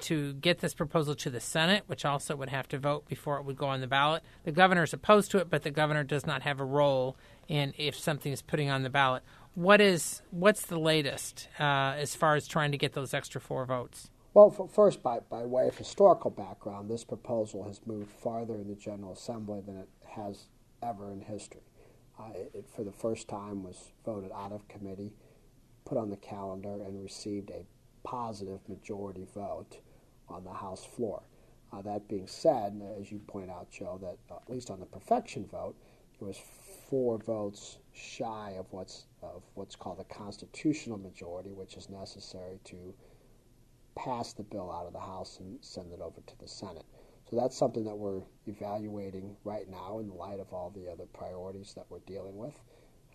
to 0.00 0.34
get 0.34 0.58
this 0.58 0.74
proposal 0.74 1.14
to 1.16 1.30
the 1.30 1.40
Senate, 1.40 1.84
which 1.86 2.04
also 2.04 2.36
would 2.36 2.48
have 2.48 2.68
to 2.68 2.78
vote 2.78 3.08
before 3.08 3.38
it 3.38 3.44
would 3.44 3.56
go 3.56 3.66
on 3.66 3.80
the 3.80 3.86
ballot. 3.86 4.22
The 4.44 4.52
governor 4.52 4.82
is 4.82 4.92
opposed 4.92 5.30
to 5.32 5.38
it, 5.38 5.50
but 5.50 5.62
the 5.62 5.70
governor 5.70 6.04
does 6.04 6.26
not 6.26 6.42
have 6.42 6.60
a 6.60 6.64
role 6.64 7.16
in 7.48 7.74
if 7.78 7.98
something 7.98 8.32
is 8.32 8.42
putting 8.42 8.70
on 8.70 8.82
the 8.82 8.90
ballot. 8.90 9.22
What 9.54 9.80
is 9.80 10.22
what's 10.30 10.66
the 10.66 10.78
latest 10.78 11.48
uh, 11.58 11.94
as 11.96 12.14
far 12.14 12.34
as 12.34 12.46
trying 12.46 12.72
to 12.72 12.78
get 12.78 12.92
those 12.92 13.14
extra 13.14 13.40
four 13.40 13.64
votes? 13.64 14.10
Well, 14.34 14.50
first, 14.50 15.02
by, 15.02 15.20
by 15.20 15.46
way 15.46 15.66
of 15.66 15.78
historical 15.78 16.30
background, 16.30 16.90
this 16.90 17.04
proposal 17.04 17.64
has 17.64 17.80
moved 17.86 18.10
farther 18.10 18.56
in 18.56 18.68
the 18.68 18.74
General 18.74 19.14
Assembly 19.14 19.62
than 19.64 19.78
it 19.78 19.88
has 20.08 20.48
ever 20.82 21.10
in 21.10 21.22
history. 21.22 21.62
Uh, 22.20 22.32
it, 22.34 22.50
it, 22.52 22.66
for 22.68 22.84
the 22.84 22.92
first 22.92 23.28
time, 23.28 23.62
was 23.62 23.92
voted 24.04 24.30
out 24.32 24.52
of 24.52 24.68
committee, 24.68 25.14
put 25.86 25.96
on 25.96 26.10
the 26.10 26.18
calendar, 26.18 26.82
and 26.84 27.02
received 27.02 27.48
a 27.48 27.64
positive 28.06 28.60
majority 28.68 29.26
vote 29.34 29.78
on 30.28 30.44
the 30.44 30.52
House 30.52 30.84
floor. 30.84 31.22
Uh, 31.72 31.82
that 31.82 32.08
being 32.08 32.26
said, 32.26 32.80
as 33.00 33.10
you 33.10 33.18
point 33.26 33.50
out, 33.50 33.70
Jo, 33.70 33.98
that 34.00 34.16
at 34.34 34.50
least 34.50 34.70
on 34.70 34.80
the 34.80 34.86
perfection 34.86 35.46
vote, 35.46 35.74
it 36.20 36.24
was 36.24 36.40
four 36.88 37.18
votes 37.18 37.78
shy 37.92 38.54
of 38.58 38.66
what's 38.70 39.06
of 39.22 39.42
what's 39.54 39.76
called 39.76 39.98
a 40.00 40.04
constitutional 40.04 40.98
majority, 40.98 41.52
which 41.52 41.76
is 41.76 41.90
necessary 41.90 42.58
to 42.64 42.94
pass 43.96 44.32
the 44.32 44.42
bill 44.42 44.70
out 44.70 44.86
of 44.86 44.92
the 44.92 45.00
House 45.00 45.38
and 45.40 45.58
send 45.60 45.92
it 45.92 46.00
over 46.00 46.20
to 46.26 46.38
the 46.38 46.48
Senate. 46.48 46.84
So 47.28 47.36
that's 47.36 47.56
something 47.56 47.84
that 47.84 47.96
we're 47.96 48.22
evaluating 48.46 49.36
right 49.42 49.68
now 49.68 49.98
in 49.98 50.14
light 50.14 50.38
of 50.38 50.52
all 50.52 50.70
the 50.70 50.88
other 50.88 51.06
priorities 51.06 51.74
that 51.74 51.86
we're 51.88 51.98
dealing 52.00 52.36
with. 52.36 52.54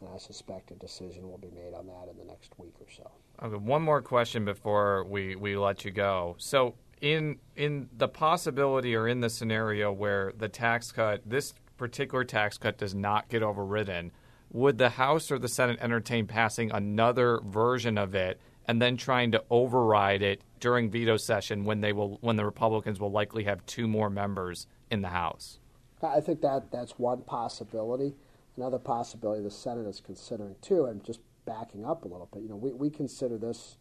And 0.02 0.10
I 0.10 0.18
suspect 0.18 0.72
a 0.72 0.76
decision 0.76 1.30
will 1.30 1.38
be 1.38 1.52
made 1.52 1.74
on 1.74 1.88
that 1.88 2.10
in 2.10 2.18
the 2.18 2.26
next 2.26 2.58
week 2.58 2.74
or 2.82 2.88
so. 2.92 3.10
Okay, 3.42 3.56
one 3.56 3.82
more 3.82 4.02
question 4.02 4.44
before 4.44 5.06
we, 5.06 5.36
we 5.36 5.56
let 5.56 5.86
you 5.86 5.92
go. 5.92 6.36
So 6.40 6.76
in 7.02 7.40
in 7.56 7.90
the 7.98 8.08
possibility 8.08 8.96
or 8.96 9.08
in 9.08 9.20
the 9.20 9.30
scenario 9.30 9.92
where 9.92 10.32
the 10.38 10.48
tax 10.48 10.92
cut, 10.92 11.22
this 11.26 11.54
particular 11.78 12.24
tax 12.24 12.58
cut 12.58 12.78
does 12.78 12.96
not 12.96 13.28
get 13.28 13.44
overridden, 13.44 14.12
would 14.52 14.78
the 14.78 14.92
House 14.92 15.32
or 15.32 15.40
the 15.40 15.48
Senate 15.48 15.80
entertain 15.82 16.28
passing 16.28 16.72
another 16.72 17.40
version 17.44 17.98
of 17.98 18.14
it 18.14 18.40
and 18.68 18.82
then 18.82 18.96
trying 18.96 19.32
to 19.32 19.44
override 19.50 20.22
it 20.22 20.44
during 20.60 20.92
veto 20.92 21.18
session 21.18 21.66
when 21.66 21.82
they 21.82 21.92
will 21.92 22.20
when 22.22 22.36
the 22.36 22.46
Republicans 22.46 23.00
will 23.00 23.12
likely 23.12 23.44
have 23.44 23.66
two 23.66 23.88
more 23.88 24.10
members 24.10 24.68
in 24.92 25.02
the 25.02 25.10
House? 25.10 25.60
I 26.04 26.20
think 26.20 26.42
that 26.42 26.72
that's 26.72 26.98
one 26.98 27.24
possibility. 27.24 28.16
Another 28.58 28.80
possibility 28.80 29.42
the 29.42 29.50
Senate 29.50 29.88
is 29.88 30.02
considering 30.02 30.56
too, 30.62 30.86
and 30.86 31.04
just 31.04 31.20
backing 31.46 31.84
up 31.86 32.06
a 32.06 32.08
little 32.08 32.30
bit. 32.32 32.44
You 32.44 32.50
know, 32.50 32.56
we, 32.56 32.74
we 32.74 32.90
consider 32.90 33.38
this 33.38 33.78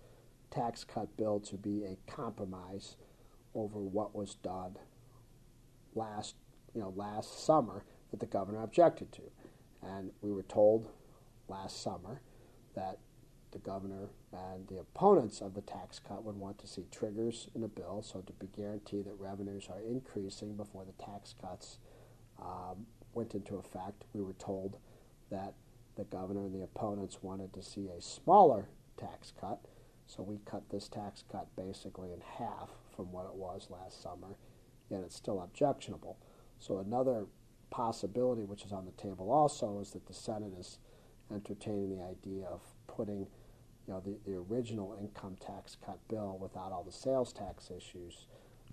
tax 0.51 0.85
cut 0.85 1.15
bill 1.17 1.41
to 1.41 1.57
be 1.57 1.85
a 1.85 1.99
compromise 2.11 2.97
over 3.55 3.79
what 3.81 4.15
was 4.15 4.35
done 4.37 4.77
last, 5.95 6.37
you 6.75 6.81
know, 6.81 6.93
last 6.97 7.45
summer 7.45 7.85
that 8.11 8.21
the 8.21 8.27
governor 8.27 8.63
objected 8.63 9.13
to. 9.13 9.23
And 9.83 10.11
we 10.21 10.31
were 10.31 10.43
told 10.43 10.89
last 11.49 11.83
summer 11.83 12.21
that 12.75 12.99
the 13.53 13.59
governor 13.59 14.11
and 14.33 14.69
the 14.69 14.79
opponents 14.79 15.41
of 15.41 15.55
the 15.55 15.61
tax 15.61 15.99
cut 15.99 16.25
would 16.25 16.37
want 16.37 16.59
to 16.59 16.67
see 16.67 16.87
triggers 16.91 17.49
in 17.55 17.63
the 17.63 17.69
bill, 17.69 18.03
so 18.03 18.21
to 18.21 18.33
be 18.35 18.47
guaranteed 18.57 19.07
that 19.07 19.19
revenues 19.19 19.69
are 19.69 19.81
increasing 19.81 20.57
before 20.57 20.85
the 20.85 21.05
tax 21.05 21.35
cuts 21.41 21.79
um, 22.41 22.87
went 23.13 23.35
into 23.35 23.57
effect. 23.57 24.05
We 24.13 24.23
were 24.23 24.35
told 24.35 24.79
that 25.31 25.55
the 25.97 26.05
governor 26.05 26.45
and 26.45 26.55
the 26.55 26.63
opponents 26.63 27.19
wanted 27.23 27.53
to 27.55 27.63
see 27.63 27.89
a 27.89 28.01
smaller 28.01 28.69
tax 28.97 29.33
cut, 29.41 29.61
so 30.11 30.25
we 30.25 30.39
cut 30.45 30.69
this 30.71 30.89
tax 30.89 31.23
cut 31.31 31.47
basically 31.57 32.13
in 32.13 32.21
half 32.21 32.71
from 32.97 33.13
what 33.13 33.27
it 33.27 33.35
was 33.35 33.69
last 33.71 34.03
summer, 34.03 34.35
yet 34.91 35.03
it's 35.05 35.15
still 35.15 35.41
objectionable. 35.41 36.19
So 36.59 36.79
another 36.79 37.27
possibility, 37.71 38.43
which 38.43 38.65
is 38.65 38.73
on 38.73 38.87
the 38.87 39.03
table 39.03 39.31
also, 39.31 39.79
is 39.79 39.93
that 39.93 40.07
the 40.07 40.15
Senate 40.15 40.53
is 40.59 40.79
entertaining 41.33 41.97
the 41.97 42.03
idea 42.03 42.47
of 42.47 42.61
putting 42.89 43.21
you 43.87 43.95
know, 43.95 44.01
the, 44.01 44.19
the 44.27 44.37
original 44.37 44.97
income 45.01 45.37
tax 45.41 45.77
cut 45.85 45.99
bill 46.09 46.37
without 46.41 46.73
all 46.73 46.83
the 46.83 46.93
sales 46.93 47.33
tax 47.33 47.71
issues 47.71 48.27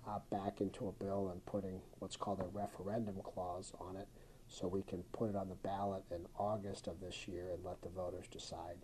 uh, 0.08 0.18
back 0.30 0.60
into 0.60 0.88
a 0.88 1.04
bill 1.04 1.30
and 1.32 1.44
putting 1.46 1.80
what's 2.00 2.16
called 2.16 2.40
a 2.40 2.58
referendum 2.58 3.16
clause 3.22 3.72
on 3.80 3.96
it 3.96 4.08
so 4.48 4.66
we 4.66 4.82
can 4.82 5.04
put 5.12 5.30
it 5.30 5.36
on 5.36 5.48
the 5.48 5.54
ballot 5.56 6.02
in 6.10 6.26
August 6.36 6.88
of 6.88 7.00
this 7.00 7.28
year 7.28 7.50
and 7.52 7.64
let 7.64 7.80
the 7.82 7.88
voters 7.88 8.26
decide 8.26 8.76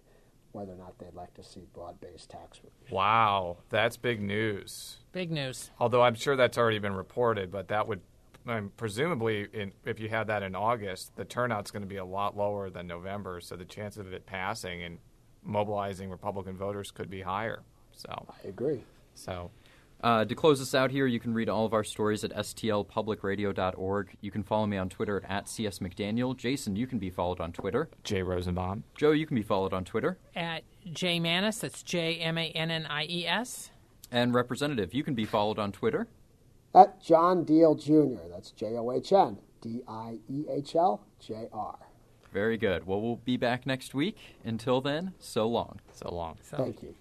whether 0.54 0.72
or 0.72 0.76
not 0.76 0.98
they'd 0.98 1.14
like 1.14 1.34
to 1.34 1.42
see 1.42 1.66
broad-based 1.74 2.30
tax 2.30 2.60
relief. 2.62 2.92
Wow, 2.92 3.58
that's 3.70 3.96
big 3.96 4.20
news. 4.20 4.98
Big 5.12 5.30
news. 5.30 5.70
Although 5.78 6.02
I'm 6.02 6.14
sure 6.14 6.36
that's 6.36 6.56
already 6.56 6.78
been 6.78 6.94
reported, 6.94 7.50
but 7.50 7.68
that 7.68 7.88
would 7.88 8.00
um, 8.46 8.72
presumably, 8.76 9.48
in, 9.52 9.72
if 9.84 9.98
you 9.98 10.08
had 10.08 10.26
that 10.26 10.42
in 10.42 10.54
August, 10.54 11.16
the 11.16 11.24
turnout's 11.24 11.70
going 11.70 11.82
to 11.82 11.88
be 11.88 11.96
a 11.96 12.04
lot 12.04 12.36
lower 12.36 12.68
than 12.68 12.86
November, 12.86 13.40
so 13.40 13.56
the 13.56 13.64
chance 13.64 13.96
of 13.96 14.12
it 14.12 14.26
passing 14.26 14.82
and 14.82 14.98
mobilizing 15.42 16.10
Republican 16.10 16.56
voters 16.56 16.90
could 16.90 17.08
be 17.08 17.22
higher. 17.22 17.62
So 17.92 18.26
I 18.28 18.48
agree. 18.48 18.84
So 19.14 19.50
uh, 20.04 20.22
to 20.22 20.34
close 20.34 20.60
us 20.60 20.74
out 20.74 20.90
here, 20.90 21.06
you 21.06 21.18
can 21.18 21.32
read 21.32 21.48
all 21.48 21.64
of 21.64 21.72
our 21.72 21.82
stories 21.82 22.24
at 22.24 22.30
stlpublicradio.org. 22.32 24.16
You 24.20 24.30
can 24.30 24.42
follow 24.42 24.66
me 24.66 24.76
on 24.76 24.90
Twitter 24.90 25.24
at 25.26 25.46
csmcdaniel. 25.46 26.36
Jason, 26.36 26.76
you 26.76 26.86
can 26.86 26.98
be 26.98 27.08
followed 27.08 27.40
on 27.40 27.52
Twitter. 27.52 27.88
Jay 28.02 28.20
Rosenbaum. 28.20 28.84
Jo, 28.94 29.12
you 29.12 29.26
can 29.26 29.34
be 29.34 29.42
followed 29.42 29.72
on 29.72 29.82
Twitter. 29.82 30.18
At 30.36 30.62
J 30.92 31.18
Mannies, 31.18 31.58
that's 31.60 31.82
J 31.82 32.16
M 32.16 32.36
A 32.36 32.50
N 32.50 32.70
N 32.70 32.84
I 32.84 33.06
E 33.08 33.26
S. 33.26 33.70
And 34.12 34.34
Representative, 34.34 34.92
you 34.92 35.02
can 35.02 35.14
be 35.14 35.24
followed 35.24 35.58
on 35.58 35.72
Twitter. 35.72 36.06
At 36.74 37.02
John 37.02 37.46
Diehl 37.46 37.74
Jr., 37.82 38.28
that's 38.30 38.50
J 38.50 38.76
O 38.76 38.92
H 38.92 39.10
N 39.10 39.38
D 39.62 39.80
I 39.88 40.18
E 40.28 40.44
H 40.50 40.76
L 40.76 41.02
J 41.18 41.48
R. 41.50 41.78
Very 42.30 42.58
good. 42.58 42.86
Well, 42.86 43.00
we'll 43.00 43.16
be 43.24 43.38
back 43.38 43.64
next 43.64 43.94
week. 43.94 44.18
Until 44.44 44.82
then, 44.82 45.14
so 45.18 45.48
long. 45.48 45.80
So 45.92 46.12
long. 46.12 46.36
So. 46.42 46.58
Thank 46.58 46.82
you. 46.82 46.94